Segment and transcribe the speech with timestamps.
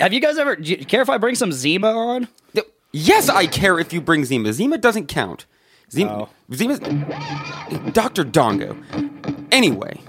[0.00, 0.56] have you guys ever?
[0.56, 2.28] Do you care if I bring some Zima on?
[2.92, 4.52] Yes, I care if you bring Zima.
[4.52, 5.46] Zima doesn't count.
[5.48, 5.90] Oh.
[5.92, 6.28] Zima, Oh.
[6.52, 6.80] Zima's
[7.92, 8.24] Dr.
[8.24, 8.76] Dongo.
[9.52, 10.00] Anyway,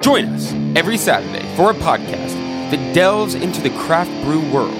[0.00, 2.34] join us every Saturday for a podcast
[2.70, 4.74] that delves into the craft brew world.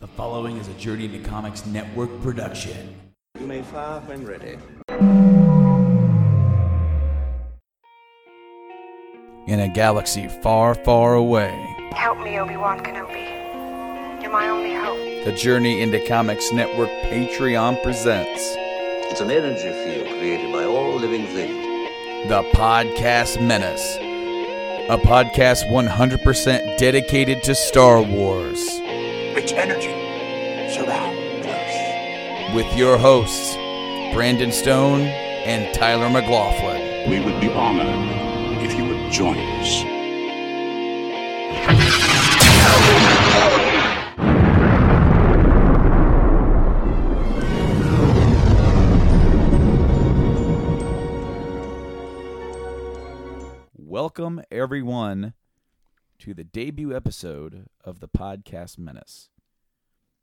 [0.00, 2.94] The following is a Journey into Comics Network production.
[3.38, 4.56] You may fire when ready.
[9.48, 11.50] In a galaxy far, far away,
[11.92, 14.22] Help me, Obi-Wan Kenobi.
[14.22, 15.24] You're my only hope.
[15.24, 18.42] the Journey into Comics Network Patreon presents
[19.10, 22.28] It's an energy field created by all living things.
[22.28, 23.96] The Podcast Menace,
[24.90, 28.60] a podcast 100% dedicated to Star Wars,
[29.34, 29.94] Rich energy.
[30.74, 32.54] Surround us.
[32.54, 33.54] with your hosts,
[34.14, 37.08] Brandon Stone and Tyler McLaughlin.
[37.10, 38.27] We would be honored if you would
[39.10, 39.84] join us.
[53.76, 55.34] Welcome, everyone,
[56.18, 59.30] to the debut episode of the Podcast Menace.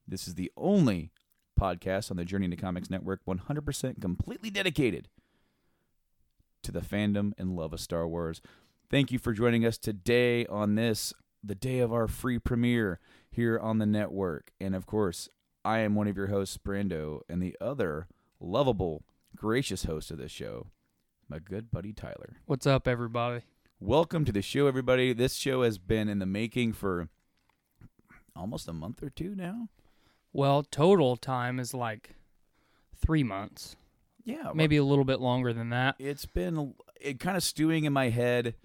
[0.07, 1.11] This is the only
[1.59, 5.07] podcast on the Journey into Comics Network 100% completely dedicated
[6.61, 8.41] to the fandom and love of Star Wars.
[8.95, 13.59] Thank you for joining us today on this, the day of our free premiere here
[13.59, 14.51] on the network.
[14.57, 15.27] And of course,
[15.65, 18.07] I am one of your hosts, Brando, and the other
[18.39, 19.03] lovable,
[19.35, 20.67] gracious host of this show,
[21.27, 22.37] my good buddy Tyler.
[22.45, 23.41] What's up, everybody?
[23.81, 25.11] Welcome to the show, everybody.
[25.11, 27.09] This show has been in the making for
[28.33, 29.67] almost a month or two now.
[30.31, 32.15] Well, total time is like
[32.95, 33.75] three months,
[34.23, 35.95] Yeah, maybe a little bit longer than that.
[35.99, 38.55] it's been it kind of stewing in my head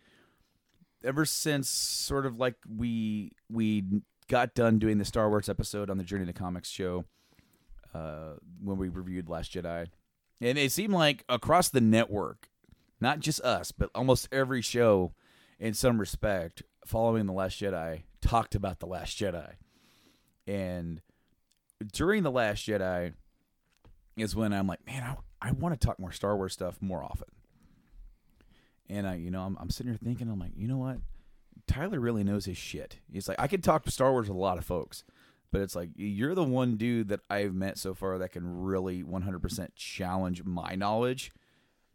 [1.04, 3.84] ever since sort of like we we
[4.28, 7.04] got done doing the Star Wars episode on the Journey to Comics show
[7.94, 9.86] uh, when we reviewed Last Jedi,
[10.40, 12.48] and it seemed like across the network,
[13.00, 15.12] not just us, but almost every show,
[15.58, 19.54] in some respect, following the Last Jedi, talked about the Last Jedi,
[20.46, 21.02] and
[21.92, 23.14] during the Last Jedi
[24.16, 27.02] is when I'm like, man, I, I want to talk more Star Wars stuff more
[27.02, 27.28] often.
[28.90, 30.98] And I, you know, I'm, I'm sitting here thinking, I'm like, you know what?
[31.66, 32.96] Tyler really knows his shit.
[33.12, 35.04] He's like, I could talk Star Wars with a lot of folks,
[35.52, 39.02] but it's like you're the one dude that I've met so far that can really
[39.04, 41.32] 100% challenge my knowledge.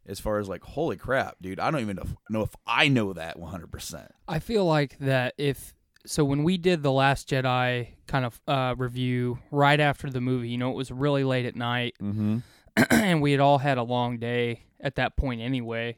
[0.07, 2.87] As far as like, holy crap, dude, I don't even know if, know if I
[2.87, 4.07] know that 100%.
[4.27, 5.73] I feel like that if
[6.05, 10.49] so, when we did the Last Jedi kind of uh, review right after the movie,
[10.49, 12.37] you know, it was really late at night, Mm-hmm.
[12.91, 15.97] and we had all had a long day at that point anyway.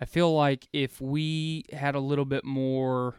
[0.00, 3.16] I feel like if we had a little bit more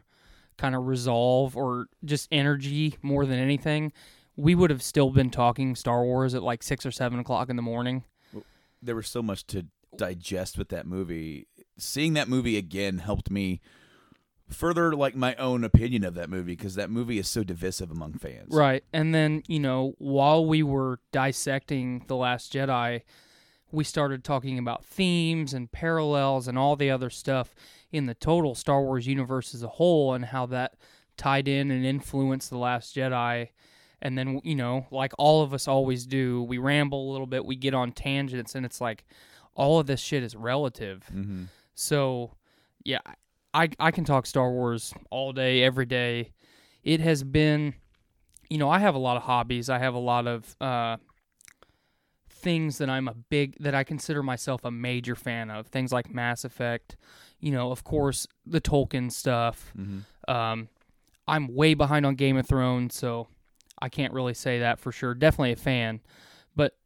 [0.57, 3.91] kind of resolve or just energy more than anything,
[4.35, 7.55] we would have still been talking Star Wars at like six or seven o'clock in
[7.55, 8.03] the morning.
[8.81, 9.65] there was so much to
[9.97, 11.47] digest with that movie.
[11.77, 13.61] Seeing that movie again helped me
[14.49, 18.13] further like my own opinion of that movie because that movie is so divisive among
[18.13, 18.53] fans.
[18.53, 18.83] Right.
[18.93, 23.01] And then, you know, while we were dissecting The Last Jedi,
[23.71, 27.53] we started talking about themes and parallels and all the other stuff
[27.91, 30.75] in the total Star Wars universe as a whole and how that
[31.17, 33.49] tied in and influenced The Last Jedi.
[34.01, 37.45] And then, you know, like all of us always do, we ramble a little bit,
[37.45, 39.05] we get on tangents, and it's like
[39.55, 41.05] all of this shit is relative.
[41.11, 41.45] Mm-hmm.
[41.73, 42.35] So,
[42.83, 42.99] yeah,
[43.53, 46.33] I I can talk Star Wars all day, every day.
[46.83, 47.73] It has been,
[48.49, 49.69] you know, I have a lot of hobbies.
[49.69, 50.97] I have a lot of uh,
[52.45, 55.65] things that I'm a big that I consider myself a major fan of.
[55.65, 56.95] Things like Mass Effect,
[57.39, 59.73] you know, of course, the Tolkien stuff.
[59.75, 60.31] Mm-hmm.
[60.31, 60.69] Um,
[61.27, 63.27] I'm way behind on Game of Thrones, so
[63.81, 65.15] I can't really say that for sure.
[65.15, 66.01] Definitely a fan,
[66.55, 66.77] but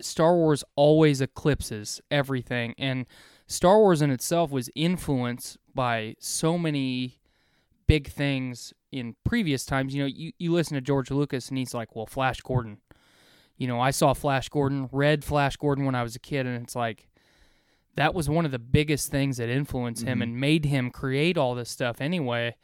[0.00, 3.04] Star Wars always eclipses everything, and
[3.46, 7.20] Star Wars in itself was influenced by so many
[7.86, 9.94] big things in previous times.
[9.94, 12.78] You know, you, you listen to George Lucas, and he's like, "Well, Flash Gordon."
[13.56, 16.62] You know, I saw Flash Gordon, read Flash Gordon when I was a kid, and
[16.62, 17.08] it's like
[17.96, 20.22] that was one of the biggest things that influenced him mm-hmm.
[20.22, 22.56] and made him create all this stuff anyway.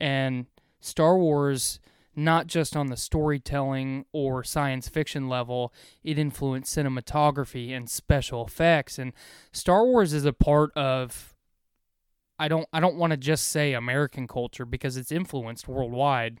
[0.00, 0.46] and
[0.80, 1.78] Star Wars
[2.14, 5.72] not just on the storytelling or science fiction level,
[6.04, 9.12] it influenced cinematography and special effects and
[9.52, 11.34] Star Wars is a part of
[12.38, 16.40] I don't I don't want to just say American culture because it's influenced worldwide,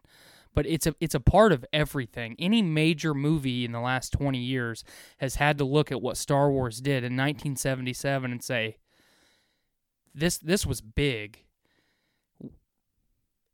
[0.54, 2.36] but it's a it's a part of everything.
[2.38, 4.84] Any major movie in the last 20 years
[5.18, 8.76] has had to look at what Star Wars did in 1977 and say
[10.14, 11.44] this this was big.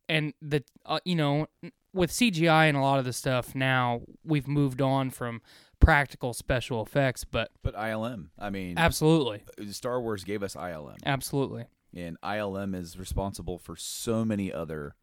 [0.09, 1.49] And the uh, you know
[1.93, 5.41] with CGI and a lot of the stuff now we've moved on from
[5.81, 11.67] practical special effects, but But ILM, I mean, absolutely, Star Wars gave us ILM, absolutely.
[11.95, 14.95] and ILM is responsible for so many other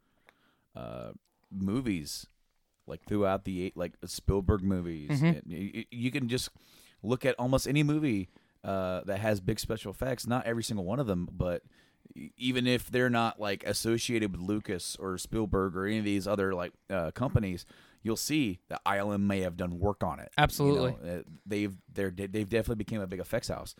[0.76, 1.12] uh,
[1.56, 2.28] movies,
[2.88, 5.22] like throughout the eight, like Spielberg movies.
[5.22, 5.52] Mm-hmm.
[5.52, 6.50] You, you can just
[7.04, 8.30] look at almost any movie
[8.64, 10.28] uh, that has big special effects.
[10.28, 11.64] Not every single one of them, but
[12.38, 16.54] even if they're not like associated with Lucas or Spielberg or any of these other
[16.54, 17.66] like uh, companies.
[18.04, 20.30] You'll see that ILM may have done work on it.
[20.38, 20.96] You Absolutely.
[21.02, 23.74] know, uh, they've they're they've definitely became a big effects house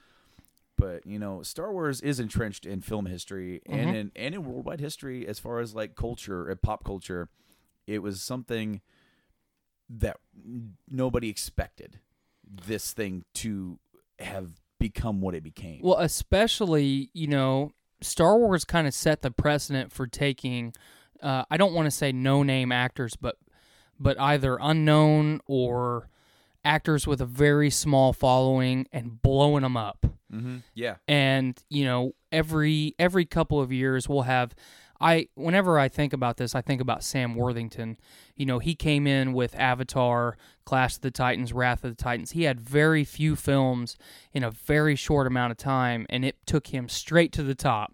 [0.78, 4.80] but you know star wars is entrenched in film history and in and in worldwide
[4.80, 7.30] history as far as like culture and pop culture
[7.88, 8.82] it was something
[9.90, 10.18] that
[10.90, 12.00] nobody expected
[12.66, 13.80] this thing to
[14.20, 17.72] have become what it became Well, especially, you know,
[18.02, 20.74] Star Wars kind of set the precedent for taking
[21.22, 23.38] uh, I don't want to say no name actors, but
[24.00, 26.10] but either unknown or
[26.64, 30.06] actors with a very small following and blowing them up.
[30.32, 30.58] mm-hmm.
[30.74, 34.54] yeah and you know every every couple of years we'll have
[35.00, 37.98] I whenever I think about this I think about Sam Worthington.
[38.36, 42.32] You know he came in with Avatar Clash of the Titans Wrath of the Titans.
[42.32, 43.98] He had very few films
[44.34, 47.94] in a very short amount of time and it took him straight to the top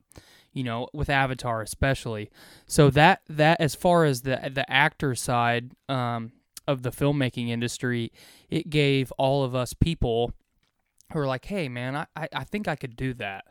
[0.54, 2.30] you know with Avatar especially.
[2.66, 6.32] So that that as far as the the actor side um
[6.68, 8.12] of the filmmaking industry
[8.50, 10.34] it gave all of us people
[11.12, 13.46] who are like, hey, man, I, I, I think I could do that.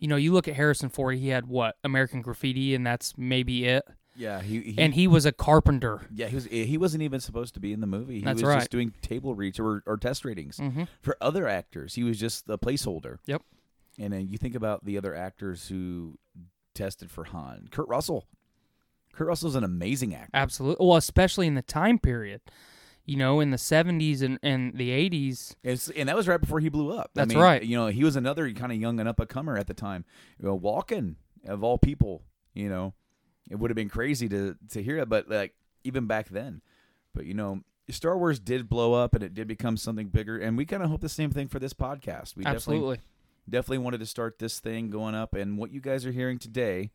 [0.00, 1.76] You know, you look at Harrison Ford, he had what?
[1.84, 3.84] American Graffiti, and that's maybe it.
[4.16, 6.06] yeah he, he And he was a carpenter.
[6.12, 8.48] yeah he was he wasn't even supposed to be in the movie he That's was
[8.48, 8.58] right.
[8.58, 10.88] just doing table reads or, or test ratings Mhm.
[11.00, 13.42] for other actors he was just the placeholder Yep.
[13.98, 16.18] And then you think about the other actors who
[16.74, 17.68] tested for Han.
[17.70, 18.26] Kurt Russell.
[19.12, 20.30] Kurt Russell's an amazing actor.
[20.32, 20.86] Absolutely.
[20.86, 22.40] Well, especially in the time period.
[23.06, 25.56] You know, in the 70s and, and the 80s.
[25.64, 27.10] It's, and that was right before he blew up.
[27.16, 27.62] I That's mean, right.
[27.62, 30.04] You know, he was another kind of young and up and comer at the time.
[30.38, 31.16] You know, Walken,
[31.46, 32.22] of all people,
[32.54, 32.94] you know,
[33.50, 36.62] it would have been crazy to to hear it, but like even back then.
[37.14, 40.56] But you know, Star Wars did blow up and it did become something bigger, and
[40.56, 42.36] we kind of hope the same thing for this podcast.
[42.36, 42.98] We definitely
[43.48, 46.90] definitely wanted to start this thing going up and what you guys are hearing today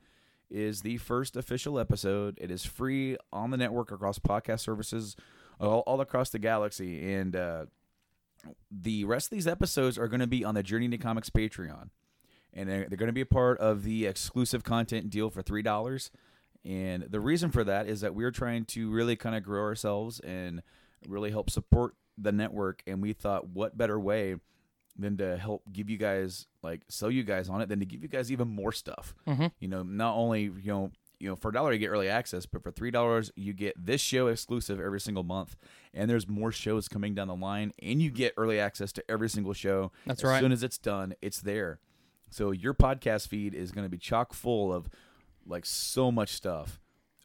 [0.50, 5.16] is the first official episode it is free on the network across podcast services
[5.60, 7.66] all, all across the galaxy and uh,
[8.72, 11.90] the rest of these episodes are going to be on the journey to comics patreon.
[12.54, 15.62] And they're, they're going to be a part of the exclusive content deal for three
[15.62, 16.10] dollars.
[16.64, 20.20] And the reason for that is that we're trying to really kind of grow ourselves
[20.22, 20.62] and
[21.08, 24.36] really help support the network and we thought what better way
[24.98, 28.02] than to help give you guys like sell you guys on it than to give
[28.02, 29.14] you guys even more stuff.
[29.28, 29.52] Mhm.
[29.60, 32.46] you know not only you know you know for a dollar you get early access
[32.46, 35.56] but for three dollars you get this show exclusive every single month
[35.94, 39.30] and there's more shows coming down the line and you get early access to every
[39.30, 40.36] single show That's as right.
[40.36, 41.80] As soon as it's done it's there
[42.30, 44.90] so your podcast feed is going to be chock full of
[45.46, 46.80] like so much stuff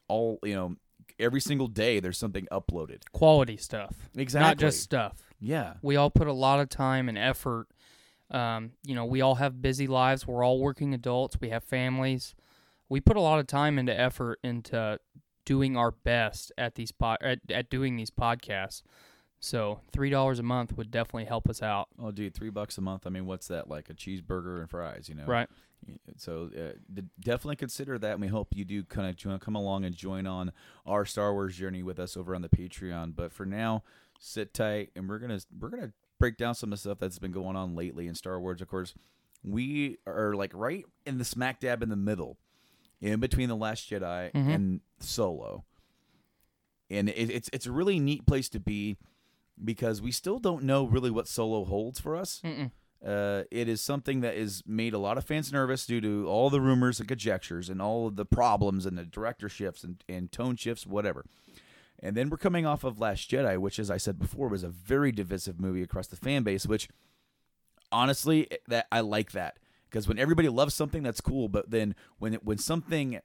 [0.07, 0.75] all you know
[1.19, 3.95] every single day there's something uploaded Quality stuff.
[4.15, 4.47] Exactly.
[4.47, 5.17] Not just stuff.
[5.39, 7.67] yeah We all put a lot of time and effort.
[8.29, 10.25] Um, you know, we all have busy lives.
[10.25, 11.37] We're all working adults.
[11.41, 12.33] We have families.
[12.91, 14.99] We put a lot of time into effort into
[15.45, 18.83] doing our best at these po- at, at doing these podcasts.
[19.39, 21.87] So three dollars a month would definitely help us out.
[21.97, 25.09] oh dude three bucks a month i mean what's that like a cheeseburger and fries
[25.09, 25.49] you know Right.
[26.17, 29.95] So uh, definitely consider that, and we hope you do kind of come along and
[29.95, 30.51] join on
[30.85, 33.15] our Star Wars journey with us over on the Patreon.
[33.15, 33.83] But for now,
[34.19, 37.31] sit tight, and we're gonna we're gonna break down some of the stuff that's been
[37.31, 38.61] going on lately in Star Wars.
[38.61, 38.93] Of course,
[39.43, 42.37] we are like right in the smack dab in the middle,
[43.01, 45.65] in between the Last Jedi and Solo,
[46.89, 48.97] and it, it's it's a really neat place to be
[49.63, 52.41] because we still don't know really what Solo holds for us.
[53.05, 56.51] Uh, it is something that has made a lot of fans nervous due to all
[56.51, 60.31] the rumors and conjectures and all of the problems and the director shifts and, and
[60.31, 61.25] tone shifts, whatever.
[61.99, 64.69] And then we're coming off of Last Jedi, which, as I said before, was a
[64.69, 66.67] very divisive movie across the fan base.
[66.67, 66.89] Which,
[67.91, 69.57] honestly, that I like that
[69.91, 71.49] because when everybody loves something, that's cool.
[71.49, 73.19] But then when when something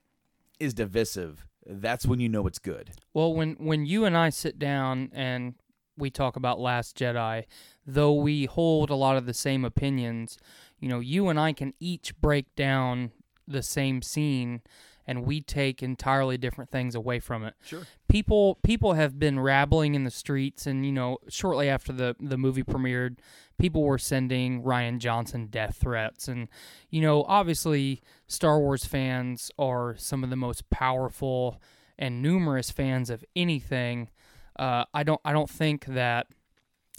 [0.58, 2.90] is divisive, that's when you know it's good.
[3.14, 5.54] Well, when when you and I sit down and
[5.96, 7.44] we talk about Last Jedi,
[7.86, 10.38] though we hold a lot of the same opinions,
[10.78, 13.12] you know, you and I can each break down
[13.48, 14.62] the same scene
[15.06, 17.54] and we take entirely different things away from it.
[17.64, 17.82] Sure.
[18.08, 22.36] People people have been rabbling in the streets and you know, shortly after the the
[22.36, 23.18] movie premiered,
[23.58, 26.48] people were sending Rian Johnson death threats and
[26.90, 31.60] you know, obviously Star Wars fans are some of the most powerful
[31.98, 34.10] and numerous fans of anything.
[34.58, 36.26] Uh, I don't I don't think that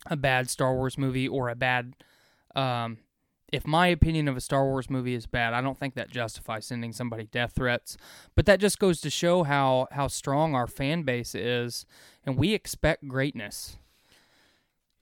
[0.05, 1.93] a bad Star Wars movie or a bad
[2.55, 2.99] um,
[3.51, 6.65] if my opinion of a Star Wars movie is bad, I don't think that justifies
[6.65, 7.97] sending somebody death threats.
[8.35, 11.85] But that just goes to show how how strong our fan base is,
[12.25, 13.77] and we expect greatness.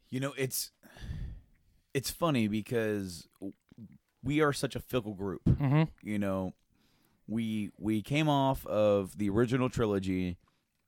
[0.10, 0.72] You know, it's
[1.94, 3.28] it's funny because
[4.24, 5.42] we are such a fickle group.
[5.46, 5.84] Mm-hmm.
[6.04, 6.54] You know,
[7.28, 10.38] we we came off of the original trilogy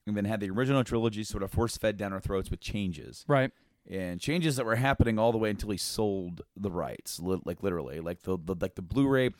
[0.06, 3.26] and then had the original trilogy sort of force fed down our throats with changes.
[3.28, 3.52] Right.
[3.90, 7.64] And changes that were happening all the way until he sold the rights, li- like
[7.64, 9.32] literally, like the, the like the Blu-ray,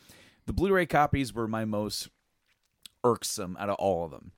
[0.46, 2.08] the Blu-ray copies were my most
[3.04, 4.32] irksome out of all of them.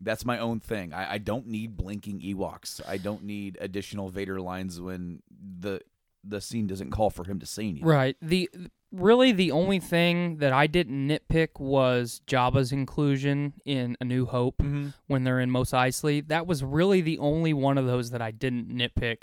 [0.00, 0.92] That's my own thing.
[0.92, 2.80] I, I don't need blinking Ewoks.
[2.86, 5.80] I don't need additional Vader lines when the
[6.24, 7.88] the scene doesn't call for him to say anything.
[7.88, 8.16] Right.
[8.20, 8.50] The
[8.92, 14.60] really the only thing that I didn't nitpick was Jabba's inclusion in A New Hope
[15.06, 16.26] when they're in Mos Eisley.
[16.26, 19.22] That was really the only one of those that I didn't nitpick.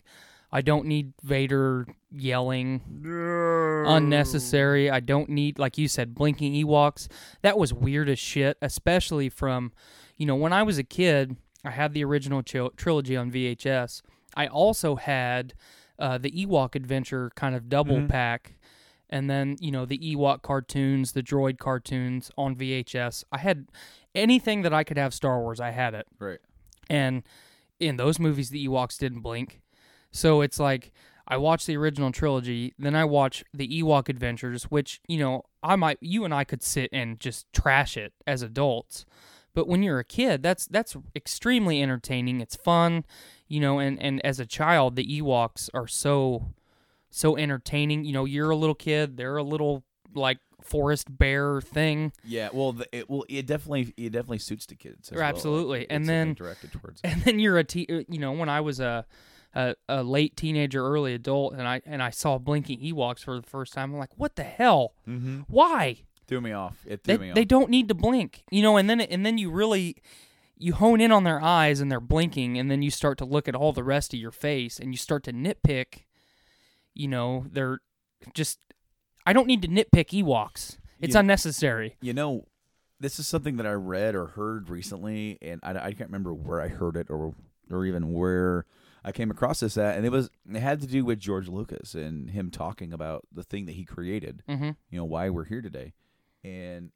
[0.52, 2.82] I don't need Vader yelling
[3.88, 4.90] unnecessary.
[4.90, 7.08] I don't need, like you said, blinking Ewoks.
[7.42, 9.74] That was weird as shit, especially from,
[10.16, 14.02] you know, when I was a kid, I had the original tri- trilogy on VHS.
[14.36, 15.54] I also had
[15.98, 18.55] uh, the Ewok Adventure kind of double pack,
[19.10, 23.24] and then you know the Ewok cartoons, the droid cartoons on VHS.
[23.32, 23.68] I had
[24.14, 25.60] anything that I could have Star Wars.
[25.60, 26.40] I had it, Right.
[26.90, 27.24] and
[27.80, 29.62] in those movies, the Ewoks didn't blink.
[30.12, 30.92] So it's like
[31.28, 35.76] I watch the original trilogy, then I watch the Ewok Adventures, which you know I
[35.76, 39.06] might, you and I could sit and just trash it as adults.
[39.54, 42.42] But when you're a kid, that's that's extremely entertaining.
[42.42, 43.06] It's fun,
[43.48, 46.54] you know, and and as a child, the Ewoks are so
[47.16, 48.06] so entertaining.
[48.06, 52.12] You know, you're a little kid, they're a little like forest bear thing.
[52.24, 52.50] Yeah.
[52.54, 55.12] Well, the, it well it definitely it definitely suits the kids.
[55.12, 55.22] well.
[55.24, 55.80] Absolutely.
[55.80, 57.02] Like, And it's, I think, then- directed towards.
[57.04, 59.06] and then you're a te- uh, you know when I was a,
[59.54, 63.48] a a late teenager, early adult, and I and I saw blinking Ewoks for the
[63.48, 63.94] first time.
[63.94, 64.94] I'm like, what the hell?
[65.08, 65.42] mm-hmm.
[65.48, 65.98] Why?
[66.28, 66.78] Threw me off.
[66.88, 67.36] It threw They me off.
[67.36, 68.78] they don't need to blink, you know.
[68.78, 69.98] And then and then you really
[70.58, 73.48] you hone in on their eyes and they're blinking, and then you start to look
[73.48, 76.04] at all the rest of your face, and you start to nitpick.
[76.96, 77.80] You know, they're
[78.34, 78.60] just.
[79.28, 80.78] I don't need to nitpick Ewoks.
[81.00, 81.98] It's You- unnecessary.
[82.02, 82.46] You know,
[83.00, 86.62] this is something that I read or heard recently, and I, I can't remember where
[86.62, 87.36] I heard it or
[87.70, 88.66] or even where
[89.04, 91.94] I came across this at, and it was it had to do with George Lucas
[91.96, 94.42] and him talking about the thing that he created.
[94.48, 94.72] Mm-hmm.
[94.90, 95.94] You know why we're here today,
[96.44, 96.92] and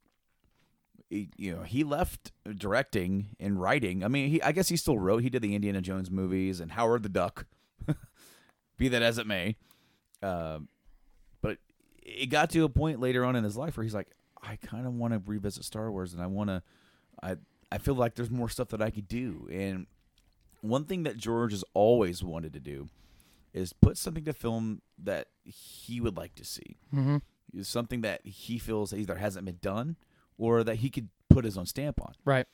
[1.09, 4.03] he, you know he left directing and writing.
[4.03, 5.23] I mean, he I guess he still wrote.
[5.23, 7.45] He did the Indiana Jones movies and Howard the Duck.
[8.77, 9.57] Be that as it may,
[10.21, 10.67] um,
[11.41, 11.57] but
[12.01, 14.09] it got to a point later on in his life where he's like,
[14.41, 16.63] I kind of want to revisit Star Wars, and I want to,
[17.21, 17.35] I
[17.71, 19.47] I feel like there's more stuff that I could do.
[19.51, 19.85] And
[20.61, 22.89] one thing that George has always wanted to do
[23.53, 26.77] is put something to film that he would like to see.
[26.93, 27.61] Mm-hmm.
[27.61, 29.97] Something that he feels either hasn't been done
[30.37, 32.13] or that he could put his own stamp on.
[32.25, 32.45] Right.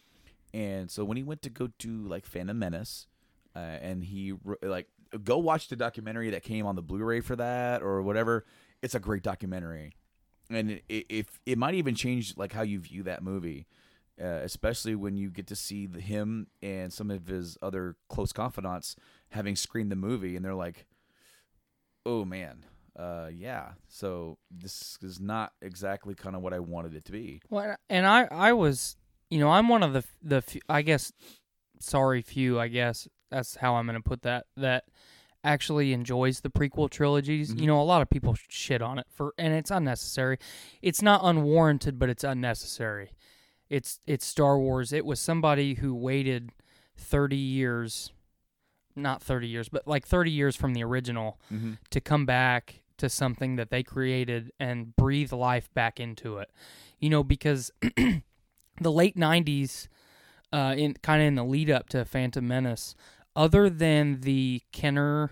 [0.54, 3.08] And so when he went to go to like Phantom Menace,
[3.56, 4.88] uh, and he like
[5.24, 8.46] go watch the documentary that came on the Blu-ray for that or whatever.
[8.82, 9.94] It's a great documentary,
[10.50, 13.68] and it, if it might even change like how you view that movie,
[14.22, 18.32] uh, especially when you get to see the, him and some of his other close
[18.32, 18.96] confidants
[19.30, 20.86] having screened the movie, and they're like,
[22.06, 22.66] "Oh man."
[22.98, 27.42] Uh yeah, so this is not exactly kind of what I wanted it to be.
[27.50, 28.96] Well, and I, I was,
[29.30, 31.12] you know, I'm one of the the few, I guess,
[31.82, 34.46] sorry few, I guess that's how I'm going to put that.
[34.56, 34.86] That
[35.44, 37.54] actually enjoys the prequel trilogies.
[37.54, 40.38] You know, a lot of people shit on it for, and it's unnecessary.
[40.82, 43.12] It's not unwarranted, but it's unnecessary.
[43.70, 44.94] It's it's Star Wars.
[44.94, 46.52] It was somebody who waited
[46.98, 48.14] thirty years,
[48.96, 51.40] not thirty years, but like thirty years from the original
[51.90, 56.50] to come back to something that they created and breathe life back into it.
[57.00, 59.90] You know, because the late '90s,
[60.54, 62.96] uh, in kind of in the lead up to Phantom Menace,
[63.36, 65.32] other than the Kenner,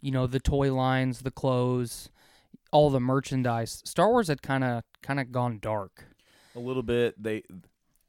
[0.00, 2.10] you know, the toy lines, the clothes,
[2.72, 6.04] all the merchandise, Star Wars had kind of kind of gone dark.
[6.56, 7.42] a little bit they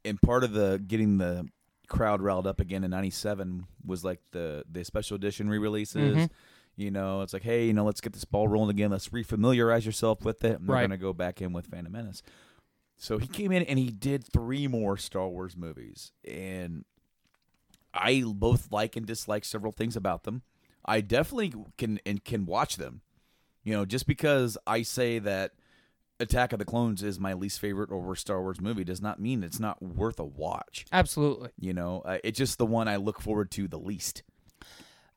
[0.04, 1.46] and part of the getting the
[1.88, 6.16] crowd riled up again in '97 was like the the special edition re-releases.
[6.16, 6.30] Mhm.
[6.76, 8.90] You know, it's like, hey, you know, let's get this ball rolling again.
[8.90, 10.60] Let's refamiliarize yourself with it.
[10.60, 10.80] And Right.
[10.82, 12.22] going to go back in with Phantom Menace.
[12.98, 16.84] So he came in and he did three more Star Wars movies, and
[17.96, 20.42] I both like and dislike several things about them.
[20.84, 23.00] I definitely can and can watch them.
[23.64, 25.52] You know, just because I say that
[26.20, 29.20] Attack of the Clones is my least favorite or worst Star Wars movie does not
[29.20, 30.86] mean it's not worth a watch.
[30.92, 31.50] Absolutely.
[31.58, 34.22] You know, uh, it's just the one I look forward to the least.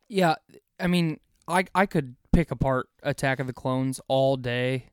[0.07, 0.35] Yeah,
[0.79, 4.87] I mean, I I could pick apart Attack of the Clones all day.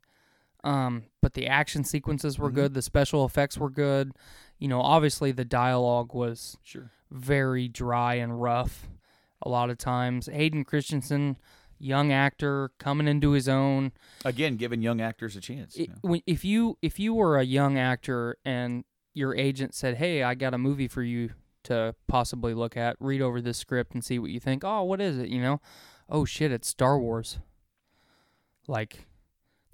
[0.63, 4.13] Um, but the action sequences were good, the special effects were good.
[4.59, 6.91] You know, obviously the dialogue was Sure.
[7.11, 8.89] Very dry and rough
[9.43, 10.29] a lot of times.
[10.33, 11.37] Hayden Christensen,
[11.79, 13.93] young actor coming into his own.
[14.25, 15.77] Again, giving young actors a chance.
[15.77, 16.21] You know?
[16.27, 18.85] if you if you were a young actor and
[19.15, 21.31] your agent said, "Hey, I got a movie for you
[21.65, 22.97] to possibly look at.
[23.01, 25.29] Read over this script and see what you think." Oh, what is it?
[25.29, 25.61] You know?
[26.09, 27.39] Oh shit, it's Star Wars.
[28.69, 29.07] Like,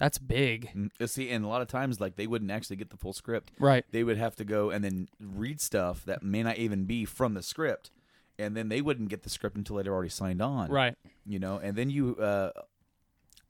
[0.02, 2.90] that's big, Mm, uh, See, and a lot of times, like they wouldn't actually get
[2.90, 3.52] the full script.
[3.58, 3.84] right?
[3.92, 7.34] They would have to go and then read stuff that may not even be from
[7.34, 7.90] the script,
[8.38, 10.70] and then they wouldn't get the script until they'd already signed on.
[10.70, 10.96] Right.
[11.24, 12.16] You know, and then you.
[12.16, 12.50] Uh,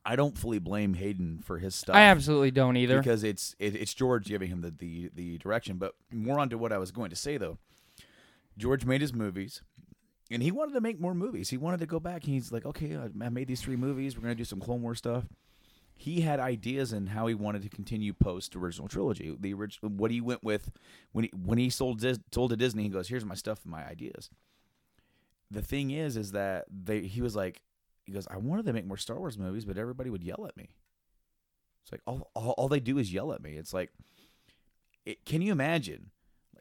[0.04, 1.94] I don't fully blame Hayden for his stuff.
[1.94, 2.98] I absolutely don't either.
[2.98, 5.76] because it's it, it's George giving him the, the the direction.
[5.78, 7.58] But more onto what I was going to say though.
[8.58, 9.62] George made his movies,
[10.30, 11.50] and he wanted to make more movies.
[11.50, 12.24] He wanted to go back.
[12.24, 14.16] And he's like, okay, I I made these three movies.
[14.16, 15.24] We're gonna do some Clone War stuff.
[16.02, 19.36] He had ideas in how he wanted to continue post original trilogy.
[19.38, 20.72] The original what he went with
[21.12, 22.82] when he when he sold sold to Disney.
[22.82, 24.28] He goes, here's my stuff and my ideas.
[25.48, 27.62] The thing is, is that they he was like,
[28.02, 30.56] he goes, I wanted to make more Star Wars movies, but everybody would yell at
[30.56, 30.70] me.
[31.84, 33.52] It's like all, all, all they do is yell at me.
[33.52, 33.92] It's like,
[35.06, 36.10] it, can you imagine?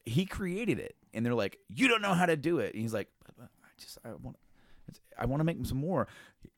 [0.05, 2.93] He created it, and they're like, "You don't know how to do it." And he's
[2.93, 3.07] like,
[3.39, 3.45] "I
[3.79, 4.37] just I want,
[5.17, 6.07] I want to make some more."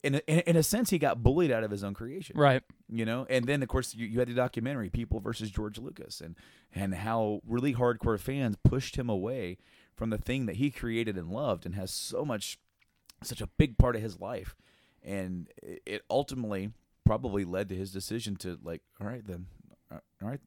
[0.02, 2.36] In a, in, a- in a sense, he got bullied out of his own creation,
[2.38, 2.62] right.
[2.88, 3.26] You know.
[3.28, 6.36] And then, of course, you, you had the documentary "People versus George Lucas," and
[6.74, 9.58] and how really hardcore fans pushed him away
[9.94, 12.58] from the thing that he created and loved, and has so much,
[13.22, 14.56] such a big part of his life,
[15.02, 16.70] and it, it ultimately
[17.04, 19.46] probably led to his decision to like, all right, then,
[19.92, 20.40] uh, all right,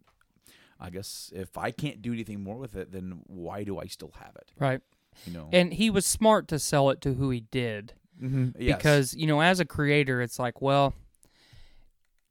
[0.79, 4.11] I guess if I can't do anything more with it, then why do I still
[4.19, 4.51] have it?
[4.59, 4.81] Right.
[5.25, 7.93] You know, And he was smart to sell it to who he did.
[8.19, 8.53] Yes.
[8.57, 10.95] because you know as a creator it's like well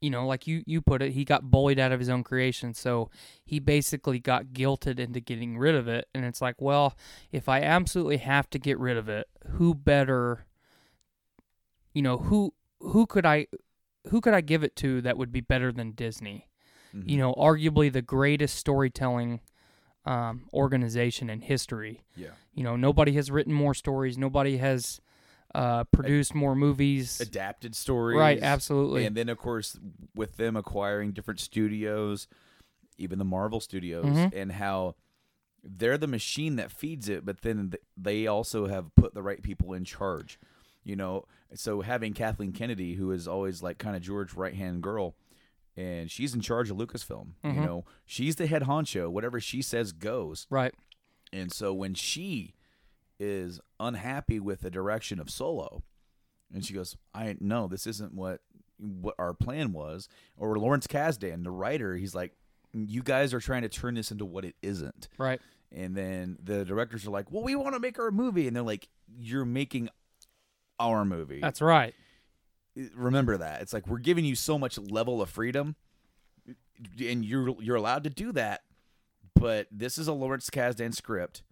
[0.01, 2.75] you know like you you put it he got bullied out of his own creation
[2.75, 3.09] so
[3.45, 6.97] he basically got guilted into getting rid of it and it's like well
[7.31, 10.45] if i absolutely have to get rid of it who better
[11.95, 13.47] you know who who could i
[14.09, 16.49] who could i give it to that would be better than disney
[16.95, 17.09] Mm-hmm.
[17.11, 19.41] you know arguably the greatest storytelling
[20.07, 25.01] um, organization in history yeah, you know nobody has written more stories nobody has
[25.55, 29.07] uh, produced more movies adapted stories, Right, absolutely.
[29.07, 29.79] And then, of course,
[30.15, 32.29] with them acquiring different studios,
[32.99, 34.33] even the Marvel Studios, Mhm.
[34.35, 34.97] and how
[35.65, 39.41] they're the machine that feeds it, but then th- they also have put the right
[39.43, 40.39] people in charge.
[40.85, 44.83] You know, so having Kathleen Kennedy, who is always like kind of George right hand
[44.83, 45.15] girl,
[45.77, 47.35] and she's in charge of Lucasfilm.
[47.45, 47.65] You Mhm.
[47.67, 49.11] know, she's the head honcho.
[49.11, 50.47] Whatever she says goes.
[50.51, 50.75] right
[51.33, 52.55] And so when she
[53.19, 55.83] is unhappy with the direction of Solo,
[56.53, 58.41] and she goes, "I no, this isn't what
[58.79, 62.37] what our plan was." Or Lawrence Kasdan, the writer, he's like,
[62.73, 65.41] "You guys are trying to turn this into what it isn't." right
[65.73, 68.63] And then the directors are like, "Well, we want to make our movie," and they're
[68.63, 69.89] like, "You're making
[70.79, 71.95] our movie." that's right
[72.95, 73.63] Remember that.
[73.63, 75.77] It's like we're giving you so much level of freedom,
[77.01, 78.63] and you're you're allowed to do that.
[79.35, 81.43] But this is a Lawrence Kasdan script.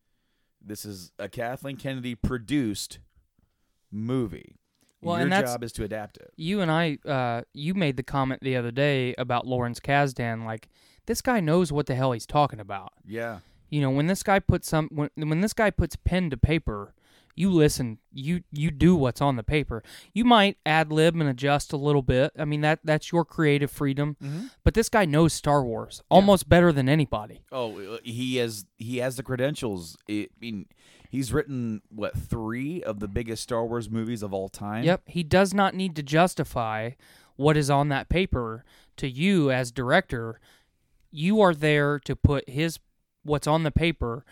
[0.65, 2.99] This is a Kathleen Kennedy produced
[3.91, 4.57] movie.
[5.03, 6.33] Well, Your job is to adapt it.
[6.37, 10.67] you and i uh, you made the comment the other day about lawrence kasdan like
[11.05, 13.41] this guy knows what the hell he's talking about Yeah.
[13.69, 16.95] you know when this guy puts some when, when this guy puts pen to paper
[17.35, 21.73] you listen you you do what's on the paper you might ad lib and adjust
[21.73, 24.17] a little bit i mean that that's your creative freedom
[24.63, 28.99] but this guy knows star wars almost better than anybody Oh, uh, he has he
[28.99, 29.97] has the credentials.
[30.09, 30.67] I mean,
[31.09, 34.83] he's written what three of the biggest Star Wars movies of all time.
[34.85, 36.91] Yep, he does not need to justify
[37.37, 38.65] what is on that paper
[38.97, 40.41] to you as director.
[41.13, 42.79] You are there to put his
[43.23, 44.25] what's on the paper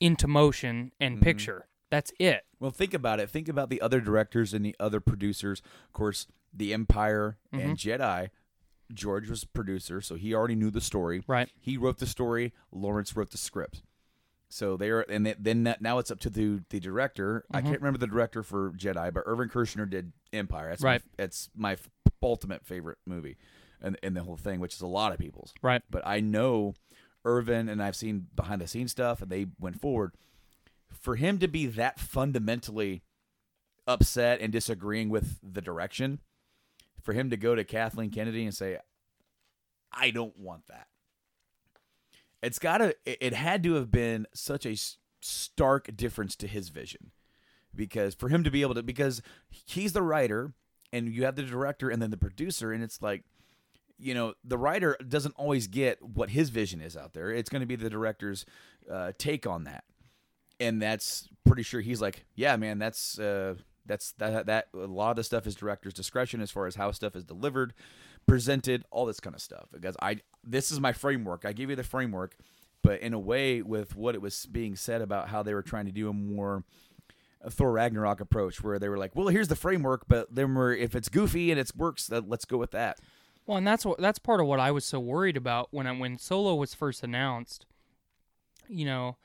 [0.00, 1.66] into motion and picture.
[1.94, 2.44] That's it.
[2.58, 3.30] Well, think about it.
[3.30, 5.62] Think about the other directors and the other producers.
[5.86, 8.30] Of course, The Empire and Jedi.
[8.92, 11.22] George was producer, so he already knew the story.
[11.26, 11.48] Right.
[11.58, 12.52] He wrote the story.
[12.70, 13.82] Lawrence wrote the script.
[14.48, 17.44] So they're and they, then that, now it's up to the the director.
[17.50, 17.68] I Mm-hmm.
[17.68, 20.68] can't remember the director for Jedi, but Irvin Kershner did Empire.
[20.70, 21.00] That's Right.
[21.18, 21.88] My, it's my f-
[22.22, 23.36] ultimate favorite movie,
[23.80, 25.54] and in the whole thing, which is a lot of people's.
[25.62, 25.82] Right.
[25.90, 26.74] But I know
[27.24, 30.12] Irvin, and I've seen behind the scenes stuff, and they went forward.
[30.98, 33.02] For him to be that fundamentally
[33.86, 36.20] upset and disagreeing with the direction,
[37.02, 38.78] for him to go to Kathleen Kennedy and say,
[39.92, 40.88] "I don't want that."
[42.42, 42.94] It's gotta.
[43.04, 44.76] It it had to have been such a
[45.20, 47.10] stark difference to his vision,
[47.74, 50.54] because for him to be able to, because he's the writer,
[50.92, 53.24] and you have the director, and then the producer, and it's like,
[53.98, 57.30] you know, the writer doesn't always get what his vision is out there.
[57.30, 58.44] It's going to be the director's
[58.90, 59.84] uh, take on that,
[60.60, 63.54] and that's pretty sure he's like, yeah, man, that's uh,
[63.86, 66.90] that's that that a lot of the stuff is director's discretion as far as how
[66.90, 67.74] stuff is delivered,
[68.26, 69.66] presented, all this kind of stuff.
[69.72, 71.44] Because I this is my framework.
[71.44, 72.36] I give you the framework,
[72.82, 75.86] but in a way, with what it was being said about how they were trying
[75.86, 76.64] to do a more
[77.48, 80.94] Thor Ragnarok approach, where they were like, well, here's the framework, but then we're if
[80.94, 83.00] it's goofy and it works, let's go with that.
[83.46, 85.92] Well, and that's what that's part of what I was so worried about when I,
[85.92, 87.66] when Solo was first announced.
[88.66, 89.18] You know,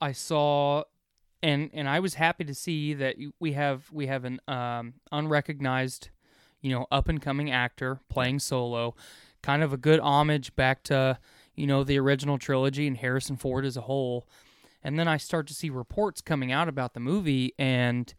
[0.00, 0.84] I saw,
[1.42, 6.10] and and I was happy to see that we have we have an um, unrecognized,
[6.60, 8.94] you know, up and coming actor playing Solo,
[9.42, 11.18] kind of a good homage back to
[11.54, 14.26] you know the original trilogy and Harrison Ford as a whole.
[14.82, 18.14] And then I start to see reports coming out about the movie and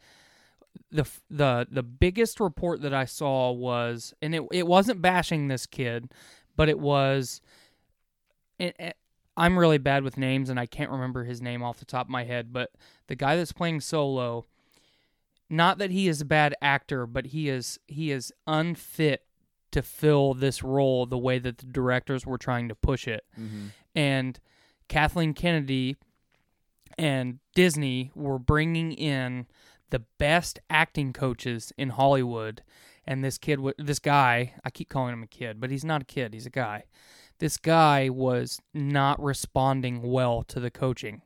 [0.92, 5.66] the the the biggest report that I saw was, and it it wasn't bashing this
[5.66, 6.12] kid,
[6.56, 7.42] but it was.
[8.58, 8.96] It-
[9.40, 12.12] I'm really bad with names, and I can't remember his name off the top of
[12.12, 12.52] my head.
[12.52, 12.72] But
[13.08, 14.46] the guy that's playing Solo,
[15.50, 19.24] not that he is a bad actor, but he is he is unfit
[19.72, 23.24] to fill this role the way that the directors were trying to push it.
[23.40, 23.68] Mm-hmm.
[23.96, 24.40] And
[24.90, 25.96] Kathleen Kennedy
[26.98, 29.48] and Disney were bringing in
[29.90, 32.62] the best acting coaches in Hollywood.
[33.08, 36.06] And this kid, this guy, I keep calling him a kid, but he's not a
[36.06, 36.84] kid, he's a guy.
[37.40, 41.22] This guy was not responding well to the coaching.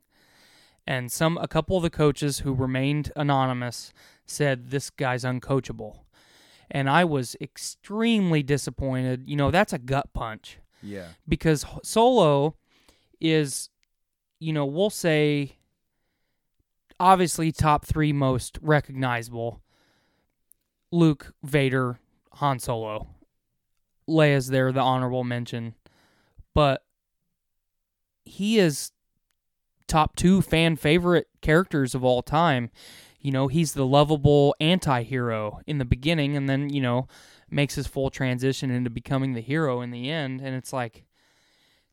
[0.86, 3.94] And some, a couple of the coaches who remained anonymous
[4.26, 6.00] said this guy's uncoachable.
[6.70, 9.24] And I was extremely disappointed.
[9.28, 11.08] You know, that's a gut punch Yeah.
[11.28, 12.56] because Solo
[13.20, 13.70] is,
[14.40, 15.58] you know, we'll say
[17.00, 19.62] obviously top three most recognizable
[20.92, 21.98] Luke, Vader,
[22.34, 23.08] Han Solo.
[24.08, 25.74] Leia's there, the honorable mention.
[26.54, 26.84] But
[28.26, 28.92] he is
[29.88, 32.70] top two fan favorite characters of all time.
[33.20, 37.08] You know, he's the lovable anti hero in the beginning and then, you know,
[37.50, 40.42] makes his full transition into becoming the hero in the end.
[40.42, 41.06] And it's like,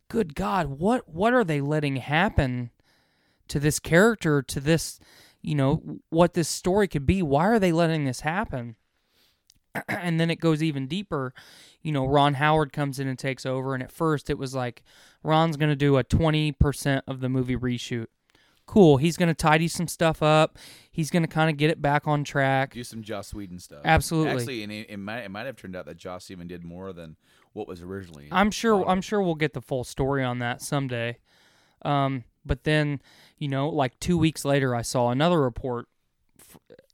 [0.09, 2.70] good God, what what are they letting happen
[3.49, 4.99] to this character, to this,
[5.40, 7.23] you know, what this story could be?
[7.23, 8.77] Why are they letting this happen?
[9.89, 11.33] and then it goes even deeper.
[11.83, 14.83] You know, Ron Howard comes in and takes over, and at first it was like
[15.23, 18.07] Ron's going to do a 20% of the movie reshoot.
[18.67, 18.99] Cool.
[18.99, 20.57] He's going to tidy some stuff up.
[20.93, 22.73] He's going to kind of get it back on track.
[22.73, 23.81] Do some Joss Whedon stuff.
[23.85, 24.33] Absolutely.
[24.33, 26.93] Actually, and it, it might it might have turned out that Joss even did more
[26.93, 27.17] than
[27.53, 28.29] what was originally.
[28.31, 28.79] I'm sure.
[28.79, 31.19] thought I'm sure we'll get the full story on that someday.
[31.83, 33.01] Um, but then,
[33.39, 35.87] you know, like two weeks later, I saw another report.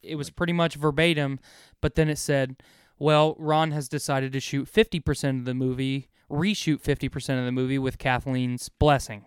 [0.03, 1.41] It was pretty much verbatim,
[1.81, 2.57] but then it said,
[2.99, 7.79] "Well, Ron has decided to shoot 50% of the movie, reshoot 50% of the movie
[7.79, 9.27] with Kathleen's blessing,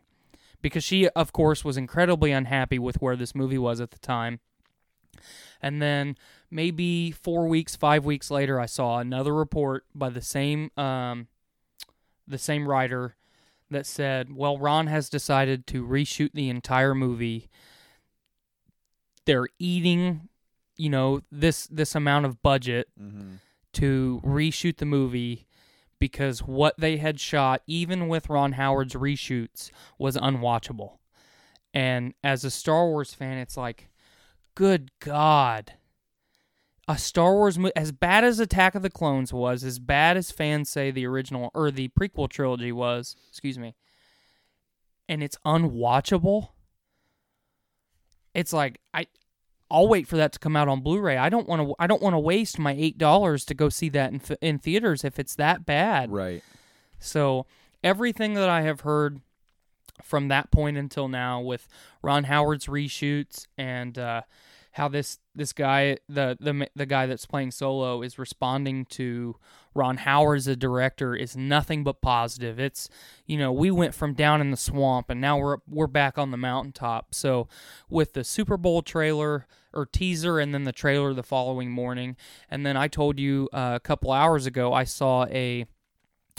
[0.61, 4.39] because she, of course, was incredibly unhappy with where this movie was at the time."
[5.61, 6.15] And then
[6.49, 11.27] maybe four weeks, five weeks later, I saw another report by the same um,
[12.27, 13.15] the same writer
[13.69, 17.49] that said, "Well, Ron has decided to reshoot the entire movie.
[19.25, 20.28] They're eating,
[20.79, 23.35] you know, this this amount of budget mm-hmm.
[23.73, 25.45] to reshoot the movie
[25.99, 30.99] because what they had shot, even with Ron Howard's reshoots, was unwatchable."
[31.73, 33.89] And as a Star Wars fan, it's like,
[34.55, 35.73] good God.
[36.87, 40.31] A Star Wars movie, as bad as Attack of the Clones was, as bad as
[40.31, 43.75] fans say the original or the prequel trilogy was, excuse me,
[45.07, 46.49] and it's unwatchable.
[48.33, 49.05] It's like I,
[49.71, 51.17] I'll wait for that to come out on Blu-ray.
[51.17, 51.75] I don't want to.
[51.79, 55.03] I don't want to waste my eight dollars to go see that in in theaters
[55.03, 56.11] if it's that bad.
[56.11, 56.43] right.
[56.99, 57.45] So
[57.83, 59.21] everything that I have heard
[60.03, 61.67] from that point until now, with
[62.01, 64.21] Ron Howard's reshoots and uh,
[64.71, 69.35] how this this guy, the the the guy that's playing Solo, is responding to
[69.73, 72.59] Ron Howard as a director is nothing but positive.
[72.59, 72.89] It's
[73.25, 76.31] you know we went from down in the swamp and now we're we're back on
[76.31, 77.13] the mountaintop.
[77.13, 77.47] So
[77.89, 82.15] with the Super Bowl trailer or teaser and then the trailer the following morning,
[82.49, 85.65] and then I told you uh, a couple hours ago I saw a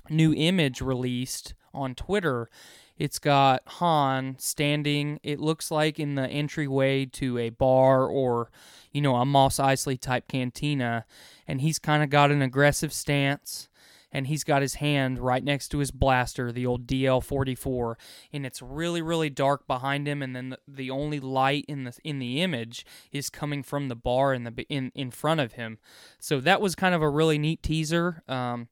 [0.09, 2.51] new image released on Twitter.
[2.99, 8.51] It's got Han standing, it looks like in the entryway to a bar or,
[8.93, 11.07] you know, a Mos Eisley type cantina.
[11.49, 13.70] And he's kind of got an aggressive stance.
[14.13, 17.97] And he's got his hand right next to his blaster, the old DL 44.
[18.33, 20.21] And it's really, really dark behind him.
[20.21, 23.95] And then the, the only light in the in the image is coming from the
[23.95, 25.79] bar in the in, in front of him.
[26.19, 28.23] So that was kind of a really neat teaser.
[28.29, 28.69] Um,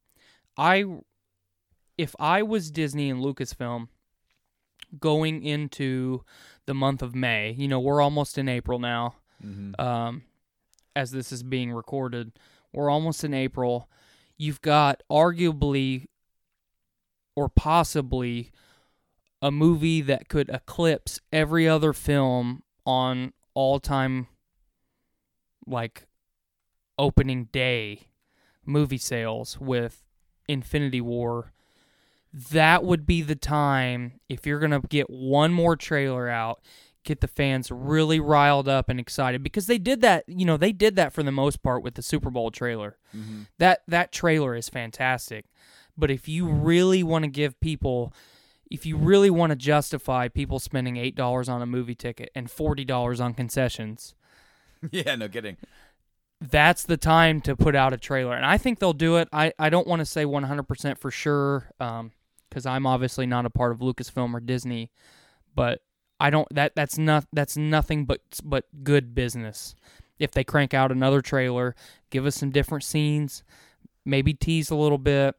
[0.56, 0.84] I
[1.96, 3.88] if I was Disney and Lucasfilm
[4.98, 6.24] going into
[6.66, 9.16] the month of May, you know, we're almost in April now.
[9.78, 10.22] Um,
[10.96, 12.32] as this is being recorded,
[12.72, 13.88] we're almost in April.
[14.38, 16.06] You've got arguably
[17.34, 18.52] or possibly
[19.42, 24.28] a movie that could eclipse every other film on all time
[25.66, 26.06] like
[26.98, 28.08] opening day
[28.64, 30.04] movie sales with
[30.48, 31.52] Infinity War.
[32.32, 36.60] That would be the time if you're going to get one more trailer out
[37.04, 40.72] get the fans really riled up and excited because they did that you know they
[40.72, 43.42] did that for the most part with the Super Bowl trailer mm-hmm.
[43.58, 45.46] that that trailer is fantastic
[45.96, 48.12] but if you really want to give people
[48.70, 53.20] if you really want to justify people spending $8 on a movie ticket and $40
[53.20, 54.14] on concessions
[54.90, 55.56] yeah, no kidding.
[56.40, 58.36] that's the time to put out a trailer.
[58.36, 59.28] And I think they'll do it.
[59.32, 62.12] I, I don't want to say 100% for sure um,
[62.48, 64.90] because I'm obviously not a part of Lucasfilm or Disney,
[65.54, 65.80] but
[66.20, 69.74] I don't that that's not that's nothing but but good business.
[70.18, 71.76] If they crank out another trailer,
[72.10, 73.44] give us some different scenes,
[74.04, 75.36] maybe tease a little bit,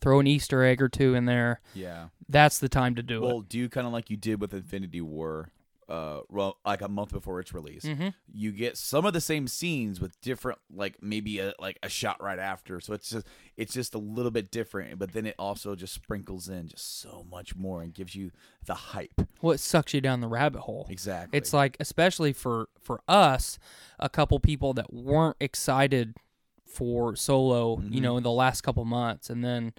[0.00, 1.60] throw an Easter egg or two in there.
[1.74, 2.08] Yeah.
[2.28, 3.32] That's the time to do Well, it.
[3.32, 5.50] Well, do kind of like you did with Infinity War,
[5.88, 7.84] uh, well, like a month before its release.
[7.84, 8.08] Mm-hmm.
[8.32, 12.22] You get some of the same scenes with different, like maybe a like a shot
[12.22, 12.80] right after.
[12.80, 16.48] So it's just it's just a little bit different, but then it also just sprinkles
[16.48, 18.30] in just so much more and gives you
[18.66, 19.20] the hype.
[19.40, 20.86] Well, it sucks you down the rabbit hole.
[20.90, 21.36] Exactly.
[21.36, 23.58] It's like, especially for for us,
[23.98, 26.14] a couple people that weren't excited
[26.66, 27.94] for Solo, Mm-hmm.
[27.94, 29.72] you know, in the last couple months, and then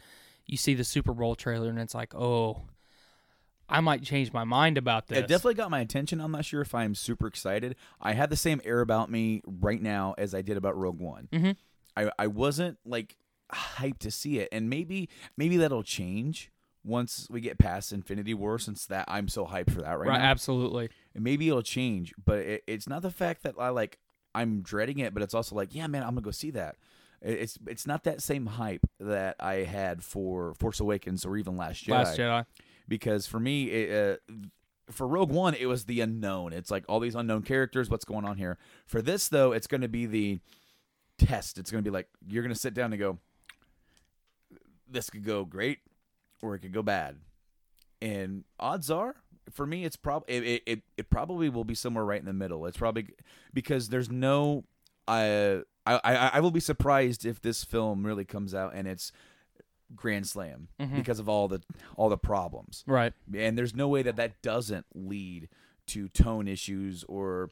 [0.48, 2.64] you see the Super Bowl trailer, and it's like, oh,
[3.70, 5.20] I might change my mind about this.
[5.20, 6.20] It definitely got my attention.
[6.22, 7.76] I'm not sure if I'm super excited.
[8.02, 11.28] I had the same air about me right now as I did about Rogue One.
[11.32, 11.56] Mhm.
[11.96, 13.18] I I wasn't like
[13.54, 16.52] hyped to see it, and maybe maybe that'll change
[16.84, 20.20] once we get past Infinity War, since that I'm so hyped for that right, right?
[20.20, 20.26] now.
[20.26, 20.90] Absolutely.
[21.14, 24.00] And maybe it'll change, but it, it's not the fact that I like
[24.34, 26.76] I'm dreading it, but it's also like, yeah, man, I'm gonna go see that.
[27.22, 31.86] It's it's not that same hype that I had for Force Awakens or even Last
[31.86, 32.46] Jedi Last Jedi.
[32.90, 34.34] Because for me, it, uh,
[34.92, 36.52] for Rogue One, it was the unknown.
[36.52, 37.90] It's like all these unknown characters.
[37.90, 38.58] What's going on here?
[38.86, 40.40] For this, though, it's going to be the
[41.18, 41.58] test.
[41.58, 43.20] It's going to be like you're going to sit down and go,
[44.90, 45.80] "This could go great,
[46.42, 47.18] or it could go bad."
[48.02, 49.16] And odds are,
[49.52, 52.66] for me, it's probably it, it it probably will be somewhere right in the middle.
[52.66, 53.10] It's probably
[53.54, 54.66] because there's no.
[55.08, 59.12] I I I I will be surprised if this film really comes out and it's
[59.96, 61.62] grand slam because of all the
[61.96, 62.84] all the problems.
[62.88, 63.14] Right.
[63.36, 65.50] and there's no way that that doesn't lead
[65.88, 67.50] to tone issues or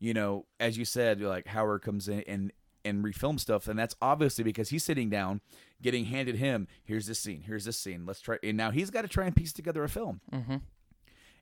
[0.00, 2.52] you know as you said like howard comes in and
[2.84, 3.66] and refilm stuff.
[3.68, 5.40] And that's obviously because he's sitting down
[5.82, 9.02] getting handed him here's this scene here's this scene let's try and now he's got
[9.02, 10.20] to try and piece together a film.
[10.32, 10.60] Mhm.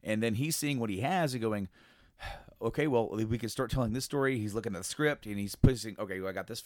[0.03, 1.69] and then he's seeing what he has and going
[2.63, 4.39] okay well we can start telling this story.
[4.39, 6.63] He's looking at the script and he's pushing okay well, i got this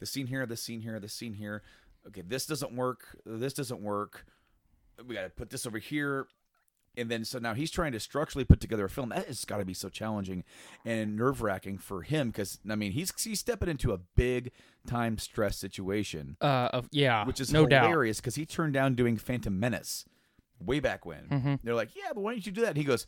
[0.00, 1.62] this scene here this scene here this scene here
[2.06, 4.24] okay this doesn't work this doesn't work
[5.06, 6.26] we got to put this over here
[6.96, 9.56] and then so now he's trying to structurally put together a film that has got
[9.56, 10.44] to be so challenging
[10.84, 14.52] and nerve-wracking for him because i mean he's he's stepping into a big
[14.86, 17.24] time stress situation Uh, of, yeah.
[17.26, 17.84] which is no doubt.
[17.84, 20.04] hilarious because he turned down doing phantom menace
[20.60, 21.54] way back when Mm-hmm.
[21.64, 23.06] they're like yeah but why don't you do that and he goes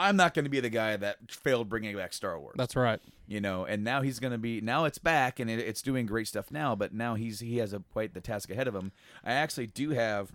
[0.00, 3.00] i'm not going to be the guy that failed bringing back star wars That's right.
[3.26, 6.06] you know and now he's going to be now it's back and it, it's doing
[6.06, 8.92] great stuff now but now he's he has a quite the task ahead of him
[9.24, 10.32] i actually do have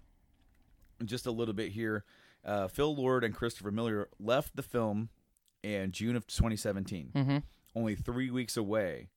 [1.03, 2.03] just a little bit here
[2.45, 5.09] uh, phil lord and christopher miller left the film
[5.63, 7.37] in june of 2017 Mm-hmm.
[7.75, 9.09] only three weeks away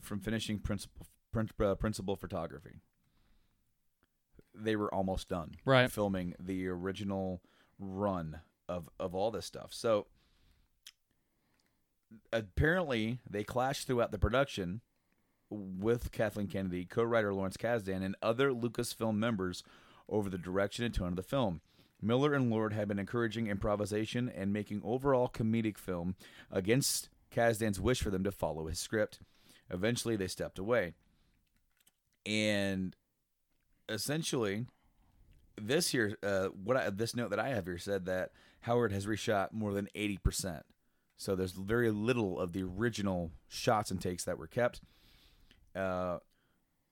[0.00, 2.80] from finishing principal prin- uh, principal photography
[4.54, 5.90] they were almost done Right.
[5.90, 7.40] filming the original
[7.78, 10.06] run of of all this stuff so
[12.32, 14.80] apparently they clashed throughout the production
[15.50, 19.62] with Kathleen Kennedy, co-writer Lawrence Kasdan, and other Lucasfilm members
[20.08, 21.60] over the direction and tone of the film.
[22.00, 26.16] Miller and Lord had been encouraging improvisation and making overall comedic film
[26.50, 29.20] against Kasdan's wish for them to follow his script.
[29.70, 30.94] Eventually, they stepped away.
[32.26, 32.96] And
[33.88, 34.66] essentially,
[35.60, 39.06] this here, uh, what I, this note that I have here said that Howard has
[39.06, 40.64] reshot more than eighty percent.
[41.16, 44.80] So there's very little of the original shots and takes that were kept.
[45.74, 46.18] Uh,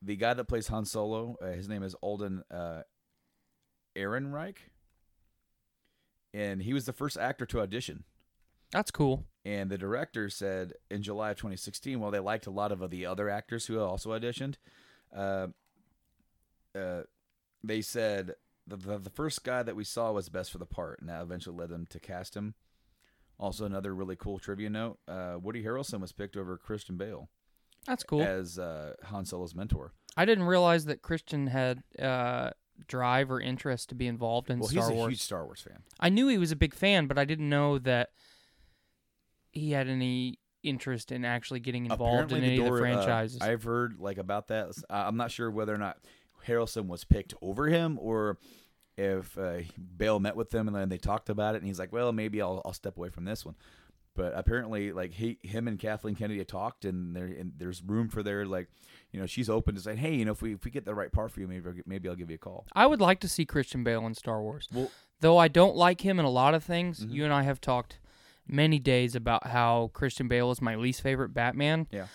[0.02, 2.82] the guy that plays Han Solo, uh, his name is Alden uh,
[3.96, 4.56] Ehrenreich,
[6.32, 8.04] and he was the first actor to audition.
[8.70, 9.26] That's cool.
[9.44, 13.06] And the director said in July of 2016, while they liked a lot of the
[13.06, 14.54] other actors who also auditioned,
[15.14, 15.48] uh,
[16.78, 17.02] uh,
[17.64, 18.34] they said
[18.70, 21.22] the, the the first guy that we saw was best for the part, and that
[21.22, 22.54] eventually led them to cast him.
[23.38, 27.28] Also, another really cool trivia note: uh, Woody Harrelson was picked over Christian Bale
[27.86, 28.22] That's cool.
[28.22, 29.92] as uh, Han Solo's mentor.
[30.16, 32.50] I didn't realize that Christian had uh,
[32.86, 35.82] drive or interest to be involved in well, Star he's a huge Star Wars fan.
[35.98, 38.10] I knew he was a big fan, but I didn't know that
[39.52, 42.92] he had any interest in actually getting involved in any the of door, the uh,
[42.94, 43.40] franchises.
[43.40, 44.72] I've heard like about that.
[44.90, 45.98] I'm not sure whether or not
[46.46, 48.38] Harrelson was picked over him or
[48.96, 49.60] if uh,
[49.96, 52.40] Bale met with them and then they talked about it and he's like, well, maybe
[52.42, 53.54] I'll I'll step away from this one.
[54.16, 58.24] But apparently, like he, him and Kathleen Kennedy talked, and there, and there's room for
[58.24, 58.68] their like,
[59.12, 60.94] you know, she's open to saying, hey, you know, if we if we get the
[60.94, 62.66] right part for you, maybe I'll, maybe I'll give you a call.
[62.74, 64.68] I would like to see Christian Bale in Star Wars.
[64.72, 67.12] Well- Though I don't like him in a lot of things, Mm-hmm.
[67.14, 67.98] you and I have talked
[68.48, 71.86] many days about how Christian Bale is my least favorite Batman.
[71.92, 72.06] Yeah.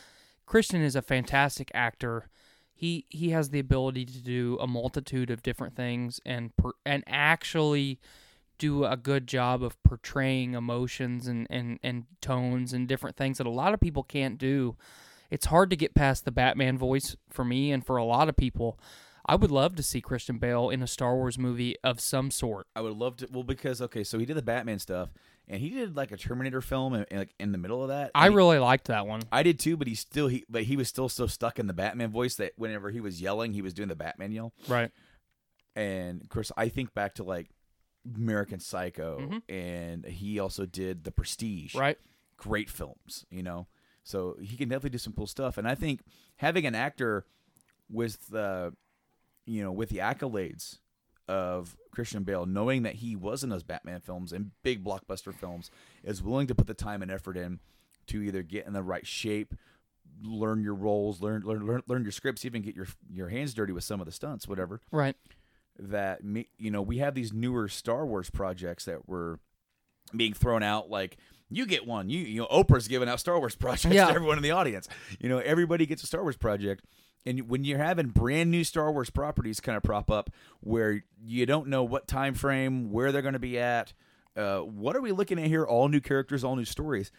[0.47, 2.27] Christian is a fantastic actor.
[2.75, 7.03] He he has the ability to do a multitude of different things and per, and
[7.07, 7.99] actually
[8.57, 13.47] do a good job of portraying emotions and, and, and tones and different things that
[13.47, 14.75] a lot of people can't do.
[15.29, 18.38] It's hard to get past the Batman voice for me and for a lot of
[18.38, 18.79] people.
[19.25, 22.67] I would love to see Christian Bale in a Star Wars movie of some sort.
[22.75, 23.27] I would love to.
[23.31, 25.09] Well, because okay, so he did the Batman stuff,
[25.47, 28.12] and he did like a Terminator film, and, and, like in the middle of that,
[28.15, 29.21] I he- really liked that one.
[29.31, 31.73] I did too, but he still he but he was still so stuck in the
[31.73, 34.53] Batman voice that whenever he was yelling, he was doing the Batman yell.
[34.67, 34.91] Right.
[35.75, 37.49] And of course, I think back to like
[38.15, 41.71] American Psycho, and he also did The Prestige.
[41.71, 41.79] Mm-hmm.
[41.79, 41.97] Right.
[42.38, 43.67] Great films, you know.
[44.03, 46.01] So he can definitely do some cool stuff, and I think
[46.38, 47.25] having an actor
[47.89, 48.73] with the,
[49.45, 50.79] you know, with the accolades
[51.27, 55.71] of Christian Bale, knowing that he was in those Batman films and big blockbuster films,
[56.03, 57.59] is willing to put the time and effort in
[58.07, 59.53] to either get in the right shape,
[60.23, 63.73] learn your roles, learn learn learn, learn your scripts, even get your your hands dirty
[63.73, 65.15] with some of the stunts, whatever Right.
[65.79, 69.39] that me, you know we have these newer Star Wars projects that were
[70.15, 71.17] being thrown out like
[71.49, 74.05] you get one you you know Oprah's giving out Star Wars projects Yeah.
[74.07, 74.88] to everyone in the audience
[75.19, 76.85] you know everybody gets a Star Wars project
[77.25, 80.29] and when you're having brand new Star Wars properties kind of prop up
[80.61, 83.93] where you don't know what time frame where they're going to be at
[84.35, 87.11] uh, what are we looking at here all new characters all new stories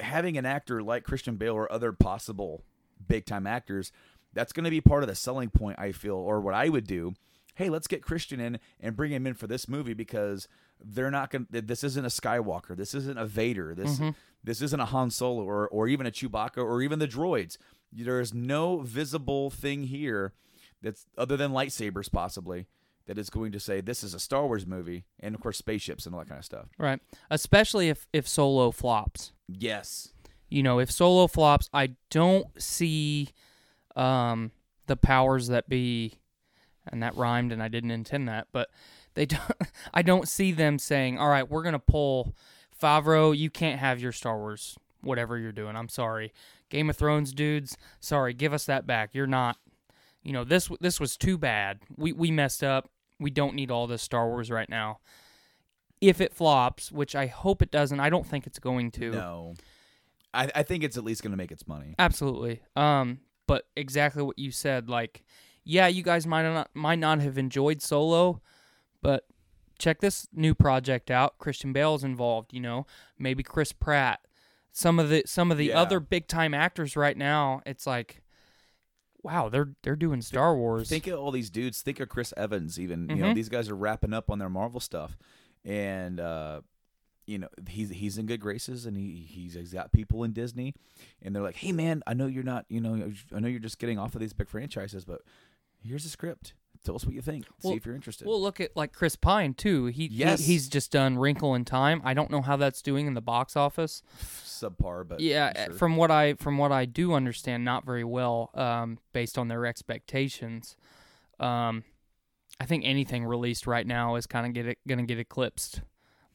[0.00, 2.62] having an actor like Christian Bale or other possible
[3.06, 3.92] big time actors,
[4.32, 6.86] that's going to be part of the selling point, I feel, or what I would
[6.86, 7.14] do.
[7.54, 10.48] Hey, let's get Christian in and bring him in for this movie because
[10.84, 11.46] they're not going.
[11.52, 12.76] to This isn't a Skywalker.
[12.76, 13.74] This isn't a Vader.
[13.76, 14.00] This
[14.42, 17.56] this isn't a Han Solo or or even a Chewbacca or even the droids.
[17.94, 20.32] There is no visible thing here
[20.82, 22.66] that's other than lightsabers, possibly,
[23.06, 26.06] that is going to say this is a Star Wars movie, and of course spaceships
[26.06, 26.66] and all that kind of stuff.
[26.78, 27.00] Right.
[27.30, 29.32] Especially if if Solo flops.
[29.48, 30.12] Yes.
[30.48, 33.30] You know, if Solo flops, I don't see
[33.96, 34.50] um
[34.86, 36.14] the powers that be
[36.86, 38.70] and that rhymed and I didn't intend that, but
[39.14, 39.42] they don't
[39.94, 42.34] I don't see them saying, "All right, we're going to pull
[42.80, 45.76] Favreau, you can't have your Star Wars whatever you're doing.
[45.76, 46.32] I'm sorry.
[46.74, 49.10] Game of Thrones dudes, sorry, give us that back.
[49.14, 49.58] You're not
[50.24, 51.80] you know, this this was too bad.
[51.96, 52.88] We we messed up.
[53.20, 54.98] We don't need all this Star Wars right now.
[56.00, 59.10] If it flops, which I hope it doesn't, I don't think it's going to.
[59.10, 59.54] No.
[60.32, 61.94] I, I think it's at least going to make its money.
[61.98, 62.60] Absolutely.
[62.74, 65.22] Um, but exactly what you said, like,
[65.62, 68.40] yeah, you guys might not might not have enjoyed Solo,
[69.02, 69.26] but
[69.78, 71.38] check this new project out.
[71.38, 72.52] Christian Bale's involved.
[72.52, 72.86] You know,
[73.18, 74.20] maybe Chris Pratt.
[74.76, 75.80] Some of the some of the Yeah.
[75.80, 77.62] other big time actors right now.
[77.64, 78.22] It's like,
[79.22, 80.88] wow, they're they're doing Star Wars.
[80.88, 81.80] Think of all these dudes.
[81.80, 82.78] Think of Chris Evans.
[82.80, 83.34] Even you know Mhm.
[83.36, 85.16] these guys are wrapping up on their Marvel stuff,
[85.64, 86.62] and uh,
[87.24, 90.74] you know he's he's in good graces, and he he's, he's got people in Disney,
[91.22, 93.78] and they're like, hey man, I know you're not, you know, I know you're just
[93.78, 95.22] getting off of these big franchises, but
[95.82, 96.54] here's a script.
[96.84, 97.46] Tell us what you think.
[97.62, 98.26] Well- See if you're interested.
[98.26, 99.86] Well, look at like Chris Pine too.
[99.86, 100.44] He, he- Yes.
[100.46, 102.00] he's just done Wrinkle in Time.
[102.04, 104.02] I don't know how that's doing in the box office.
[104.22, 105.74] Subpar, but yeah, uh, sure.
[105.74, 109.66] from what I from what I do understand, not very well, um, based on their
[109.66, 110.76] expectations.
[111.40, 111.82] Um,
[112.60, 115.80] I think anything released right now is kind of get going to get eclipsed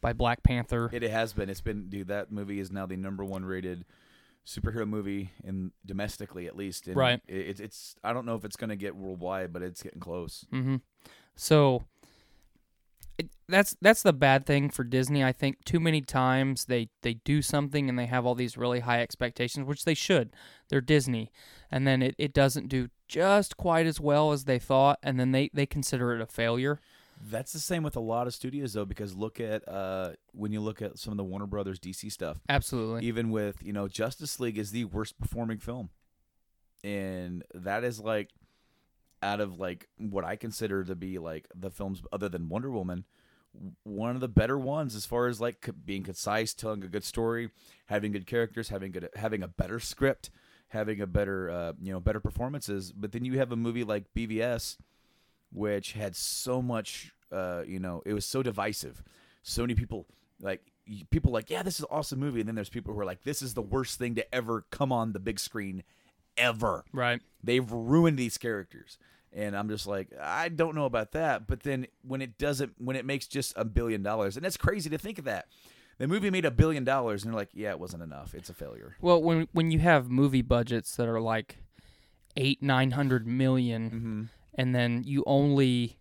[0.01, 0.89] by Black Panther.
[0.91, 1.49] It has been.
[1.49, 1.89] It's been.
[1.89, 3.85] Dude, that movie is now the number one rated
[4.45, 6.87] superhero movie in domestically at least.
[6.87, 7.21] And Right.
[7.27, 7.59] It, it's.
[7.59, 7.95] It's.
[8.03, 10.45] I don't know if it's gonna get worldwide, but it's getting close.
[10.53, 10.77] Mm-hmm.
[11.35, 11.83] So
[13.19, 15.23] it, that's that's the bad thing for Disney.
[15.23, 18.79] I think too many times they they do something and they have all these really
[18.79, 20.31] high expectations, which they should.
[20.69, 21.31] They're Disney,
[21.69, 25.31] and then it, it doesn't do just quite as well as they thought, and then
[25.31, 26.79] they they consider it a failure.
[27.21, 30.61] That's the same with a lot of studios though, because look at uh when you
[30.61, 32.39] look at some of the Warner Brothers DC stuff.
[32.47, 33.05] Absolutely.
[33.05, 35.89] Even with you know Justice League is the worst performing film,
[36.83, 38.29] and that is like
[39.21, 43.03] out of like what I consider to be like the films other than Wonder Woman,
[43.83, 47.49] one of the better ones as far as like being concise, telling a good story,
[47.87, 50.29] having good characters, having good having a better script,
[50.69, 52.91] having a better uh, you know better performances.
[52.91, 54.77] But then you have a movie like BVS,
[55.51, 59.03] which had so much uh, you know it was so divisive,
[59.43, 60.05] so many people
[60.41, 60.61] like
[61.11, 63.23] people like yeah this is an awesome movie, and then there's people who are like
[63.23, 65.83] this is the worst thing to ever come on the big screen
[66.37, 66.85] ever.
[66.93, 67.21] Right.
[67.43, 68.97] they've ruined these characters.
[69.31, 71.45] And i'm just like i don't know about that.
[71.45, 74.89] But then when it doesn't when it makes just a billion dollars and that's crazy
[74.89, 75.47] to think of that.
[75.99, 78.33] The movie made a billion dollars and they're like yeah it wasn't enough.
[78.33, 78.95] It's a failure.
[79.01, 81.57] Well, when when you have movie budgets that are like
[82.37, 85.97] eight nine hundred million, and then you only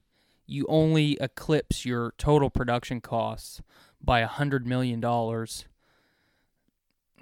[0.46, 3.60] you only eclipse your total production costs
[4.02, 5.66] by a hundred million dollars.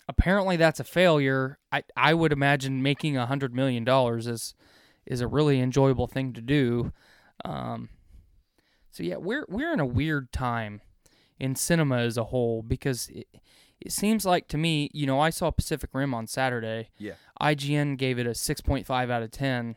[0.08, 1.58] Apparently, that's a failure.
[1.72, 4.54] I I would imagine making a hundred million dollars is
[5.04, 6.92] is a really enjoyable thing to do.
[7.44, 7.88] Um,
[8.90, 10.80] so yeah, we're we're in a weird time
[11.38, 13.26] in cinema as a whole because it,
[13.80, 16.88] it seems like to me, you know, I saw Pacific Rim on Saturday.
[16.98, 19.76] yeah IGN gave it a 6.5 out of 10.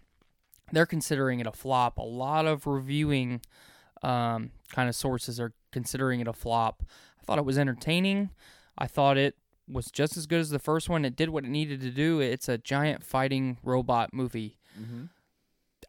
[0.71, 1.97] They're considering it a flop.
[1.97, 3.41] A lot of reviewing
[4.03, 6.83] um, kind of sources are considering it a flop.
[7.19, 8.29] I thought it was entertaining.
[8.77, 9.35] I thought it
[9.67, 11.05] was just as good as the first one.
[11.05, 12.19] It did what it needed to do.
[12.19, 14.57] It's a giant fighting robot movie.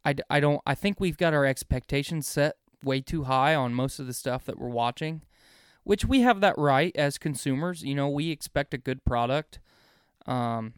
[0.04, 3.98] I I don't I think we've got our expectations set way too high on most
[3.98, 5.22] of the stuff that we're watching,
[5.84, 7.82] which we have that right as consumers.
[7.82, 9.60] You know, we expect a good product.
[10.26, 10.74] Um,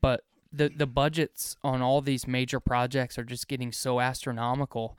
[0.00, 0.22] but
[0.52, 4.98] the the budgets on all these major projects are just getting so astronomical.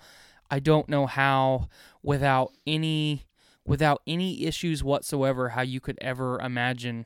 [0.49, 1.67] I don't know how
[2.03, 3.25] without any
[3.65, 7.05] without any issues whatsoever how you could ever imagine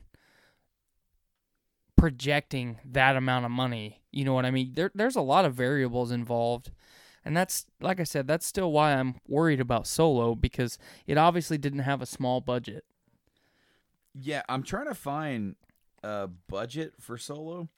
[1.96, 4.02] projecting that amount of money.
[4.10, 4.72] You know what I mean?
[4.74, 6.70] There there's a lot of variables involved.
[7.24, 11.58] And that's like I said, that's still why I'm worried about Solo because it obviously
[11.58, 12.84] didn't have a small budget.
[14.14, 15.56] yeah i'm trying to find
[16.02, 17.68] a budget for solo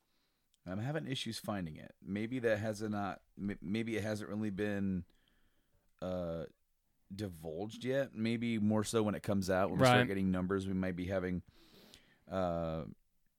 [0.67, 3.21] i'm having issues finding it maybe that hasn't not
[3.63, 5.05] maybe it hasn't really been
[6.03, 6.45] uh
[7.15, 9.91] divulged yet maybe more so when it comes out when we Right.
[9.91, 11.43] start getting numbers we might be having
[12.31, 12.83] uh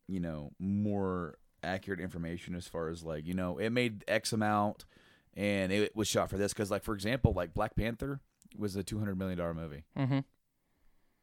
[0.07, 4.85] you know more accurate information as far as like you know it made x amount
[5.33, 8.19] and it was shot for this because like for example like black panther
[8.57, 10.19] was a 200 million dollar movie Mm-hmm.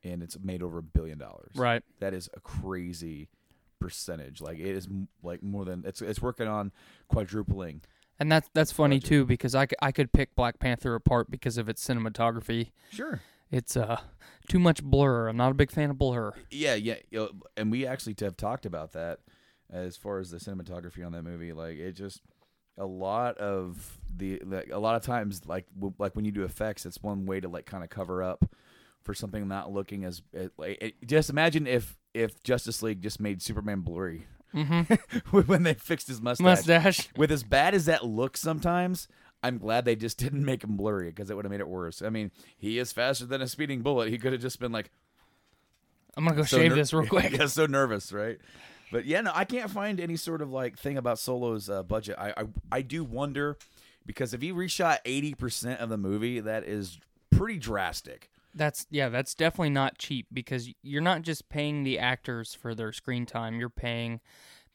[0.03, 1.83] and it's made over a billion dollars Right.
[2.01, 3.29] that is a crazy
[3.83, 4.87] percentage like it is
[5.22, 6.70] like more than it's it's working on
[7.09, 7.83] quadrupling
[8.20, 9.09] And that's that's funny budget.
[9.09, 12.70] too because I, I could pick Black Panther apart because of its cinematography.
[12.91, 13.20] sure
[13.51, 14.01] It's uh
[14.49, 15.28] too much blur.
[15.28, 16.33] I'm not a big fan of blur.
[16.51, 17.26] yeah yeah
[17.57, 19.18] and we actually have talked about that
[19.70, 22.20] as far as the cinematography on that movie like it just
[22.78, 26.45] a lot of the like, a lot of times like w- like when you do
[26.45, 28.45] effects it's one way to like kind of cover up
[29.05, 33.21] for something not looking as it, like it, just imagine if if Justice League just
[33.21, 35.39] made Superman blurry Mm-hmm.
[35.47, 36.45] when they fixed his mustache.
[36.45, 37.09] Mustache.
[37.17, 39.09] With as bad as that looks sometimes,
[39.43, 42.03] I'm glad they just didn't make him blurry because it would have made it worse.
[42.03, 44.11] I mean, he is faster than a speeding bullet.
[44.11, 44.91] He could have just been like,
[46.17, 47.33] I'm gonna go so shave ner- this real quick.
[47.33, 48.39] yeah, so nervous, right?
[48.91, 52.17] But yeah, no, I can't find any sort of like thing about Solo's uh, budget.
[52.19, 53.57] I, I I do wonder
[54.05, 56.99] because if he reshot eighty percent of the movie, that is
[57.31, 58.29] pretty drastic.
[58.55, 62.93] That's yeah, that's definitely not cheap because you're not just paying the actors for their
[62.93, 63.59] screen time.
[63.59, 64.21] You're paying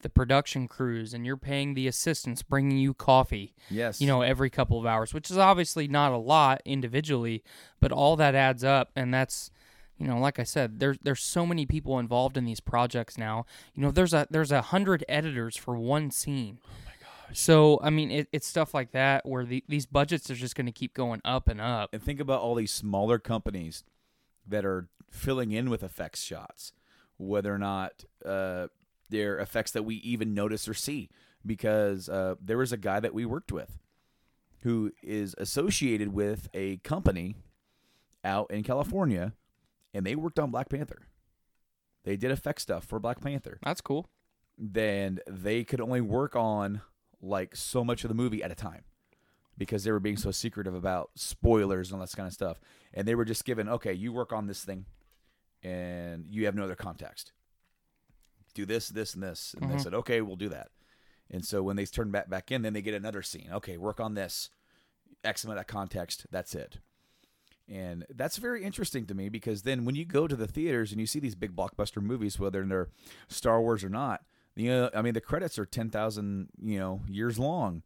[0.01, 3.55] the production crews and you're paying the assistants bringing you coffee.
[3.69, 7.43] Yes, You know, every couple of hours, which is obviously not a lot individually,
[7.79, 9.51] but all that adds up and that's
[9.97, 13.45] you know, like I said, there's there's so many people involved in these projects now.
[13.73, 16.59] You know, there's a there's a hundred editors for one scene.
[16.63, 16.69] Oh
[17.33, 20.65] So I mean, it, it's stuff like that where the, these budgets are just going
[20.65, 21.89] to keep going up and up.
[21.93, 23.83] And think about all these smaller companies
[24.47, 26.73] that are filling in with effects shots,
[27.17, 28.67] whether or not uh,
[29.09, 31.09] they're effects that we even notice or see.
[31.45, 33.79] Because uh, there was a guy that we worked with
[34.61, 37.35] who is associated with a company
[38.23, 39.33] out in California,
[39.93, 41.07] and they worked on Black Panther.
[42.03, 43.59] They did effect stuff for Black Panther.
[43.63, 44.09] That's cool.
[44.57, 46.81] Then they could only work on
[47.21, 48.83] like so much of the movie at a time
[49.57, 52.59] because they were being so secretive about spoilers and all that kind of stuff.
[52.93, 54.85] And they were just given, okay, you work on this thing,
[55.63, 57.31] and you have no other context.
[58.53, 59.83] Do this, this, and this, and they mm-hmm.
[59.83, 60.69] said, okay, we'll do that.
[61.29, 63.49] And so when they turn back back in, then they get another scene.
[63.51, 64.49] Okay, work on this,
[65.23, 66.25] X amount of context.
[66.31, 66.79] That's it.
[67.69, 71.01] And that's very interesting to me because then when you go to the theaters and
[71.01, 72.89] you see these big blockbuster movies, whether they're
[73.27, 74.21] Star Wars or not,
[74.57, 77.83] you know, I mean, the credits are ten thousand, you know, years long.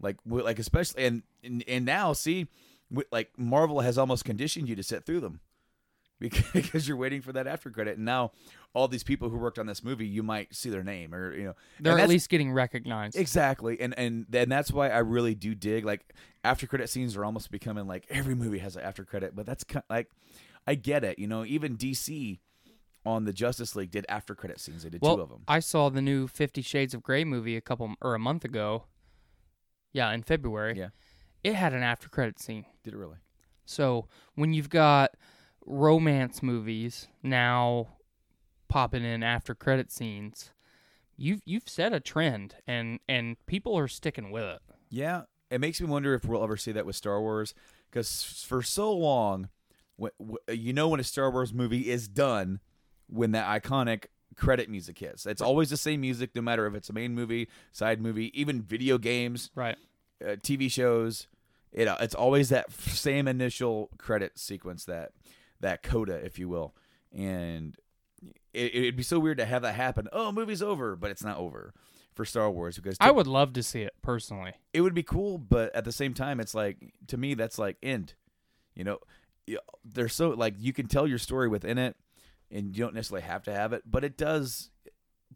[0.00, 2.46] Like, like especially and and, and now see,
[3.10, 5.40] like Marvel has almost conditioned you to sit through them
[6.52, 7.96] because, you're waiting for that after credit.
[7.96, 8.32] And now
[8.72, 11.44] all these people who worked on this movie, you might see their name or you
[11.44, 13.16] know, They're at least getting recognized.
[13.16, 17.24] Exactly, and and and that's why I really do dig like after credit scenes are
[17.24, 20.10] almost becoming like every movie has an after credit, but that's kind like
[20.66, 21.44] I get it, you know.
[21.44, 22.38] Even DC
[23.06, 24.82] on the Justice League did after credit scenes.
[24.82, 25.42] They did well, two of them.
[25.46, 28.84] I saw the new Fifty Shades of Grey movie a couple or a month ago.
[29.92, 30.76] Yeah, in February.
[30.76, 30.88] Yeah.
[31.42, 32.64] It had an after credit scene.
[32.82, 33.18] Did it really?
[33.66, 35.10] So when you've got
[35.64, 37.88] romance movies now
[38.68, 40.50] popping in after credit scenes,
[41.16, 44.60] you've you've set a trend and and people are sticking with it.
[44.90, 47.54] Yeah, it makes me wonder if we'll ever see that with Star Wars
[47.90, 49.48] because for so long,
[50.48, 52.60] you know, when a Star Wars movie is done,
[53.14, 54.06] when that iconic
[54.36, 57.48] credit music hits, it's always the same music, no matter if it's a main movie,
[57.72, 59.50] side movie, even video games.
[59.54, 59.76] Right.
[60.22, 61.26] uh, TV shows,
[61.72, 65.12] it uh, it's always that f- same initial credit sequence that
[65.60, 66.74] that coda, if you will,
[67.12, 67.76] and
[68.52, 70.08] it, it'd be so weird to have that happen.
[70.12, 71.72] Oh, movie's over, but it's not over
[72.14, 74.52] for Star Wars because I would love to see it personally.
[74.72, 76.76] it would be cool, but at the same time, it's like
[77.08, 78.14] to me that's like end.
[78.74, 78.98] You know,
[79.84, 81.96] they're so like you can tell your story within it,
[82.54, 84.70] and you don't necessarily have to have it, but it does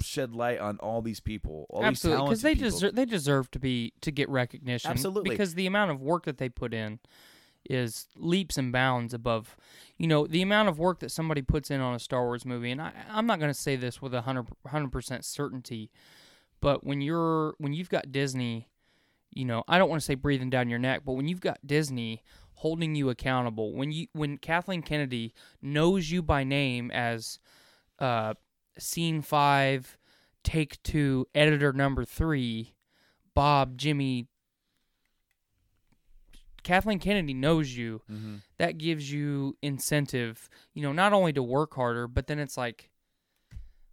[0.01, 3.59] shed light on all these people, all Absolutely, these because they deserve they deserve to
[3.59, 4.91] be to get recognition.
[4.91, 5.31] Absolutely.
[5.31, 7.01] because the amount of work that they put in
[7.69, 9.57] is leaps and bounds above,
[9.99, 12.71] you know, the amount of work that somebody puts in on a Star Wars movie.
[12.71, 15.91] And I, I'm not going to say this with a hundred percent certainty,
[16.61, 18.69] but when you're when you've got Disney,
[19.33, 21.59] you know, I don't want to say breathing down your neck, but when you've got
[21.66, 22.23] Disney
[22.59, 25.33] holding you accountable, when you when Kathleen Kennedy
[25.63, 27.39] knows you by name as
[27.99, 28.35] uh,
[28.79, 29.97] scene five,
[30.45, 32.75] take two, editor number three,
[33.35, 34.27] Bob, Jimmy,
[36.63, 38.03] Kathleen Kennedy knows you.
[38.59, 42.91] That gives you incentive, you know, not only to work harder, but then it's like,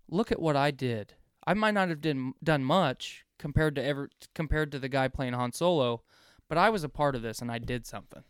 [0.10, 1.14] look at what I did.
[1.48, 5.34] I might not have done done much compared to ever compared to the guy playing
[5.34, 6.02] Han Solo,
[6.50, 8.24] but I was a part of this and I did something.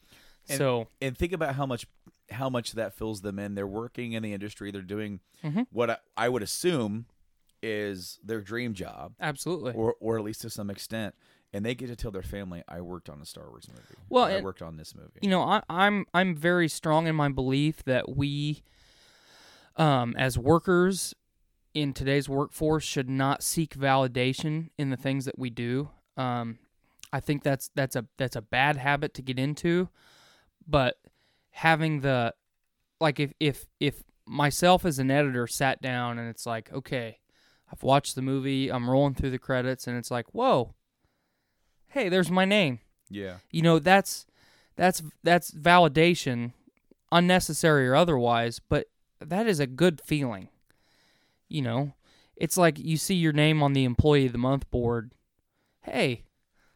[0.49, 1.85] And- so and think about how much
[2.31, 3.53] how much that fills them in.
[3.55, 4.71] They're working in the industry.
[4.71, 5.67] They're doing Mhm.
[5.71, 7.05] what I, I would assume
[7.61, 9.73] is their dream job, absolutely.
[9.73, 11.15] or or at least to some extent.
[11.53, 13.95] And they get to tell their family, "I worked on a Star Wars movie.
[14.09, 17.29] Well, I worked on this movie." you know I, i'm i'm very strong in my
[17.29, 18.61] belief that we
[19.77, 21.13] um as workers
[21.73, 26.57] in today's workforce should not seek validation in the things that we do um
[27.13, 29.89] i think that's that's a that's a bad habit to get into
[30.67, 30.97] but
[31.51, 32.33] having the
[32.99, 37.19] like if if if myself as an editor sat down and it's like okay
[37.71, 40.73] i've watched the movie i'm rolling through the credits and it's like whoa
[41.95, 42.79] hey there's my name.
[43.09, 44.25] Yeah, you know that's
[44.75, 46.51] that's that's validation
[47.11, 48.87] unnecessary or otherwise but
[49.21, 50.49] that is a good feeling.
[51.47, 51.93] You know
[52.35, 55.13] it's like you see your name on the employee of the month board.
[55.81, 56.25] Hey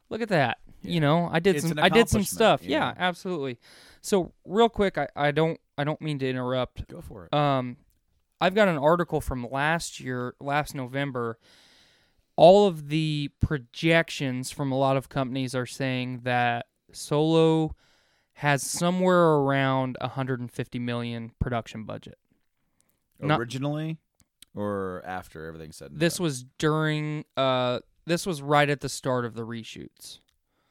[0.10, 2.94] look at that you know i did It's some i did some stuff you yeah
[2.98, 3.58] absolutely
[4.02, 7.34] so real quick I, I don't i don't mean to interrupt go for it.
[7.34, 7.78] um,
[8.42, 11.38] I've got an article from last year, last November.
[12.38, 17.76] All of the projections from a lot of companies are saying that Solo
[18.36, 22.18] has somewhere around 150 million production budget.
[23.20, 23.98] not- Originally,
[24.56, 25.90] or after everything said.
[25.92, 26.24] This done?
[26.24, 30.20] was during uh this was right at the start of the reshoots.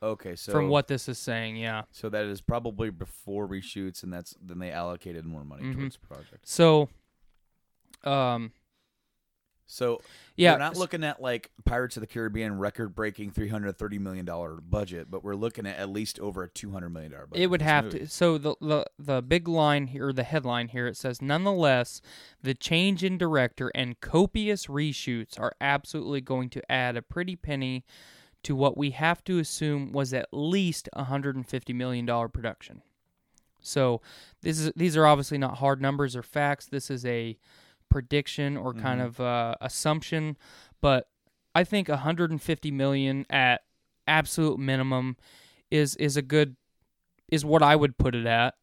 [0.03, 0.37] Okay.
[0.37, 1.83] So from what this is saying, yeah.
[1.91, 5.75] So that is probably before reshoots, and that's then they allocated more money Mhm.
[5.77, 6.49] towards the project.
[6.49, 6.89] So
[8.05, 8.53] um
[9.71, 10.01] So
[10.35, 14.25] Yeah, we're not looking at like Pirates of the Caribbean record-breaking three hundred thirty million
[14.25, 17.43] dollar budget, but we're looking at at least over a two hundred million dollar budget.
[17.43, 17.99] It would have movie.
[18.01, 18.07] to.
[18.09, 22.01] So the, the the big line here, the headline here, it says, nonetheless,
[22.43, 27.85] the change in director and copious reshoots are absolutely going to add a pretty penny
[28.45, 32.29] to what we have to assume was at least a hundred and fifty million dollar
[32.29, 32.83] production.
[33.61, 34.01] So
[34.43, 36.67] this is these are obviously not hard numbers or facts.
[36.67, 37.37] This is a
[37.91, 40.37] prediction or kind of uh, assumption,
[40.81, 41.09] but
[41.55, 43.63] I think 150 million at
[44.07, 45.17] absolute minimum
[45.71, 46.57] is is a good
[47.31, 48.55] is what I would put it at.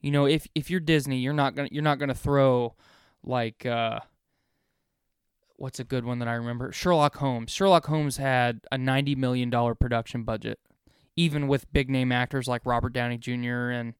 [0.00, 2.74] You know, if if you're Disney, you're not gonna you're not gonna throw
[3.24, 4.00] like uh
[5.62, 6.72] what's a good one that I remember?
[6.72, 7.52] Sherlock Holmes.
[7.52, 10.58] Sherlock Holmes had a ninety million dollar production budget,
[11.14, 13.70] even with big name actors like Robert Downey Jr.
[13.70, 13.94] and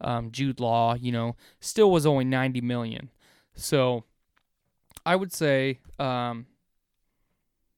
[0.00, 0.94] um, Jude Law.
[0.94, 3.10] You know, still was only ninety million.
[3.54, 4.04] So,
[5.04, 6.46] I would say um,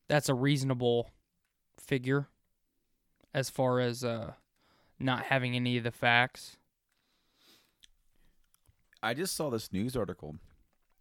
[0.06, 1.08] that's a reasonable
[1.78, 2.28] figure
[3.32, 4.32] as far as uh,
[4.98, 6.58] not having any of the facts.
[9.02, 10.36] I just saw this news article,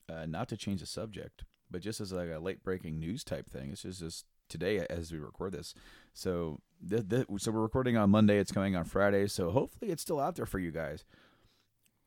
[0.08, 3.50] uh, not to change the subject, but just as like a late breaking news type
[3.50, 3.70] thing.
[3.72, 5.74] It's just, just today as we record this.
[6.14, 8.40] So th- th- so we're recording on Monday.
[8.40, 9.28] It's coming on Friday.
[9.28, 11.06] So hopefully it's still out there for you guys.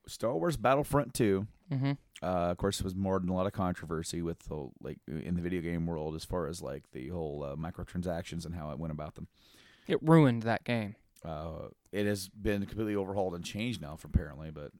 [0.06, 1.46] Star Wars Battlefront Two.
[1.70, 1.92] Mm-hmm.
[2.22, 5.42] Uh, of course, was more than a lot of controversy with the like in the
[5.42, 8.92] video game world as far as like the whole uh, microtransactions and how it went
[8.92, 9.28] about them.
[9.86, 10.96] It ruined that game.
[11.24, 14.50] Uh, it has been completely overhauled and changed now, apparently.
[14.50, 14.72] But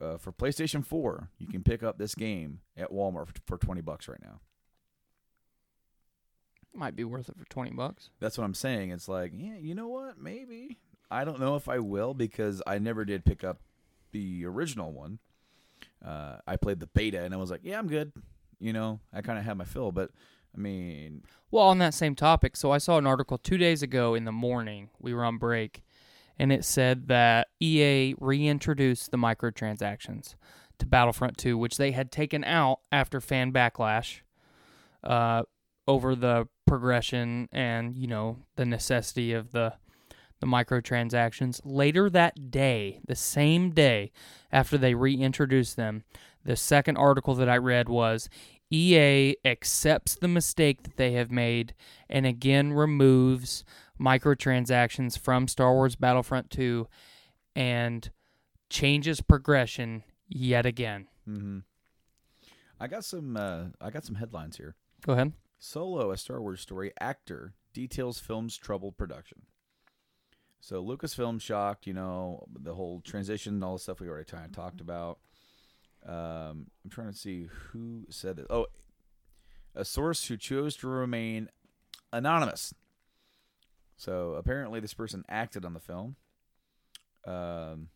[0.00, 3.80] uh, for PlayStation Four, you can pick up this game at Walmart for, for twenty
[3.80, 4.40] bucks right now.
[6.72, 8.10] Might be worth it for twenty bucks.
[8.20, 8.90] That's what I'm saying.
[8.90, 10.18] It's like, yeah, you know what?
[10.18, 10.78] Maybe
[11.10, 13.60] I don't know if I will because I never did pick up
[14.10, 15.20] the original one.
[16.04, 18.12] Uh, I played the beta and I was like, yeah, I'm good.
[18.58, 20.10] You know, I kind of had my fill, but
[20.56, 24.14] I mean, Well, on that same topic, so I saw an article two days ago
[24.14, 24.90] in the morning.
[25.00, 25.82] We were on break,
[26.38, 30.34] and it said that EA reintroduced the microtransactions
[30.78, 34.20] to Battlefront 2, which they had taken out after fan backlash
[35.02, 35.42] uh,
[35.86, 39.74] over the progression and you know the necessity of the
[40.40, 41.60] the microtransactions.
[41.64, 44.12] Later that day, the same day
[44.52, 46.04] after they reintroduced them,
[46.44, 48.28] the second article that I read was
[48.70, 51.74] EA accepts the mistake that they have made
[52.10, 53.64] and again removes
[54.00, 56.86] microtransactions from Star Wars Battlefront 2
[57.54, 58.10] and
[58.70, 61.06] changes progression yet again.
[61.24, 61.58] hmm
[62.80, 63.36] I got some.
[63.36, 64.74] Uh, I got some headlines here.
[65.06, 65.32] Go ahead.
[65.58, 69.42] Solo, a Star Wars story, actor details film's troubled production.
[70.60, 74.44] So Lucasfilm shocked, you know, the whole transition, and all the stuff we already kind
[74.44, 75.18] of talked about.
[76.04, 78.46] Um, I'm trying to see who said this.
[78.50, 78.66] Oh,
[79.74, 81.48] a source who chose to remain
[82.12, 82.74] anonymous.
[83.96, 86.16] So apparently, this person acted on the film,
[87.26, 87.88] um,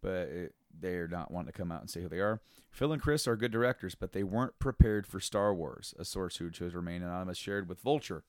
[0.00, 2.40] but it, they're not wanting to come out and say who they are.
[2.70, 5.94] Phil and Chris are good directors, but they weren't prepared for Star Wars.
[5.98, 8.22] A source who chose to remain anonymous shared with Vulture.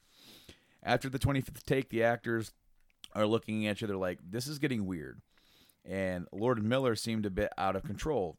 [0.84, 2.52] After the 25th take, the actors
[3.14, 5.22] are looking at each other like, this is getting weird.
[5.86, 8.38] And Lord Miller seemed a bit out of control.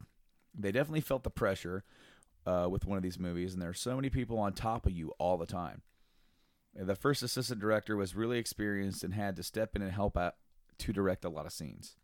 [0.53, 1.83] They definitely felt the pressure
[2.45, 4.91] uh, with one of these movies, and there are so many people on top of
[4.91, 5.81] you all the time.
[6.75, 10.35] The first assistant director was really experienced and had to step in and help out
[10.79, 11.95] to direct a lot of scenes.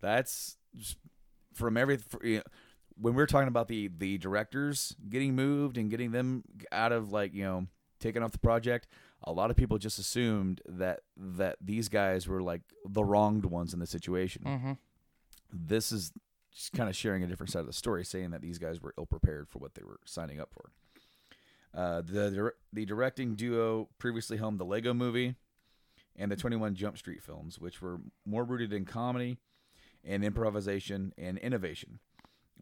[0.00, 0.56] That's
[1.52, 2.42] from every you know,
[2.96, 7.34] when we're talking about the the directors getting moved and getting them out of like
[7.34, 7.66] you know
[8.00, 8.86] taken off the project.
[9.26, 13.72] A lot of people just assumed that that these guys were like the wronged ones
[13.72, 14.42] in the situation.
[14.44, 14.72] Mm-hmm.
[15.50, 16.12] This is
[16.52, 18.94] just kind of sharing a different side of the story, saying that these guys were
[18.98, 20.70] ill prepared for what they were signing up for.
[21.74, 25.34] Uh, the the directing duo previously helmed the Lego Movie
[26.16, 29.38] and the Twenty One Jump Street films, which were more rooted in comedy
[30.04, 31.98] and improvisation and innovation.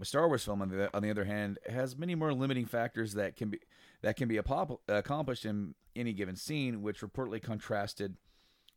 [0.01, 3.13] A Star Wars film, on the, on the other hand, has many more limiting factors
[3.15, 3.59] that can be
[4.01, 8.17] that can be apop- accomplished in any given scene, which reportedly contrasted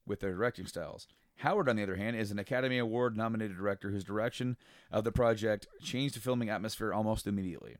[0.05, 1.07] with their directing styles.
[1.37, 4.57] Howard, on the other hand, is an Academy Award nominated director whose direction
[4.91, 7.75] of the project changed the filming atmosphere almost immediately.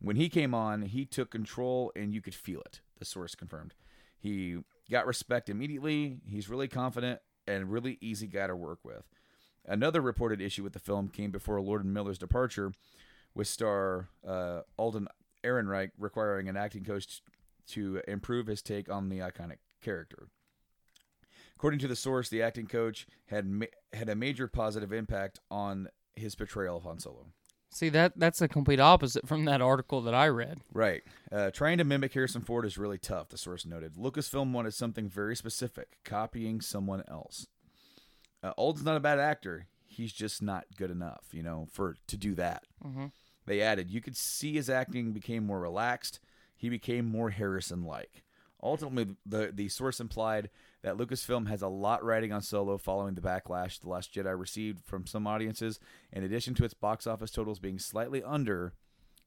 [0.00, 3.74] When he came on, he took control and you could feel it, the source confirmed.
[4.18, 4.58] He
[4.90, 6.18] got respect immediately.
[6.26, 9.04] He's really confident and really easy guy to work with.
[9.64, 12.72] Another reported issue with the film came before Lord and Miller's departure,
[13.34, 15.08] with star uh, Alden
[15.44, 17.22] Ehrenreich requiring an acting coach
[17.68, 20.28] to improve his take on the iconic character.
[21.56, 25.88] According to the source, the acting coach had ma- had a major positive impact on
[26.14, 27.26] his portrayal of Han Solo.
[27.76, 30.60] See that that's the complete opposite from that article that I read.
[30.72, 31.02] Right.
[31.30, 33.96] Uh, trying to mimic Harrison Ford is really tough, the source noted.
[33.96, 37.48] Lucasfilm wanted something very specific, copying someone else.
[38.42, 39.66] Uh, Alden's not a bad actor.
[39.84, 42.64] He's just not good enough, you know, for to do that.
[43.44, 46.18] They added, you could see his acting became more relaxed.
[46.56, 48.22] He became more Harrison-like.
[48.62, 50.48] Ultimately, the the source implied
[50.86, 54.84] that Lucasfilm has a lot riding on Solo following the backlash The Last Jedi received
[54.84, 55.80] from some audiences,
[56.12, 58.72] in addition to its box office totals being slightly under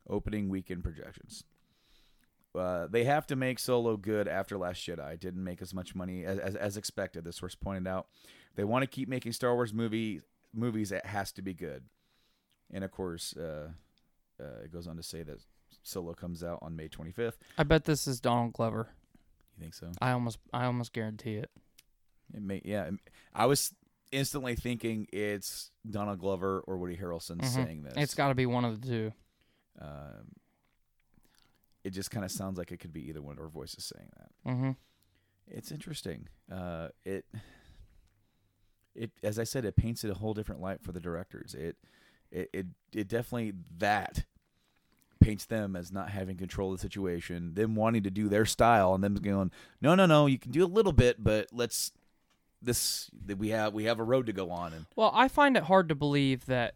[0.10, 1.44] opening weekend projections.
[2.58, 5.16] Uh, they have to make Solo good after Last Jedi.
[5.16, 7.26] It didn't make as much money as, as, as expected.
[7.26, 8.08] The source pointed out.
[8.56, 10.22] They want to keep making Star Wars movie
[10.54, 10.94] movies.
[10.94, 11.84] It has to be good.
[12.72, 13.68] And of course, uh,
[14.42, 15.42] uh, it goes on to say that
[15.84, 17.34] Solo comes out on May 25th.
[17.58, 18.92] I bet this is Donald Glover.
[19.60, 19.92] You think so?
[20.02, 21.50] I almost I almost guarantee it.
[22.34, 22.90] It may, yeah.
[23.34, 23.74] I was
[24.12, 27.94] instantly thinking it's Donald Glover or Woody Harrelson saying this.
[27.94, 28.02] Mm-hmm.
[28.02, 29.14] It's got to be one of the two.
[29.82, 30.32] Um,
[31.84, 34.10] it just kind of sounds like it could be either one of our voices saying
[34.18, 34.52] that.
[34.52, 34.72] Mm-hmm.
[35.48, 36.28] It's interesting.
[36.52, 37.26] Uh, it
[38.96, 41.54] it as I said, it paints it a whole different light for the directors.
[41.54, 41.76] It
[42.32, 44.24] it it, it definitely that
[45.30, 48.96] paints them as not having control of the situation, them wanting to do their style,
[48.96, 51.92] and them going, no, no, no, you can do a little bit, but let's
[52.62, 55.56] this that we have we have a road to go on, and Well, I find
[55.56, 56.74] it hard to believe that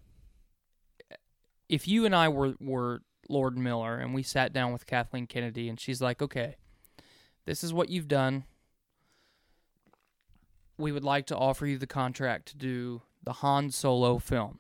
[1.68, 5.68] if you and I were were Lord Miller and we sat down with Kathleen Kennedy
[5.68, 6.56] and she's like, "Okay,
[7.46, 8.44] this is what you've done.
[10.78, 14.60] We would like to offer you the contract to do the Han Solo film.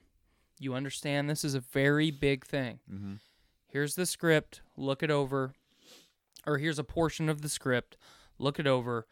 [0.59, 2.79] You understand this is a very big thing.
[2.91, 3.13] Mm-hmm.
[3.73, 4.61] Here's the script.
[4.77, 5.55] Look it over.
[6.45, 7.97] Or here's a portion of the script.
[8.37, 9.07] Look it over.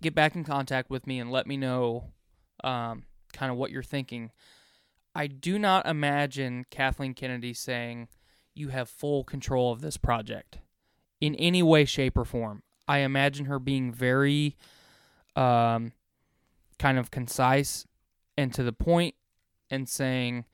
[0.00, 2.12] Get back in contact with me and let me know
[2.62, 4.30] um, kind of what you're thinking.
[5.12, 8.06] I do not imagine Kathleen Kennedy saying
[8.54, 10.58] you have full control of this project
[11.20, 12.62] in any way, shape, or form.
[12.86, 14.56] I imagine her being very
[15.34, 15.94] um,
[16.78, 17.86] kind of concise
[18.38, 19.16] and to the point
[19.68, 20.44] and saying,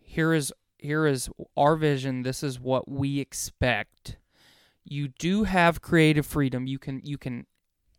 [0.00, 0.52] here is
[0.82, 2.22] here is our vision.
[2.22, 4.16] This is what we expect.
[4.84, 6.66] You do have creative freedom.
[6.66, 7.46] You can you can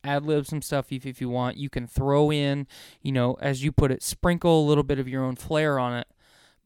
[0.04, 1.58] ad lib some stuff if, if you want.
[1.58, 2.68] You can throw in
[3.02, 5.98] you know as you put it sprinkle a little bit of your own flair on
[5.98, 6.08] it.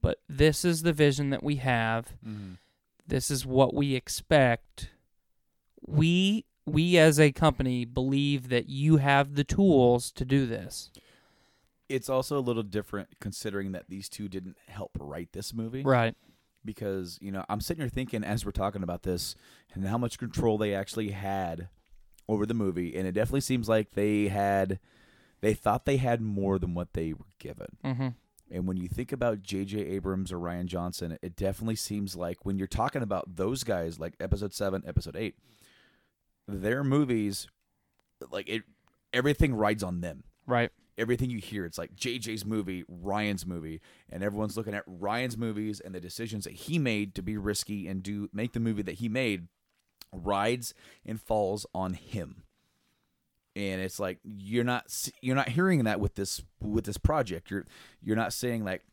[0.01, 2.13] But this is the vision that we have.
[2.25, 2.53] Mm-hmm.
[3.07, 4.89] This is what we expect.
[5.85, 10.89] We we as a company believe that you have the tools to do this
[11.89, 16.15] it's also a little different considering that these two didn't help write this movie, right
[16.63, 19.35] because you know I'm sitting here thinking as we're talking about this
[19.73, 21.69] and how much control they actually had
[22.27, 24.79] over the movie, and it definitely seems like they had
[25.41, 27.67] they thought they had more than what they were given.
[27.83, 28.07] mm-hmm.
[28.51, 29.79] And when you think about J.J.
[29.79, 34.13] Abrams or Rian Johnson, it definitely seems like when you're talking about those guys, like
[34.19, 35.35] Episode Seven, Episode Eight,
[36.47, 37.47] their movies,
[38.29, 38.61] like it,
[39.13, 44.23] everything rides on them right everything you hear it's like JJ's movie, Rian's movie, and
[44.23, 48.01] everyone's looking at Rian's movies and the decisions that he made to be risky and
[48.01, 49.47] do make the movie that he made
[50.11, 50.73] rides
[51.05, 52.43] and falls on him.
[53.55, 57.49] And it's like you're not you're not hearing that with this with this project.
[57.49, 57.65] You're
[58.01, 58.83] you're not saying like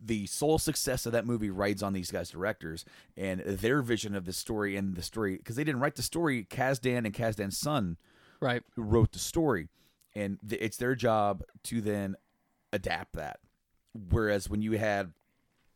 [0.00, 2.84] the sole success of that movie rides on these guys directors
[3.16, 6.46] and their vision of the story and the story because they didn't write the story.
[6.48, 7.96] Kasdan and Kasdan's son
[8.40, 9.68] right wrote the story,
[10.14, 12.16] and th- it's their job to then
[12.72, 13.40] adapt that.
[14.10, 15.12] Whereas when you had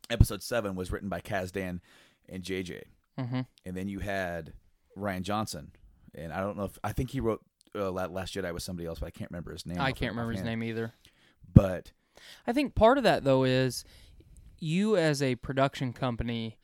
[0.09, 1.79] episode seven was written by Kasdan
[2.27, 2.83] and JJ,
[3.19, 3.41] mm-hmm.
[3.65, 4.53] and then you had
[4.97, 5.71] Rian Johnson,
[6.15, 7.41] and I don't know if I think he wrote
[7.75, 9.79] uh, Last Jedi with somebody else, but I can't remember his name.
[9.79, 10.93] i can't remember his name either
[11.53, 11.91] But
[12.45, 13.83] I think part of that though is
[14.59, 16.57] you as a production company,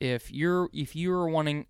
[0.00, 1.66] if you're if you're wanting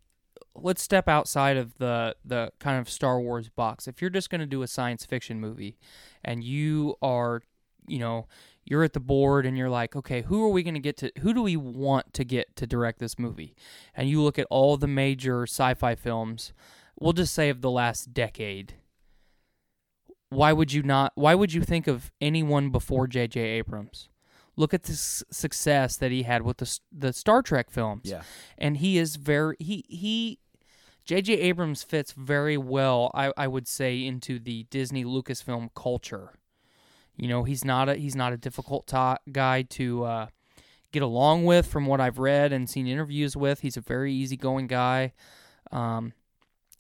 [0.55, 3.87] let's step outside of the the kind of Star Wars box.
[3.89, 5.79] If you're just going to do a science fiction movie
[6.25, 7.43] and you are,
[7.87, 8.27] you know,
[8.65, 11.13] you're at the board and you're like, okay, who are we going to get to
[11.21, 13.55] who do we want to get to direct this movie?
[13.95, 16.53] And you look at all the major sci-fi films,
[16.99, 18.75] we'll just say of the last decade
[20.35, 23.41] why would you not why would you think of anyone before J.J.
[23.41, 24.09] Abrams?
[24.57, 28.03] Look at the success that he had with the the Star Trek films.
[28.05, 28.23] Yeah.
[28.59, 30.39] And he is very he he
[31.05, 31.35] J.J.
[31.35, 36.33] Abrams fits very well I I would say into the Disney Lucasfilm culture.
[37.17, 40.27] You know, he's not a he's not a difficult to- guy to uh,
[40.93, 43.61] get along with from what I've read and seen interviews with.
[43.61, 45.13] He's a very easygoing guy.
[45.71, 46.13] Um,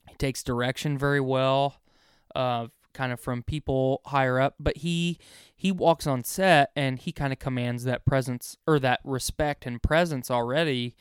[0.09, 1.81] he takes direction very well.
[2.35, 5.19] Uh, kind of from people higher up, but he
[5.55, 9.83] he walks on set and he kind of commands that presence or that respect and
[9.83, 10.95] presence already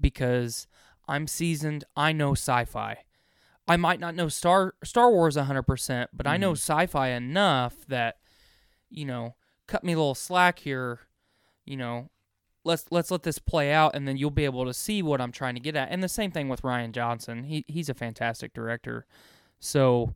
[0.00, 0.66] because
[1.08, 1.84] I'm seasoned.
[1.96, 2.98] I know sci-fi.
[3.68, 6.72] I might not know Star Star Wars 100%, but I know mm-hmm.
[6.72, 8.16] sci-fi enough that
[8.90, 9.34] you know,
[9.66, 11.00] cut me a little slack here,
[11.64, 12.10] you know,
[12.64, 15.32] let's let's let this play out and then you'll be able to see what I'm
[15.32, 15.90] trying to get at.
[15.90, 17.44] And the same thing with Rian Johnson.
[17.44, 19.06] He he's a fantastic director.
[19.60, 20.14] So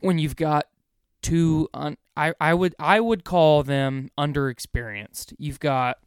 [0.00, 0.66] when you've got
[1.22, 5.34] two un, I I would I would call them underexperienced.
[5.38, 5.98] You've got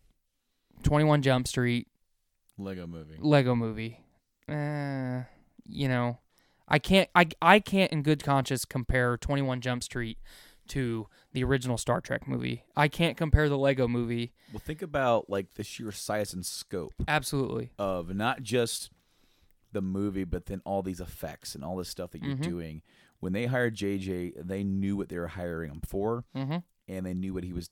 [0.83, 1.87] 21 Jump Street,
[2.59, 3.17] Lego movie.
[3.19, 3.99] Lego movie.
[4.47, 5.23] Uh,
[5.65, 6.19] you know,
[6.67, 10.17] I can't I I can't in good conscience compare 21 Jump Street
[10.69, 12.63] to the original Star Trek movie.
[12.75, 14.33] I can't compare the Lego movie.
[14.51, 17.71] Well, think about like the sheer size and scope Absolutely.
[17.79, 18.91] of not just
[19.71, 22.41] the movie, but then all these effects and all this stuff that you're Mhm.
[22.43, 22.81] doing.
[23.19, 26.63] When they hired JJ, they knew what they were hiring him for, Mhm.
[26.87, 27.69] and they knew what he was.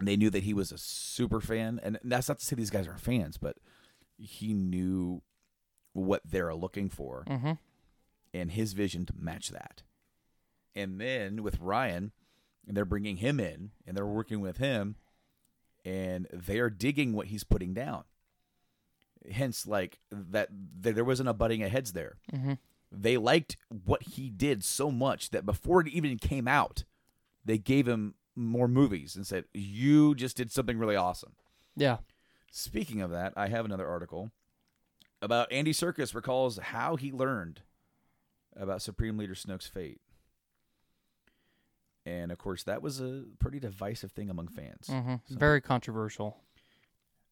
[0.00, 2.86] They knew that he was a super fan, and that's not to say these guys
[2.86, 3.56] are fans, but
[4.16, 5.22] he knew
[5.92, 7.58] what they're looking for, Mhm.
[8.34, 9.82] and his vision to match that.
[10.74, 12.10] And then with Rian,
[12.66, 14.96] and they're bringing him in, and they're working with him,
[15.84, 18.04] and they are digging what he's putting down.
[19.30, 20.50] Hence, like that,
[20.82, 22.18] th- there wasn't a butting of heads there.
[22.32, 22.58] Mhm.
[22.92, 26.84] They liked what he did so much that before it even came out,
[27.44, 31.34] they gave him more movies and said, "You just did something really awesome."
[31.74, 31.98] Yeah.
[32.58, 34.30] Speaking of that, I have another article
[35.20, 37.60] about Andy Serkis recalls how he learned
[38.56, 40.00] about Supreme Leader Snoke's fate.
[42.06, 44.86] And of course, that was a pretty divisive thing among fans.
[44.88, 45.20] Mhm.
[45.28, 46.38] So, Very controversial.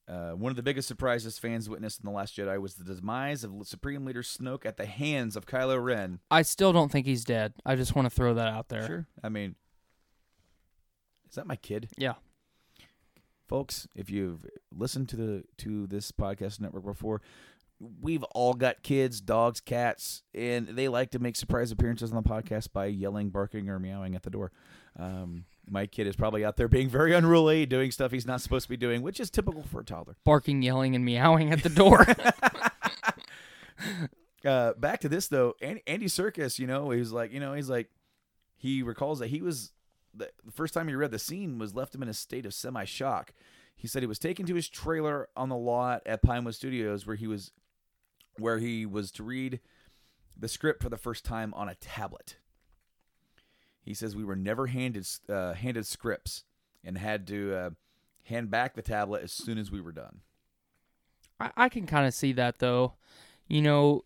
[0.06, 3.44] uh, one of the biggest surprises fans witnessed in The Last Jedi was the demise
[3.44, 6.20] of Supreme Leader Snoke at the hands of Kylo Ren.
[6.30, 7.54] I still don't think he's dead.
[7.64, 8.86] I just want to throw that out there.
[8.86, 9.06] Sure.
[9.22, 9.56] I mean,
[11.30, 11.88] is that my kid?
[11.96, 12.16] Yeah.
[13.46, 17.20] Folks if you've listened to the to this podcast network before
[18.00, 22.28] we've all got kids dogs cats and they like to make surprise appearances on the
[22.28, 24.52] podcast by yelling barking or meowing at the door
[24.98, 28.64] um, my kid is probably out there being very unruly doing stuff he's not supposed
[28.64, 31.68] to be doing which is typical for a toddler Barking, yelling, and meowing at the
[31.68, 32.06] door.
[34.44, 37.68] uh, back to this though andy, andy Serkis, you know he's like you know he's
[37.68, 37.90] like
[38.56, 39.72] he recalls that he was
[40.16, 42.84] the, first time he read the scene was left him in a state of semi
[42.84, 43.32] shock
[43.76, 47.16] he said he was taken to his trailer on the lot at pinewood studios where
[47.16, 47.52] he was
[48.38, 49.60] where he was to read
[50.36, 52.36] the script for the first time on a tablet.
[53.82, 56.44] He says we were never handed uh, handed scripts
[56.82, 57.70] and had to uh,
[58.24, 60.20] hand back the tablet as soon as we were done.
[61.38, 62.94] I, I can kind of see that though.
[63.46, 64.04] You know,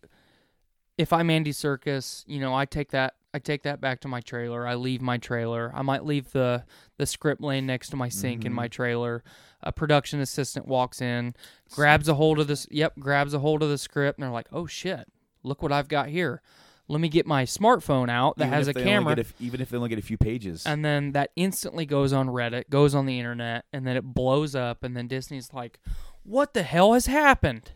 [0.98, 4.20] if I'm Andy Serkis, you know, I take that I take that back to my
[4.20, 4.66] trailer.
[4.66, 5.70] I leave my trailer.
[5.74, 6.64] I might leave the
[6.96, 8.72] the script laying next to my sink in my mm-hmm.
[8.72, 9.24] trailer.
[9.62, 11.34] A production assistant walks in,
[11.70, 12.66] grabs a hold of this.
[12.70, 15.08] Yep, grabs a hold of the script, and they're like, "Oh shit,
[15.42, 16.42] look what I've got here."
[16.90, 19.16] Let me get my smartphone out that Even has a if they only camera.
[19.18, 22.28] a even if they only get a few pages and then that instantly goes on
[22.28, 24.82] Reddit, goes on the internet, and then it blows up.
[24.82, 25.80] And then Disney's like,
[26.22, 27.72] "What the hell has happened?"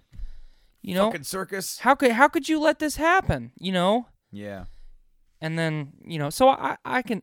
[0.83, 3.53] You know, fucking Serkis how could how could you let this happen?
[3.59, 4.65] You know, yeah
[5.43, 7.23] and then you know, so I I can,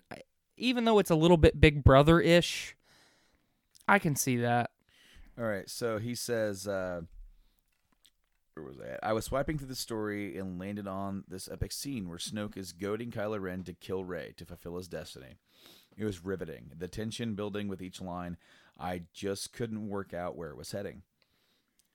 [0.58, 2.76] even though it's a little bit Big Brother ish,
[3.88, 4.70] I can see that.
[5.40, 7.02] All right, so he says, uh,
[8.54, 9.00] where was I at?
[9.02, 12.74] I was swiping through the story and landed on this epic scene where Snoke is
[12.74, 15.38] goading Kylo Ren to kill Rey to fulfill his destiny.
[15.96, 16.72] It was riveting.
[16.78, 18.36] The tension building with each line.
[18.78, 21.04] I just couldn't work out where it was heading.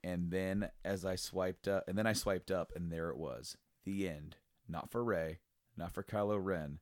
[0.05, 3.57] And then as I swiped up, and then I swiped up, and there it was.
[3.87, 4.37] The end.
[4.69, 5.39] Not for Rey,
[5.79, 6.81] not for Kylo Ren,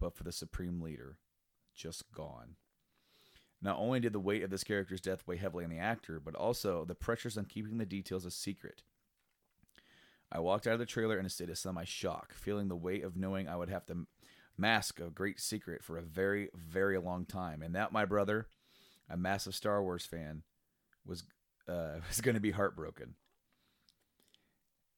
[0.00, 1.18] but for the Supreme Leader.
[1.76, 2.56] Just gone.
[3.62, 6.34] Not only did the weight of this character's death weigh heavily on the actor, but
[6.34, 8.82] also the pressures on keeping the details a secret.
[10.32, 13.04] I walked out of the trailer in a state of semi shock, feeling the weight
[13.04, 14.06] of knowing I would have to
[14.58, 17.62] mask a great secret for a very, very long time.
[17.62, 18.48] And that, my brother,
[19.08, 20.42] a massive Star Wars fan,
[21.06, 21.24] was
[21.68, 23.14] uh, was going to be heartbroken.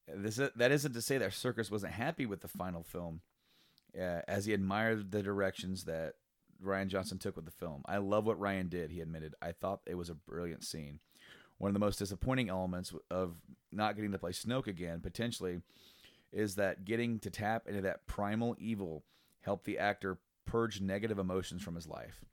[0.08, 3.20] This that isn't to say that Serkis wasn't happy with the final film,
[3.96, 6.14] uh, as he admired the directions that
[6.62, 7.82] Rian Johnson took with the film.
[7.86, 9.34] I love what Ryan did, he admitted.
[9.40, 11.00] I thought it was a brilliant scene.
[11.58, 13.36] One of the most disappointing elements of
[13.70, 15.60] not getting to play Snoke again, potentially,
[16.32, 19.04] is that getting to tap into that primal evil
[19.42, 22.24] helped the actor purge negative emotions from his life.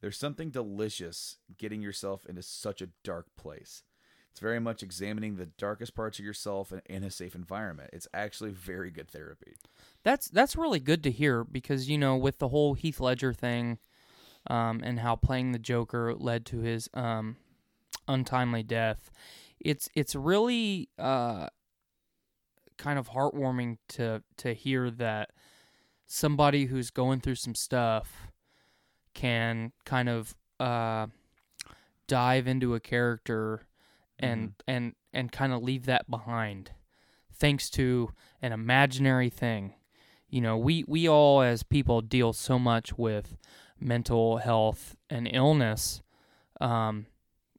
[0.00, 3.82] There's something delicious getting yourself into such a dark place.
[4.30, 7.90] It's very much examining the darkest parts of yourself in, in a safe environment.
[7.94, 9.54] It's actually very good therapy.
[10.02, 13.78] That's that's really good to hear because you know with the whole Heath Ledger thing,
[14.48, 17.36] um, and how playing the Joker led to his um,
[18.06, 19.10] untimely death,
[19.58, 21.48] it's it's really uh,
[22.76, 25.30] kind of heartwarming to to hear that
[26.04, 28.28] somebody who's going through some stuff
[29.16, 31.06] can kind of uh,
[32.06, 33.62] dive into a character
[34.18, 36.70] and and and kind of leave that behind
[37.32, 38.10] thanks to
[38.40, 39.74] an imaginary thing.
[40.28, 43.36] You know we we all as people deal so much with
[43.78, 46.00] mental health and illness
[46.60, 47.04] um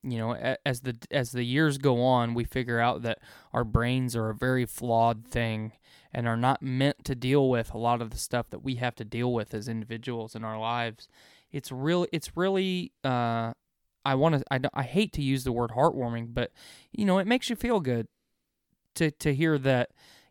[0.04, 3.20] you know as the as the years go on we figure out that
[3.54, 5.74] our brains are a very flawed thing
[6.12, 8.96] and are not meant to deal with a lot of the stuff that we have
[8.96, 11.08] to deal with as individuals in our lives
[11.58, 13.52] it's really it's really uh
[14.06, 16.52] I want to I, I hate to use the word heartwarming but
[16.92, 18.08] you know it makes you feel good
[18.96, 19.90] to to hear that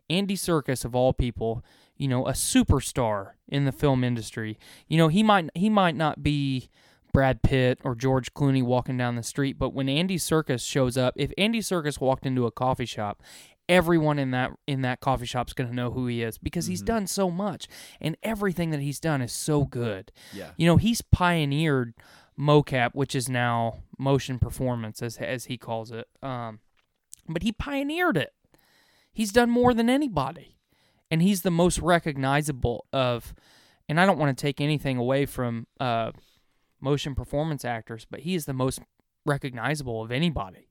[0.09, 1.63] Andy Serkis of all people,
[1.97, 4.57] you know, a superstar in the film industry.
[4.87, 6.69] You know, he might he might not be
[7.13, 11.13] Brad Pitt or George Clooney walking down the street, but when Andy Serkis shows up,
[11.17, 13.21] if Andy Serkis walked into a coffee shop,
[13.69, 16.81] everyone in that in that coffee shop's going to know who he is because he's
[16.81, 17.67] done so much
[17.99, 20.11] and everything that he's done is so good.
[20.33, 20.51] Yeah.
[20.57, 21.93] You know, he's pioneered
[22.39, 26.07] mocap, which is now motion performance as as he calls it.
[26.21, 26.59] Um
[27.27, 28.33] but he pioneered it.
[29.11, 30.55] He's done more than anybody.
[31.11, 33.33] And he's the most recognizable of
[33.89, 36.11] and I don't want to take anything away from uh
[36.79, 38.79] motion performance actors, but he is the most
[39.25, 40.69] recognizable of anybody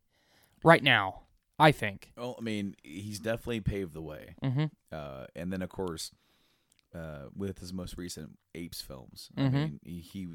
[0.64, 1.22] right now,
[1.59, 2.12] I think.
[2.16, 4.34] Well, I mean, he's definitely paved the way.
[4.42, 4.70] Mhm.
[4.92, 6.12] Uh, and then, of course,
[6.94, 9.52] uh, with his most recent Apes films, I Mhm.
[9.52, 10.28] mean, he, he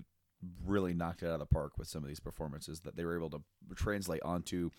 [0.65, 3.15] really knocked it out of the park with some of these performances that they were
[3.15, 3.41] able to
[3.75, 4.71] translate onto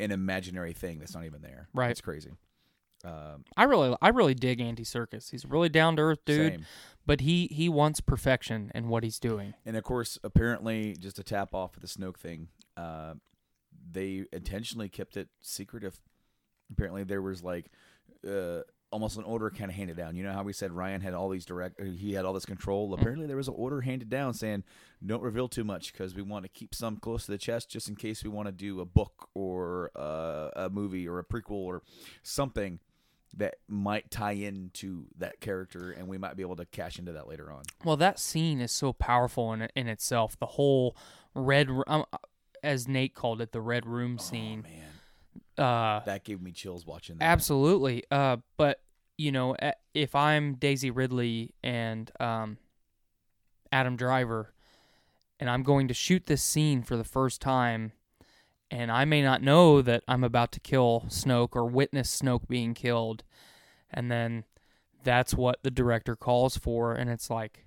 [0.00, 1.68] an imaginary thing that's not even there.
[1.74, 1.90] Right.
[1.90, 2.32] It's crazy.
[3.04, 5.30] Um, I really I really dig Andy Serkis.
[5.30, 6.66] He's a really down to earth dude, Same.
[7.06, 9.54] but he he wants perfection in what he's doing.
[9.64, 13.14] And of course, apparently, just to tap off of the Snoke thing, uh,
[13.90, 16.00] they intentionally kept it secretive.
[16.70, 17.70] Apparently, there was like
[18.28, 18.60] uh,
[18.90, 20.16] almost an order kind of handed down.
[20.16, 22.46] You know how we said Rian had all these direct, uh, he had all this
[22.46, 22.94] control.
[22.94, 24.64] Apparently, there was an order handed down saying,
[25.04, 27.88] "Don't reveal too much because we want to keep some close to the chest, just
[27.88, 31.52] in case we want to do a book or uh, a movie or a prequel
[31.52, 31.82] or
[32.22, 32.80] something."
[33.36, 37.28] That might tie into that character, and we might be able to cash into that
[37.28, 37.64] later on.
[37.84, 40.38] Well, that scene is so powerful in in itself.
[40.38, 40.96] The whole
[41.34, 42.06] red, um,
[42.68, 44.64] as Nate called it, the red room scene.
[44.66, 44.70] Oh,
[45.58, 47.24] Man, Uh, that gave me chills watching that.
[47.24, 48.04] Absolutely.
[48.10, 48.80] Uh, but
[49.16, 49.56] you know,
[49.94, 52.58] if I'm Daisy Ridley and um,
[53.72, 54.52] Adam Driver,
[55.40, 57.92] and I'm going to shoot this scene for the first time,
[58.70, 62.74] and I may not know that I'm about to kill Snoke or witness Snoke being
[62.74, 63.24] killed,
[63.90, 64.44] and then
[65.02, 67.64] that's what the director calls for, and it's like,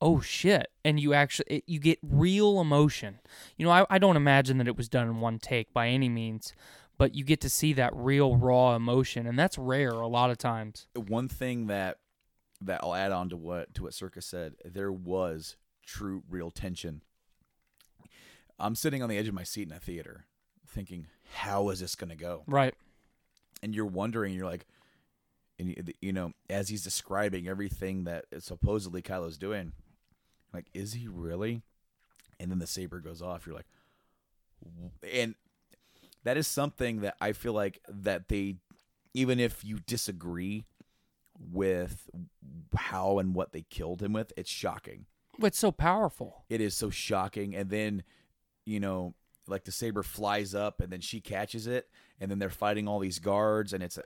[0.00, 3.18] oh shit and you actually it, you get real emotion
[3.56, 6.08] you know I, I don't imagine that it was done in one take by any
[6.08, 6.52] means
[6.98, 10.38] but you get to see that real raw emotion and that's rare a lot of
[10.38, 11.98] times one thing that
[12.60, 15.54] that I'll add on to what to what Serkis said, there was
[15.86, 17.02] true real tension.
[18.58, 20.24] I'm sitting on the edge of my seat in a theater,
[20.66, 22.74] thinking, "How is this going to go?" right
[23.62, 24.66] And you're wondering, you're like,
[25.58, 29.72] and you- you know, as he's describing everything that supposedly Kylo's doing,
[30.52, 31.62] like, is he really?
[32.40, 33.46] And then the saber goes off.
[33.46, 33.66] You're like,
[35.12, 35.34] and
[36.24, 38.56] that is something that I feel like that they,
[39.14, 40.64] even if you disagree
[41.38, 42.10] with
[42.76, 45.06] how and what they killed him with, it's shocking.
[45.40, 47.54] it's so powerful It is so shocking.
[47.54, 48.02] And then,
[48.66, 49.14] you know,
[49.46, 51.88] like the saber flies up and then she catches it
[52.20, 54.04] and then they're fighting all these guards and it's an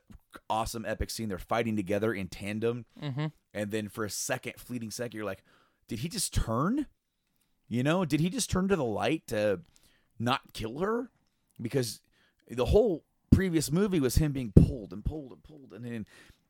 [0.48, 1.28] awesome epic scene.
[1.28, 2.84] They're fighting together in tandem.
[3.02, 3.26] mm-hmm.
[3.54, 5.42] And then for a second, fleeting second, you're like,
[5.88, 6.86] did he just turn?
[7.68, 9.60] You know, did he just turn to the light to
[10.18, 11.10] not kill her?
[11.60, 12.00] Because
[12.48, 16.06] the whole previous movie was him being pulled and pulled and pulled, and then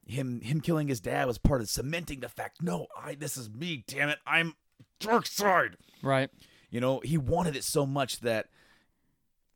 [0.07, 2.63] him him killing his dad was part of cementing the fact.
[2.63, 3.85] No, I this is me.
[3.87, 4.57] Damn it, I'm
[5.01, 5.77] dark side.
[6.03, 6.31] right
[6.71, 8.49] You know, he wanted it so much that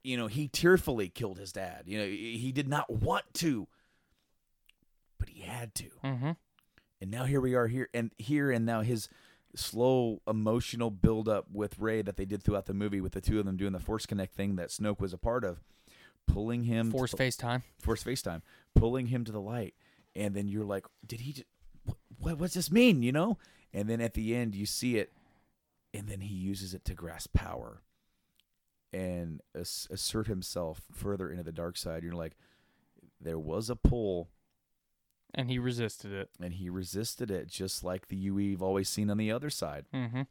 [0.03, 1.83] you know he tearfully killed his dad.
[1.87, 3.67] You know, he did not want to,
[5.19, 6.31] but he had to mm-hmm.
[7.01, 9.09] and now here we are here and here and now his
[9.57, 13.39] slow emotional build up with Rey that they did throughout the movie with the two
[13.39, 15.61] of them doing the force connect thing that Snoke was a part of
[16.27, 17.63] pulling him force to FaceTime?
[17.79, 18.43] Force FaceTime.
[18.75, 19.75] Pulling him to the light.
[20.15, 21.47] And then you're like did he just,
[21.85, 23.03] what, what what's this mean?
[23.03, 23.39] You know?
[23.73, 25.13] And then at the end you see it
[25.93, 27.83] and then he uses it to grasp power
[28.93, 32.03] and ass- assert himself further into the dark side.
[32.03, 32.37] You're like,
[33.21, 34.29] there was a pull,
[35.37, 36.31] and he resisted it.
[36.41, 39.85] and he resisted it, just like the you we've always seen on the other side.
[39.95, 40.23] Mm-hmm.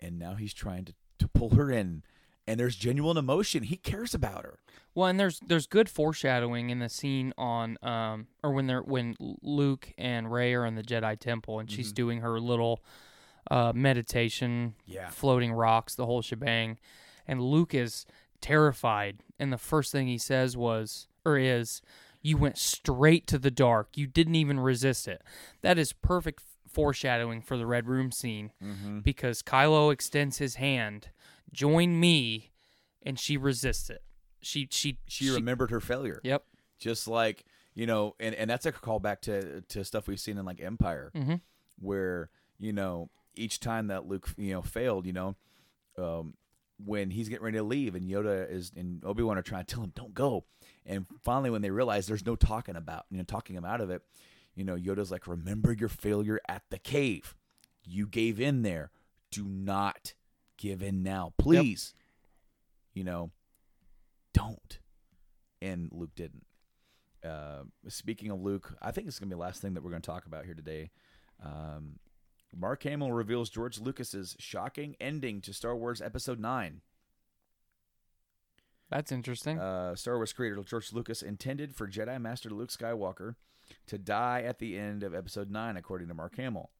[0.00, 2.02] And now he's trying to to pull her in,
[2.46, 3.62] and there's genuine emotion.
[3.62, 4.58] He cares about her.
[4.94, 9.16] Well, and there's there's good foreshadowing in the scene on um or when they're when
[9.42, 12.82] Luke and Rey are in the Jedi Temple and she's doing her little
[13.50, 15.08] uh meditation, Yeah.
[15.10, 16.78] floating rocks, the whole shebang,
[17.28, 18.04] and Luke is
[18.40, 21.80] terrified, and the first thing he says was or is,
[22.24, 23.96] "You went straight to the dark.
[23.96, 25.22] You didn't even resist it."
[25.62, 28.50] That is perfect foreshadowing for the Red Room scene
[29.04, 31.10] because Kylo extends his hand,
[31.52, 32.50] "Join me,"
[33.02, 34.02] and she resists it.
[34.40, 36.20] She she She remembered her failure.
[36.24, 36.44] Yep.
[36.78, 37.44] just like
[37.74, 41.10] you know and, and that's a callback to to stuff we've seen in like empire
[41.14, 41.40] Mhm.
[41.78, 45.34] where you know each time that luke you know failed you know
[45.98, 46.34] um
[46.84, 49.84] when he's getting ready to leave and yoda is and obi-wan are trying to tell
[49.84, 50.44] him don't go.
[50.86, 53.90] And finally when they realize there's no talking about you know talking him out of
[53.90, 54.02] it
[54.54, 57.34] you know yoda's like remember your failure at the cave.
[57.84, 58.90] You gave in there.
[59.30, 60.14] Do not
[60.56, 61.32] give in now.
[61.38, 61.94] Please.
[62.92, 63.30] You know
[64.32, 64.78] don't.
[65.62, 66.44] And luke didn't.
[67.24, 69.90] Uh, speaking of Luke, I think it's going to be the last thing that we're
[69.90, 70.90] going to talk about here today.
[71.42, 71.98] Um,
[72.56, 76.80] Mark Hamill reveals George Lucas's shocking ending to Star Wars Episode 9.
[78.90, 79.58] That's interesting.
[79.58, 83.34] Uh, Star Wars creator George Lucas intended for Jedi Master Luke Skywalker
[83.86, 86.70] to die at the end of Episode 9, according to Mark Hamill.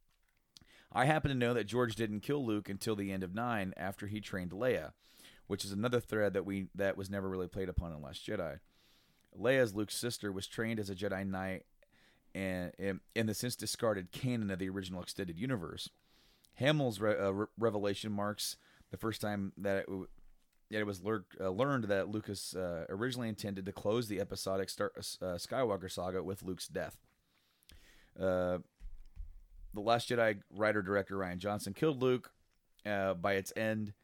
[0.92, 4.06] I happen to know that George didn't kill Luke until the end of 9 after
[4.06, 4.92] he trained Leia,
[5.48, 8.60] which is another thread that we that was never really played upon in Last Jedi.
[9.36, 11.64] Leia's Luke's sister was trained as a Jedi Knight
[12.34, 12.72] and
[13.14, 15.88] in, the since discarded canon of the original extended universe.
[16.54, 18.56] Hamill's re- uh, re- revelation marks
[18.90, 20.08] the first time that it, w-
[20.70, 24.70] that it was lear- uh, learned that Lucas uh, originally intended to close the episodic
[24.70, 25.00] Star- uh,
[25.36, 26.96] Skywalker saga with Luke's death.
[28.18, 28.58] Uh,
[29.72, 32.32] the Last Jedi writer director Rian Johnson killed Luke.
[32.86, 33.94] Uh, by its end,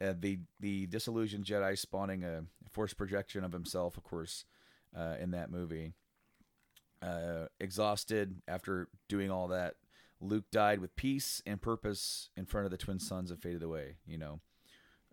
[0.00, 4.44] uh, the the disillusioned Jedi spawning a force projection of himself, of course,
[4.96, 5.92] uh, in that movie.
[7.02, 9.74] Uh, exhausted after doing all that,
[10.20, 13.96] Luke died with peace and purpose in front of the twin suns and faded away.
[14.06, 14.40] You know,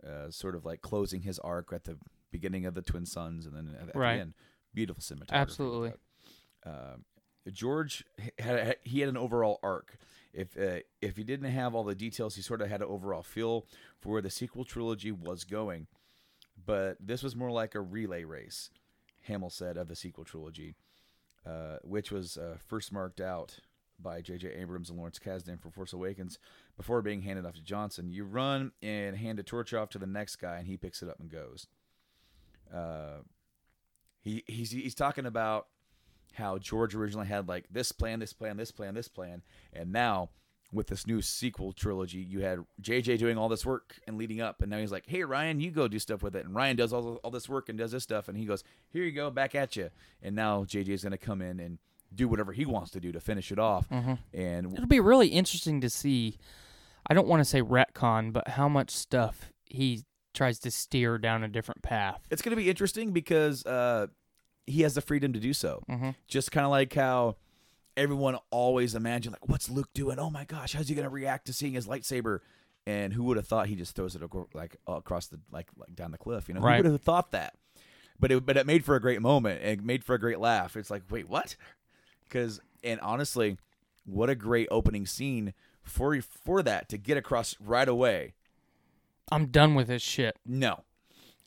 [0.06, 1.98] uh, sort of like closing his arc at the
[2.32, 4.16] beginning of the twin suns and then at, at Right.
[4.16, 4.34] the end.
[4.74, 5.32] Beautiful cinematography.
[5.32, 5.94] Absolutely.
[6.66, 6.98] Uh,
[7.54, 8.04] George
[8.38, 9.98] had he had an overall arc.
[10.34, 13.24] If uh, if he didn't have all the details, he sort of had an overall
[13.24, 13.66] feel
[14.02, 15.88] for where the sequel trilogy was going.
[16.66, 18.70] But this was more like a relay race,
[19.22, 20.76] Hamill said of the sequel trilogy,
[21.48, 23.60] uh, which was uh, first marked out
[24.00, 24.50] by J.J.
[24.54, 26.38] Abrams and Lawrence Kasdan for Force Awakens
[26.76, 28.12] before being handed off to Johnson.
[28.12, 31.10] You run and hand a torch off to the next guy, and he picks it
[31.10, 31.68] up and goes.
[32.74, 33.22] Uh,
[34.22, 35.68] he he's he's talking about
[36.34, 39.42] how George originally had like this plan, this plan, this plan, this plan,
[39.74, 40.30] and now
[40.72, 44.62] with this new sequel trilogy, you had JJ doing all this work and leading up,
[44.62, 46.92] and now he's like, "Hey Rian, you go do stuff with it," and Rian does
[46.94, 49.56] all all this work and does this stuff, and he goes, "Here you go, back
[49.56, 49.90] at you,"
[50.22, 51.80] and now JJ is going to come in and
[52.14, 53.88] do whatever he wants to do to finish it off,
[54.34, 56.38] and It'll be really interesting to see.
[57.10, 60.04] I don't want to say retcon, but how much stuff he
[60.34, 62.22] tries to steer down a different path.
[62.30, 64.08] it's going to be interesting because uh,
[64.66, 65.82] he has the freedom to do so.
[66.28, 67.38] Just kind of like how
[67.98, 70.20] everyone always imagined, like, what's Luke doing?
[70.20, 72.40] Oh my gosh, how's he going to react to seeing his lightsaber?
[72.86, 74.22] And who would have thought he just throws it
[74.54, 76.48] like across the like like down the cliff?
[76.48, 76.78] You know, Right.
[76.78, 77.54] who would have thought that?
[78.18, 79.62] But it but it made for a great moment.
[79.62, 80.78] It made for a great laugh.
[80.78, 81.58] It's like, wait, what?
[82.24, 83.58] Because and honestly,
[84.06, 88.36] what a great opening scene for for that to get across right away.
[89.32, 90.38] I'm done with this shit.
[90.46, 90.84] No.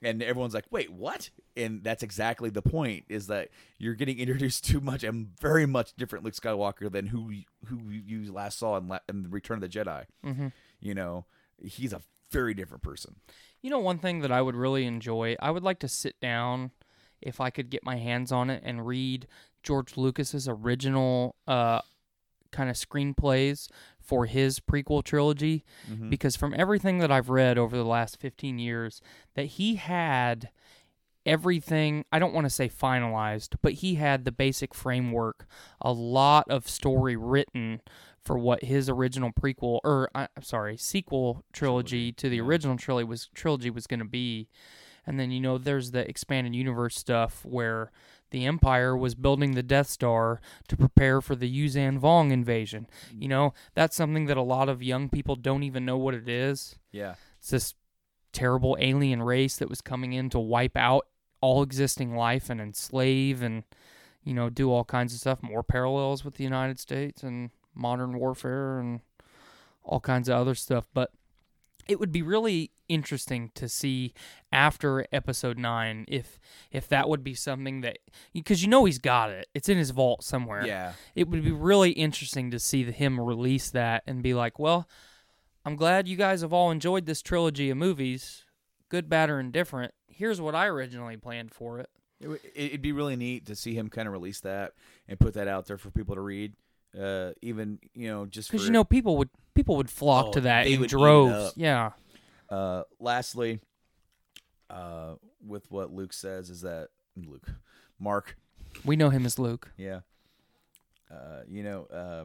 [0.02, 1.28] And everyone's like, wait, what?
[1.56, 3.48] And that's exactly the point is that
[3.78, 7.30] you're getting introduced to much and very much different Luke Skywalker than who
[7.66, 10.04] who you last saw in, La- in Return of the Jedi.
[10.24, 10.48] Mm-hmm.
[10.80, 11.26] You know,
[11.62, 12.00] he's a
[12.30, 13.16] very different person.
[13.62, 16.70] You know, one thing that I would really enjoy, I would like to sit down
[17.20, 19.26] if I could get my hands on it and read
[19.62, 21.80] George Lucas's original uh,
[22.50, 23.68] kind of screenplays
[24.02, 26.10] for his prequel trilogy mm-hmm.
[26.10, 29.00] because from everything that I've read over the last 15 years
[29.34, 30.50] that he had
[31.26, 35.46] everything I don't want to say finalized but he had the basic framework
[35.80, 37.82] a lot of story written
[38.24, 43.04] for what his original prequel or I- I'm sorry sequel trilogy, to the original trilogy
[43.04, 44.48] was trilogy was going to be.
[45.06, 47.90] And then you know there's the expanded universe stuff where
[48.30, 52.86] the Empire was building the Death Star to prepare for the Yuuzhan Vong invasion.
[53.12, 56.28] You know, that's something that a lot of young people don't even know what it
[56.28, 56.76] is.
[56.92, 57.14] Yeah.
[57.38, 57.74] It's this
[58.32, 61.06] terrible alien race that was coming in to wipe out
[61.40, 63.64] all existing life and enslave and
[64.22, 65.42] you know do all kinds of stuff.
[65.42, 69.00] More parallels with the United States and modern warfare and
[69.82, 71.10] all kinds of other stuff, but
[71.88, 74.12] it would be really interesting to see
[74.52, 76.38] after episode 9 if
[76.70, 77.98] if that would be something that
[78.34, 79.46] because you know he's got it.
[79.54, 80.66] It's in his vault somewhere.
[80.66, 80.92] Yeah.
[81.14, 84.88] it would be really interesting to see him release that and be like well
[85.64, 88.44] i'm glad you guys have all enjoyed this trilogy of movies
[88.88, 89.92] good bad or indifferent.
[90.08, 91.88] Here's what i originally planned for it.
[92.20, 94.72] It, would- it'd be really neat to see him kind of release that
[95.08, 96.54] and put that out there for people to read.
[97.00, 100.40] Uh, even you know just because you know people would people would flock Oh, to
[100.40, 101.52] that in droves.
[101.56, 101.90] yeah
[102.50, 103.60] Uh, lastly,
[104.68, 105.14] uh,
[105.46, 107.48] with what Luke says is that Luke,
[107.98, 108.36] Mark,
[108.84, 110.00] we know him as luke yeah,
[111.10, 112.24] uh, you know, uh,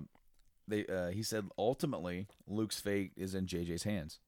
[0.67, 4.19] they uh, he said ultimately Luke's fate is in JJ's hands.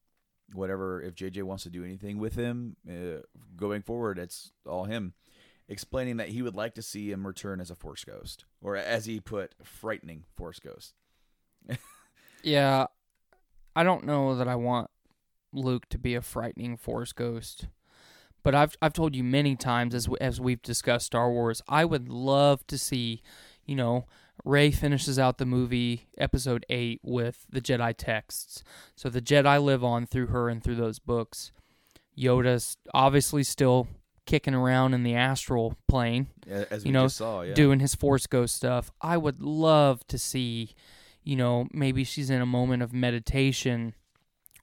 [0.53, 3.21] Whatever, if JJ wants to do anything with him uh,
[3.57, 5.13] going forward, it's all him.
[5.69, 9.05] Explaining that he would like to see him return as a Force Ghost, or as
[9.05, 10.93] he put, frightening Force Ghost.
[12.43, 12.85] Yeah,
[13.75, 14.89] I don't know that I want
[15.53, 17.67] Luke to be a frightening Force ghost,
[18.43, 21.85] but I've I've told you many times as we, as we've discussed Star Wars, I
[21.85, 23.21] would love to see,
[23.65, 24.05] you know,
[24.45, 28.63] Rey finishes out the movie Episode Eight with the Jedi texts,
[28.95, 31.51] so the Jedi live on through her and through those books.
[32.17, 33.87] Yoda's obviously still
[34.25, 37.53] kicking around in the astral plane, As we you know, just saw, yeah.
[37.53, 38.91] doing his Force Ghost stuff.
[39.01, 40.73] I would love to see,
[41.23, 43.93] you know, maybe she's in a moment of meditation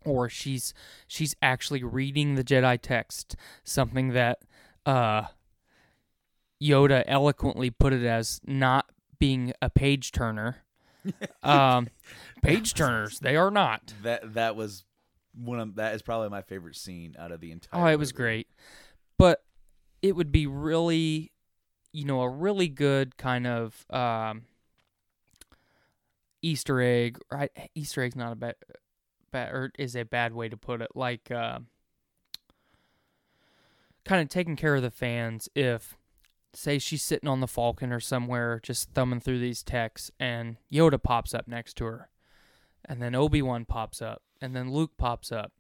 [0.05, 0.74] or she's
[1.06, 4.40] she's actually reading the Jedi text, something that
[4.86, 5.24] uh
[6.62, 8.86] Yoda eloquently put it as not
[9.18, 10.59] being a page turner.
[11.43, 11.89] um
[12.43, 13.94] page turners, they are not.
[14.02, 14.85] That that was
[15.35, 17.82] one of that is probably my favorite scene out of the entire.
[17.82, 18.48] Oh, it was great.
[19.18, 19.43] But
[20.02, 21.32] it would be really,
[21.93, 24.43] you know, a really good kind of um,
[26.43, 27.18] Easter egg.
[27.31, 27.51] Right?
[27.74, 28.55] Easter egg's not a bad,
[29.35, 30.90] bad or is a bad way to put it.
[30.94, 31.61] Like, uh,
[34.05, 35.48] kind of taking care of the fans.
[35.55, 35.97] If,
[36.55, 41.02] say, she's sitting on the Falcon or somewhere, just thumbing through these texts, and Yoda
[41.02, 42.09] pops up next to her,
[42.85, 45.52] and then Obi Wan pops up, and then Luke pops up,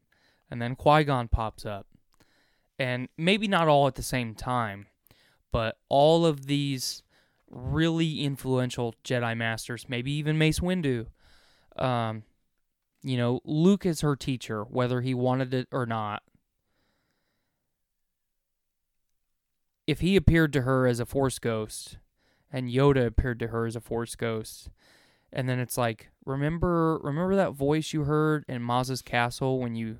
[0.50, 1.86] and then Qui Gon pops up
[2.78, 4.86] and maybe not all at the same time,
[5.52, 7.02] but all of these
[7.48, 11.06] really influential Jedi masters, maybe even Mace Windu.
[11.76, 12.24] Um,
[13.04, 16.22] you know, Luke is her teacher, whether he wanted it or not.
[19.86, 21.98] If he appeared to her as a Force ghost,
[22.50, 24.70] and Yoda appeared to her as a Force ghost,
[25.30, 29.98] and then it's like, remember, remember that voice you heard in Maz's castle when you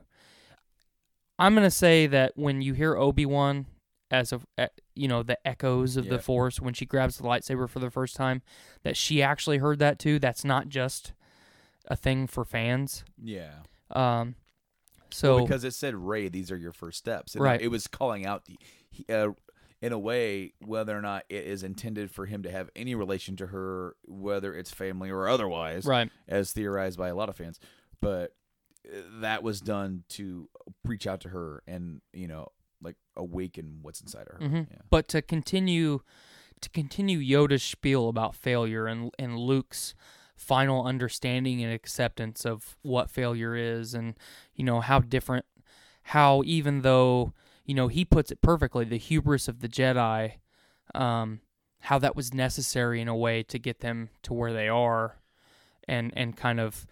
[1.39, 3.67] I'm gonna say that when you hear Obi Wan
[4.11, 7.81] as a, you know, the echoes of the Force when she grabs the lightsaber for
[7.81, 8.43] the first time,
[8.85, 10.19] that she actually heard that too.
[10.19, 11.13] That's not just
[11.89, 13.05] a thing for fans.
[13.23, 13.52] Yeah.
[13.90, 14.35] Um,
[15.11, 17.35] so Well, because it said Rey, these are your first steps.
[17.35, 17.61] And Right.
[17.61, 18.56] It was calling out the,
[18.90, 19.28] he, uh,
[19.81, 23.36] in a way, whether or not it is intended for him to have any relation
[23.36, 27.61] to her, whether it's family or otherwise, right, as theorized by a lot of fans.
[28.01, 28.35] But
[28.86, 30.48] uh, that was done to
[30.85, 32.48] reach out to her and you know,
[32.82, 34.47] like awaken what's inside of her.
[34.48, 34.70] Mhm.
[34.70, 34.78] Yeah.
[34.90, 36.01] but to continue
[36.61, 39.94] to continue Yoda's spiel about failure and and Luke's
[40.36, 44.15] final understanding and acceptance of what failure is and
[44.55, 45.44] you know how different
[46.09, 47.32] how even though
[47.65, 50.32] you know he puts it perfectly the hubris of the Jedi
[50.94, 51.40] um
[51.81, 55.19] how that was necessary in a way to get them to where they are
[55.86, 56.86] and and kind of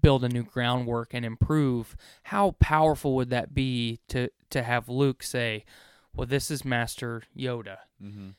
[0.00, 5.22] build a new groundwork and improve how powerful would that be to to have Luke
[5.22, 5.64] say
[6.14, 8.30] well this is master Yoda Mm-hmm.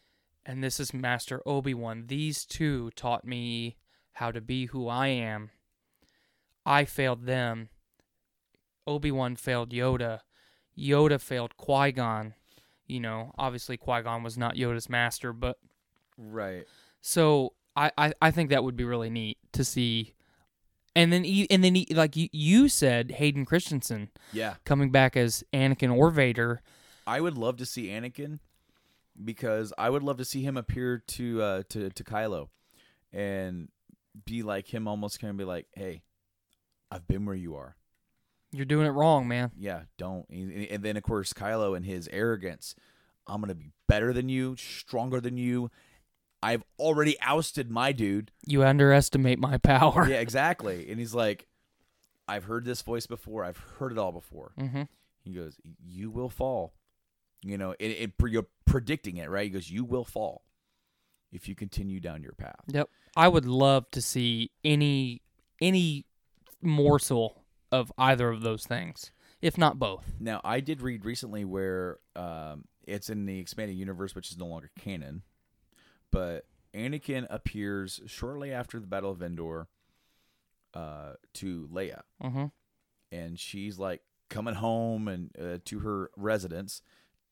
[0.45, 3.75] and this is master Obi-Wan these two taught me
[4.18, 5.49] how to be who I am
[6.65, 7.69] I failed them
[8.85, 10.19] Obi-Wan failed Yoda
[10.77, 12.34] Yoda failed Qui-Gon
[12.88, 15.57] you know obviously Qui-Gon was not Yoda's master but
[16.18, 16.65] Right.
[17.02, 20.15] so I, I, I think that would be really neat to see.
[20.95, 24.56] And then e- and then e- like you, you said Hayden Christensen Yeah.
[24.65, 26.61] coming back as Anakin or Vader.
[27.06, 28.39] I would love to see Anakin
[29.23, 32.49] because I would love to see him appear to uh, to to Kylo
[33.14, 33.69] and
[34.26, 36.03] be like him, almost kind of be like, "Hey,
[36.91, 37.76] I've been where you are.
[38.52, 39.52] You're doing it wrong, man.
[39.56, 42.76] Yeah, don't." And then of course Kylo and his arrogance,
[43.27, 45.69] "I'm gonna be better than you, stronger than you.
[46.41, 50.07] I've already ousted my dude." You underestimate my power.
[50.10, 50.89] yeah, exactly.
[50.89, 51.48] And he's like,
[52.27, 53.44] "I've heard this voice before.
[53.44, 54.84] I've heard it all before." hmm
[55.23, 56.73] He goes, "You will fall."
[57.44, 59.44] You know, it, it you're predicting it, right?
[59.44, 60.44] He goes, "You will fall
[61.32, 62.90] if you continue down your path." Yep.
[63.16, 65.22] I would love to see any
[65.62, 66.06] any
[66.62, 70.14] morsel of either of those things, if not both.
[70.20, 74.45] Now, I did read recently where um, it's in the expanded universe, which is no
[74.48, 75.24] longer canon,
[76.12, 79.68] but Anakin appears shortly after the Battle of Endor
[80.74, 82.45] uh, to Leia, Mm-hmm.
[83.12, 86.82] and she's like coming home and uh, to her residence,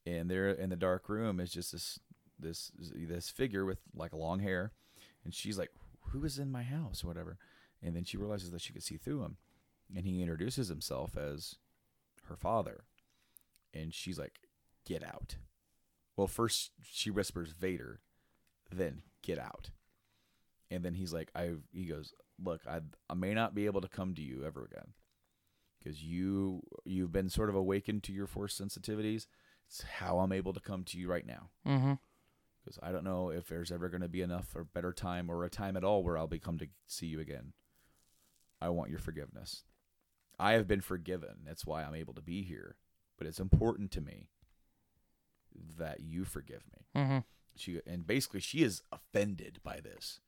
[0.06, 2.00] and there in the dark room is just this
[2.40, 4.72] this this figure with like long hair,
[5.24, 5.72] and she's like,
[6.10, 7.38] "Who is in my house?" or whatever,
[7.82, 9.38] and then she realizes that she could see through him,
[9.96, 11.56] and he introduces himself as
[12.26, 12.86] her father,
[13.74, 14.40] and she's like,
[14.86, 15.38] "Get out."
[16.16, 18.02] Well, first she whispers Vader,
[18.72, 19.72] then get out,
[20.72, 22.14] and then he's like, "I." He goes,
[22.44, 24.94] "Look, I I may not be able to come to you ever again."
[25.86, 29.28] because you you've been sort of awakened to your force sensitivities.
[29.68, 31.50] It's how I'm able to come to you right now.
[31.66, 31.94] Mm-hmm.
[32.66, 35.44] Because I don't know if there's ever going to be enough or better time or
[35.44, 37.54] a time at all where I'll be come to see you again.
[38.60, 39.66] I want your forgiveness.
[40.40, 41.42] I have been forgiven.
[41.46, 42.78] That's why I'm able to be here.
[43.18, 44.30] But it's important to me
[45.78, 47.02] that you forgive me.
[47.02, 47.18] Mm-hmm.
[47.56, 50.20] She and basically she is offended by this.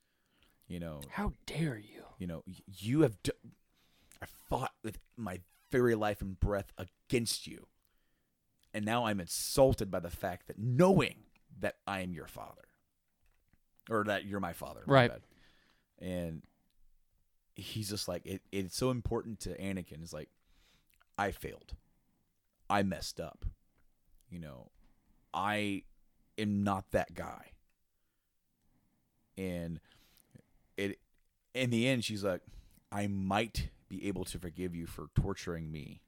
[0.68, 2.04] You know, How dare you?
[2.18, 3.22] you know, you have.
[3.22, 3.32] D-
[4.22, 5.40] I fought with my
[5.70, 7.66] very life and breath against you,
[8.72, 11.24] and now I'm insulted by the fact that knowing
[11.60, 12.68] that I am your father,
[13.90, 15.10] or that you're my father, my Right.
[15.10, 15.22] bad.
[16.00, 16.42] And
[17.56, 20.02] he's just like, it, it's so important to Anakin.
[20.02, 20.30] Is like,
[21.18, 21.74] I failed,
[22.70, 23.44] I messed up,
[24.30, 24.70] you know,
[25.34, 25.82] I
[26.38, 27.52] am not that guy,
[29.36, 29.80] and
[30.76, 30.98] it
[31.54, 32.40] in the end she's like
[32.92, 36.00] i might be able to forgive you for torturing me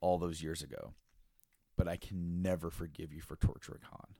[0.00, 0.94] all those years ago
[1.76, 4.14] but i can never forgive you for torturing han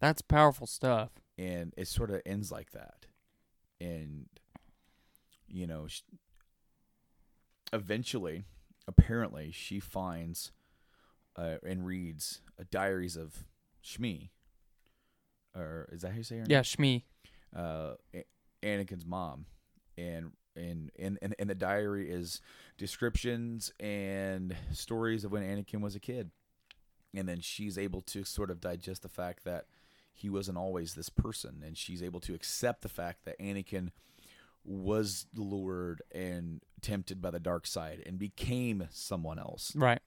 [0.00, 1.10] That's powerful stuff.
[1.38, 3.06] and it sort of ends like that
[3.80, 4.26] and
[5.48, 6.02] you know sh
[7.72, 8.44] eventually
[8.88, 10.52] apparently she finds
[11.36, 13.44] uh, and reads a diaries of
[13.84, 14.30] shmi
[15.54, 16.50] or is that how you say her name?
[16.50, 17.02] Yeah, Shmi.
[17.56, 17.94] uh,
[18.62, 19.46] Anakin's mom,
[19.98, 20.30] and
[20.60, 22.40] and and and and the diary is
[22.76, 26.30] descriptions and stories of when Anakin was a kid,
[27.14, 29.64] and then she's able to sort of digest the fact that
[30.12, 33.90] he wasn't always this person, and she's able to accept the fact that Anakin
[34.64, 39.72] was lured and tempted by the dark side and became someone else.
[39.74, 40.00] Right.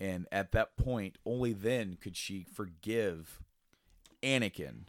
[0.00, 3.42] And at that point, only then could she forgive
[4.22, 4.86] Anakin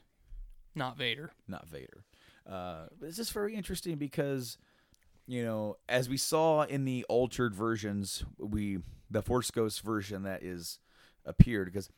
[0.76, 1.32] Not Vader.
[1.48, 2.06] not Vader.
[2.50, 4.58] Uh, it's just very interesting because,
[5.30, 8.80] you know, as we saw in the altered versions, we
[9.12, 10.80] the Force Ghost version that is
[11.24, 11.90] appeared because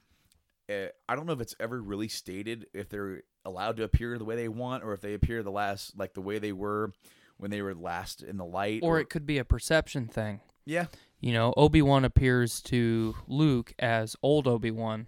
[0.70, 4.26] uh, I don't know if it's ever really stated if they're allowed to appear the
[4.26, 6.92] way they want or if they appear the last like the way they were
[7.38, 10.42] when they were last in the light Or it could be a perception thing.
[10.66, 10.88] yeah
[11.22, 15.08] You know, Obi Wan appears to Luke as old Obi Wan.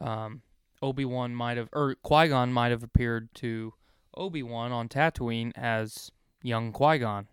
[0.00, 0.40] Um,
[0.80, 3.74] Obi Wan might have, or Qui Gon might have appeared to
[4.16, 6.10] Obi Wan on Tatooine as
[6.44, 7.26] young Qui Gon.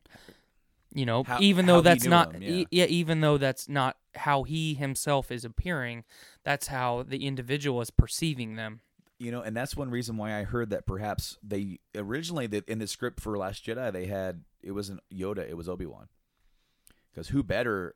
[0.93, 4.43] You know, How- even though that's not, him, e- yeah, even though that's not how
[4.43, 6.03] he himself is appearing,
[6.43, 8.81] that's how the individual is perceiving them.
[9.19, 12.79] you know and that's one reason why i heard that perhaps they originally that in
[12.79, 16.07] the script for last jedi they had it wasn't yoda it was obi-wan
[17.11, 17.93] because who better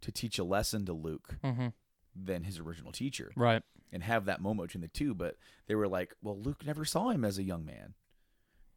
[0.00, 1.68] to teach a lesson to luke hmm
[2.12, 3.62] than his original teacher Right.
[3.92, 5.36] and have that moment between the two but
[5.68, 7.94] they were like well luke never saw him as a young man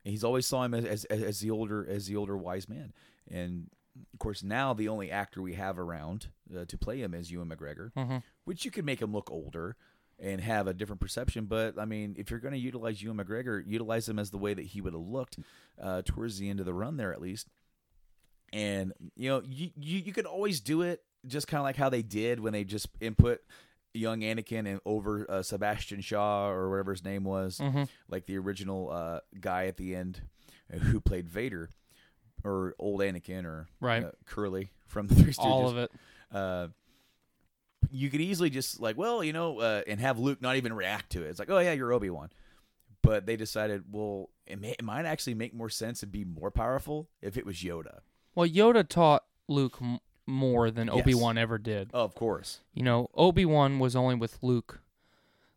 [0.03, 2.93] he's always saw him as, as, as the older as the older wise man
[3.30, 3.69] and
[4.13, 6.27] of course now the only actor we have around
[6.57, 8.23] uh, to play him is ewan mcgregor Mhm.
[8.45, 9.76] which you could make him look older
[10.21, 11.45] and have a different perception.
[11.45, 14.53] But I mean, if you're going to utilize Ewan McGregor, utilize him as the way
[14.53, 15.39] that he would have looked
[15.81, 17.47] uh, towards the end of the run there, at least.
[18.51, 21.88] And you know, you you, you could always do it just kind of like how
[21.88, 23.39] they did when they just input
[23.99, 27.84] young Anakin and over uh, Sebastian Shaw or whatever his name was, Mm-hmm.
[28.07, 30.21] like the original uh, guy at the end
[30.71, 31.69] who played Vader
[32.43, 34.03] or old Anakin or Right.
[34.03, 35.91] uh, Curly from the Three Stooges All of it.
[36.31, 36.67] uh,
[37.91, 41.11] you could easily just like, well, you know, uh, and have Luke not even react
[41.13, 41.30] to it.
[41.30, 42.30] It's like, oh yeah, you're Obi Wan.
[43.01, 46.51] But they decided, well, it, may, it might actually make more sense and be more
[46.51, 47.99] powerful if it was Yoda.
[48.35, 49.99] Well, Yoda taught Luke m-
[50.30, 50.97] more than Yes.
[50.97, 51.89] Obi Wan ever did.
[51.93, 52.60] Oh, of course.
[52.73, 54.80] You know, Obi Wan was only with Luke,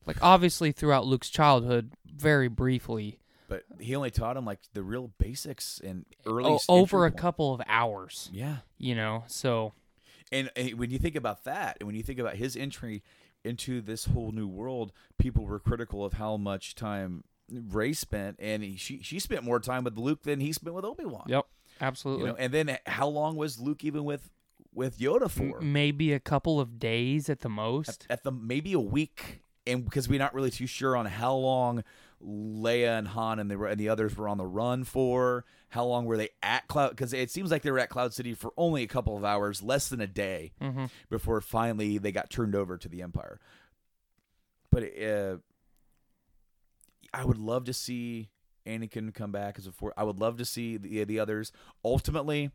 [0.06, 3.18] like obviously throughout Luke's childhood, very briefly,
[3.48, 7.06] But he only taught him like the real basics and early oh, o- s- over
[7.06, 7.20] a point.
[7.20, 8.28] couple of hours.
[8.32, 9.72] Yeah, You know, so
[10.30, 13.02] And, and when you think about that, and when you think about his entry
[13.44, 18.62] into this whole new world, people were critical of how much time Rey spent, and
[18.62, 21.24] he, she she spent more time with Luke than he spent with Obi Wan.
[21.26, 21.44] Yep,
[21.82, 22.22] absolutely.
[22.24, 24.30] You know, and then how long was Luke even with
[24.74, 25.58] with Yoda for?
[25.60, 28.06] M- maybe a couple of days at the most.
[28.10, 31.84] at the maybe a week, and because we're not really too sure on how long
[32.24, 35.44] Leia and Han and the and the others were on the run for.
[35.70, 36.90] How long were they at Cloud?
[36.90, 39.62] Because it seems like they were at Cloud City for only a couple of hours,
[39.62, 40.90] less than a day, Mhm.
[41.08, 43.40] before finally they got turned over to the Empire.
[44.70, 45.36] But uh,
[47.14, 48.28] I would love to see
[48.66, 49.94] Anakin come back as a force.
[49.96, 51.52] I would love to see the the others.
[51.84, 52.50] Ultimately,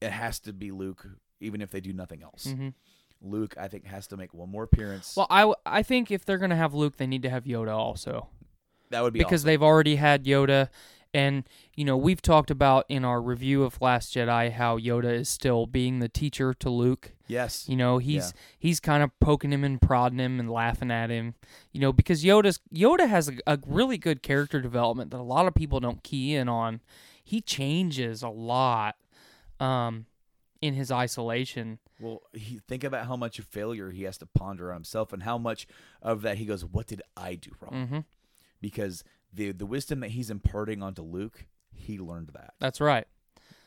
[0.00, 1.06] it has to be Luke,
[1.40, 2.46] even if they do nothing else.
[2.46, 2.74] Mhm.
[3.22, 5.14] Luke, I think, has to make one more appearance.
[5.16, 7.76] Well, I, w- I think if they're gonna have Luke, they need to have Yoda
[7.76, 8.28] also.
[8.90, 9.46] that would be because awesome.
[9.48, 10.68] they've already had Yoda,
[11.12, 11.44] and
[11.76, 15.66] you know we've talked about in our review of Last Jedi how Yoda is still
[15.66, 17.12] being the teacher to Luke.
[17.26, 18.40] yes, You know he's Yeah.
[18.58, 21.34] he's kind of poking him and prodding him and laughing at him.
[21.72, 25.46] You know because Yoda's Yoda has a, a really good character development that a lot
[25.46, 26.80] of people don't key in on.
[27.22, 28.96] He changes a lot
[29.60, 30.06] um,
[30.60, 31.78] in his isolation.
[32.00, 35.22] Well, he, think about how much of failure he has to ponder on himself, and
[35.22, 35.66] how much
[36.02, 37.98] of that he goes, "What did I do wrong?" hmm
[38.60, 42.54] Because the the wisdom that he's imparting onto Luke, he learned that.
[42.58, 43.06] That's right.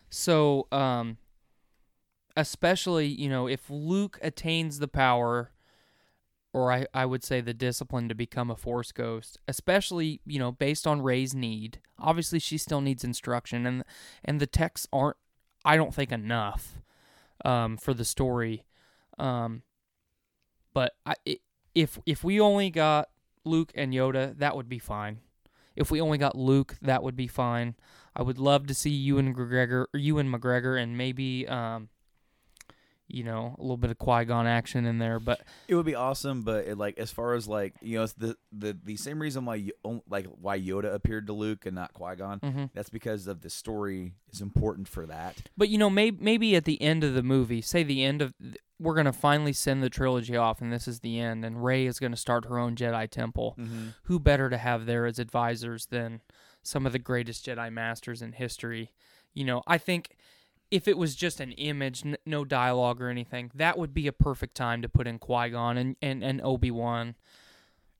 [0.10, 1.18] So, um,
[2.38, 5.52] especially, you know, if Luke attains the power,
[6.54, 10.52] or I, I would say the discipline to become a Force Ghost, especially, you know,
[10.52, 11.80] based on Rey's need.
[11.98, 13.84] Obviously, she still needs instruction, and
[14.24, 15.18] and the texts aren't,
[15.66, 16.82] I don't think, enough
[17.46, 18.66] um, for the story.
[19.18, 19.64] Um,
[20.74, 21.16] but I,
[21.76, 23.10] if if we only got
[23.46, 25.20] Luke and Yoda, that would be fine.
[25.76, 27.76] If we only got Luke, that would be fine.
[28.16, 31.90] I would love to see Ewan McGregor, or Ewan McGregor, and maybe, um,
[33.14, 35.20] you know, a little bit of Qui Gon action in there.
[35.20, 38.14] But It would be awesome, but it, like as far as like you know, it's
[38.14, 39.72] the the the same reason why you
[40.10, 42.40] like why Yoda appeared to Luke and not Qui Gon.
[42.40, 42.70] Mhm.
[42.74, 45.50] That's because of the story is important for that.
[45.56, 48.34] but you know, maybe maybe at the end of the movie, say the end of,
[48.80, 52.00] we're gonna finally send the trilogy off, and this is the end, and Rey is
[52.00, 53.58] gonna start her own Jedi temple.
[54.04, 56.22] Who better to have there as advisors than
[56.64, 58.92] some of the greatest Jedi masters in history?
[59.34, 60.16] You know, I think
[60.74, 64.12] if it was just an image, n- no dialogue or anything, that would be a
[64.12, 67.14] perfect time to put in Qui Gon and, and, and Obi Wan.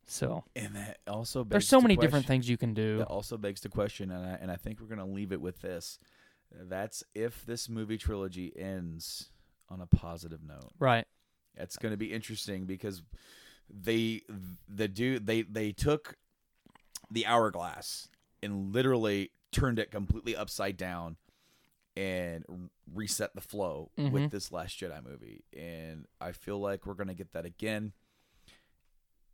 [0.08, 2.98] So And that also there's so many question- different things you can do.
[2.98, 5.62] That also begs the question, and I, and I think we're gonna leave it with
[5.62, 6.00] this.
[6.52, 9.30] That's if this movie trilogy ends
[9.70, 10.72] on a positive note.
[10.80, 11.06] Right.
[11.56, 13.02] It's going to be interesting because
[13.70, 14.22] they
[14.68, 16.16] the dude they they took
[17.10, 18.08] the hourglass
[18.44, 21.16] and literally turned it completely upside down
[21.96, 22.44] and
[22.94, 24.12] reset the flow Mhm.
[24.12, 27.94] with this last Jedi movie and I feel like we're going to get that again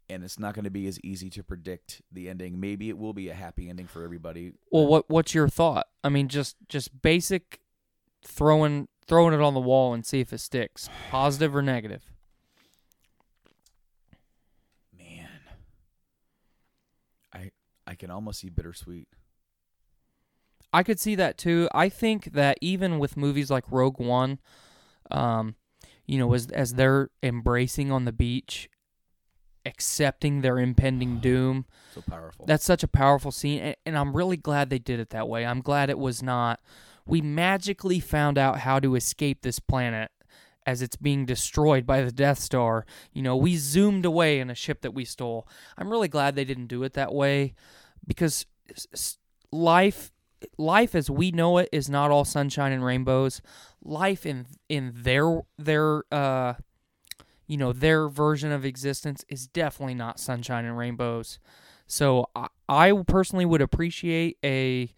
[0.10, 3.14] and it's not going to be as easy to predict the ending maybe it will
[3.14, 5.88] be a happy ending for everybody Well, what what's your thought?
[6.04, 7.62] I mean, just just basic
[8.24, 12.12] throwing throwing it on the wall and see if it sticks, positive or negative.
[14.98, 15.30] man
[17.34, 17.52] I
[17.88, 19.08] I can almost see bittersweet
[20.72, 21.68] I could see that too.
[21.74, 24.40] I think that even with movies like Rogue One,
[25.10, 25.56] um,
[26.06, 28.70] you know, as as they're embracing on the beach,
[29.66, 34.38] accepting their impending doom, so powerful that's such a powerful scene, and, and I'm really
[34.38, 35.46] glad they did it that way.
[35.46, 36.60] I'm glad it was not.
[37.06, 40.12] We magically found out how to escape this planet
[40.66, 42.86] as it's being destroyed by the Death Star.
[43.12, 45.48] You know, we zoomed away in a ship that we stole.
[45.78, 47.56] I'm really glad they didn't do it that way
[48.06, 48.46] because
[49.52, 50.12] life
[50.58, 53.42] life as we know it is not all sunshine and rainbows.
[53.84, 56.54] Life in in their their uh
[57.48, 61.40] you know their version of existence is definitely not sunshine and rainbows.
[61.88, 64.94] So I, I personally would appreciate a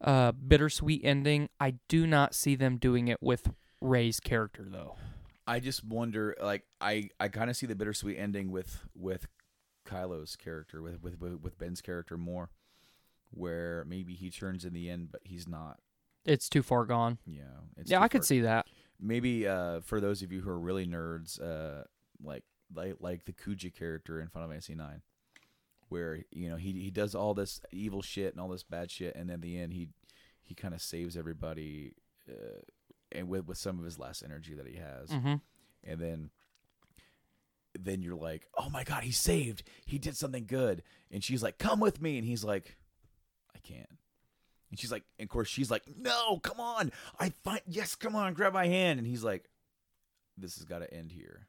[0.00, 1.48] uh, bittersweet ending.
[1.58, 3.50] I do not see them doing it with
[3.80, 4.96] Rey's character though.
[5.48, 9.26] I just wonder, like, I, I kind of see the bittersweet ending with with
[9.86, 12.50] Kylo's character, with, with with with Ben's character more,
[13.30, 15.78] where maybe he turns in the end, but he's not.
[16.24, 17.18] It's too far gone.
[17.26, 17.42] Yeah,
[17.76, 18.66] it's yeah, I could see that.
[19.00, 21.84] Maybe uh, for those of you who are really nerds, uh,
[22.22, 22.44] like
[22.74, 25.02] like like the Kuja character in Final Fantasy Nine,
[25.88, 29.14] where you know he he does all this evil shit and all this bad shit,
[29.14, 29.88] and in the end he
[30.42, 31.94] he kind of saves everybody,
[32.28, 32.60] uh,
[33.12, 35.34] and with with some of his last energy that he has hmm
[35.84, 36.30] and then
[37.78, 39.62] then you're like, "Oh my god, he's saved.
[39.86, 42.76] He did something good." And she's like, "Come with me." And he's like,
[43.68, 43.98] "I can't."
[44.70, 46.92] And she's like, and of course she's like, "No, come on.
[47.18, 49.48] I find yes, come on, grab my hand." And he's like,
[50.36, 51.46] this has got to end here.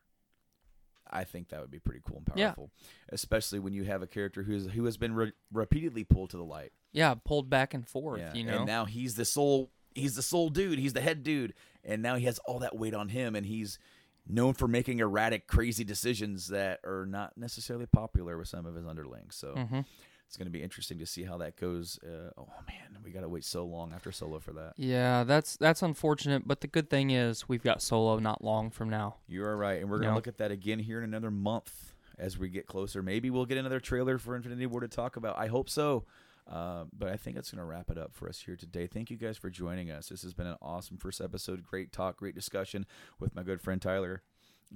[1.11, 2.47] I think that would be pretty cool and Yeah.
[2.49, 2.71] powerful,
[3.09, 6.43] especially when you have a character who's who has been re- repeatedly pulled to the
[6.45, 6.71] light.
[6.91, 8.19] Yeah, pulled back and forth.
[8.19, 8.57] Yeah, You know.
[8.59, 10.77] and now he's the sole he's the sole dude.
[10.79, 13.79] He's the head dude, and now he has all that weight on him, and he's
[14.27, 18.85] known for making erratic, crazy decisions that are not necessarily popular with some of his
[18.85, 19.35] underlings.
[19.35, 19.85] So Mhm.
[20.29, 21.97] It's going to be interesting to see how that goes.
[22.03, 24.73] Uh, oh man, we got to wait so long after Solo for that.
[24.77, 28.91] Yeah, that's that's unfortunate, but the good thing is we've got Solo not long from
[28.91, 29.15] now.
[29.27, 31.93] You are right, and we're going to look at that again here in another month
[32.19, 33.01] as we get closer.
[33.01, 35.35] Maybe we'll get another trailer for Infinity War to talk about.
[35.35, 36.05] I hope so.
[36.47, 38.85] Uh, but I think that's going to wrap it up for us here today.
[38.85, 40.09] Thank you guys for joining us.
[40.09, 41.63] This has been an awesome first episode.
[41.63, 42.85] Great talk, great discussion
[43.19, 44.21] with my good friend Tyler.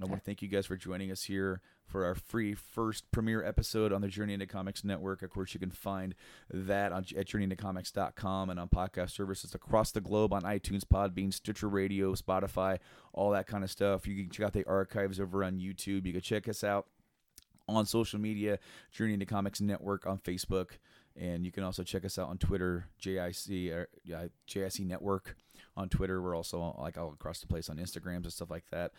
[0.02, 3.44] I want to thank you guys for joining us here for our free first premiere
[3.44, 5.22] episode on the Journey into Comics Network.
[5.22, 6.16] Of course, you can find
[6.50, 11.68] that on at journeyintocomics.com and on podcast services across the globe on iTunes, Podbean, Stitcher
[11.68, 12.78] Radio, Spotify,
[13.12, 14.04] all that kind of stuff.
[14.08, 16.06] You can check out the archives over on YouTube.
[16.06, 16.86] You can check us out
[17.68, 18.58] on social media,
[18.90, 20.70] Journey into Comics Network on Facebook,
[21.16, 25.36] and you can also check us out on Twitter, JIC, or, yeah, JIC Network
[25.76, 26.20] on Twitter.
[26.20, 28.90] We're also like all across the place on Instagrams and stuff like that.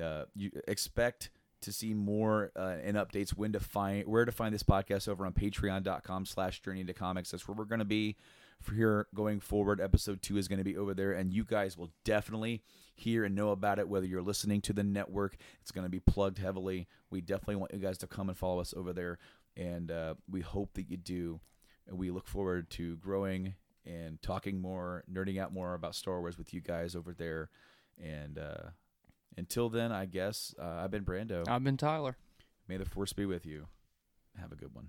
[0.00, 1.30] Uh, you expect
[1.62, 5.26] to see more uh, and updates when to find where to find this podcast over
[5.26, 7.30] on patreon.com slash journey into comics.
[7.30, 8.16] That's where we're going to be
[8.60, 9.80] for here going forward.
[9.80, 12.62] Episode two is going to be over there and you guys will definitely
[12.94, 15.36] hear and know about it whether you're listening to the network.
[15.60, 16.88] It's going to be plugged heavily.
[17.10, 19.18] We definitely want you guys to come and follow us over there
[19.56, 21.40] and uh, we hope that you do.
[21.86, 23.54] And we look forward to growing
[23.84, 27.50] and talking more nerding out more about star wars with you guys over there
[28.02, 28.70] and uh,
[29.40, 31.48] until then i guess uh, i've been brando.
[31.48, 32.16] I've been Tyler.
[32.68, 33.66] may the force be with you.
[34.38, 34.88] Have a good one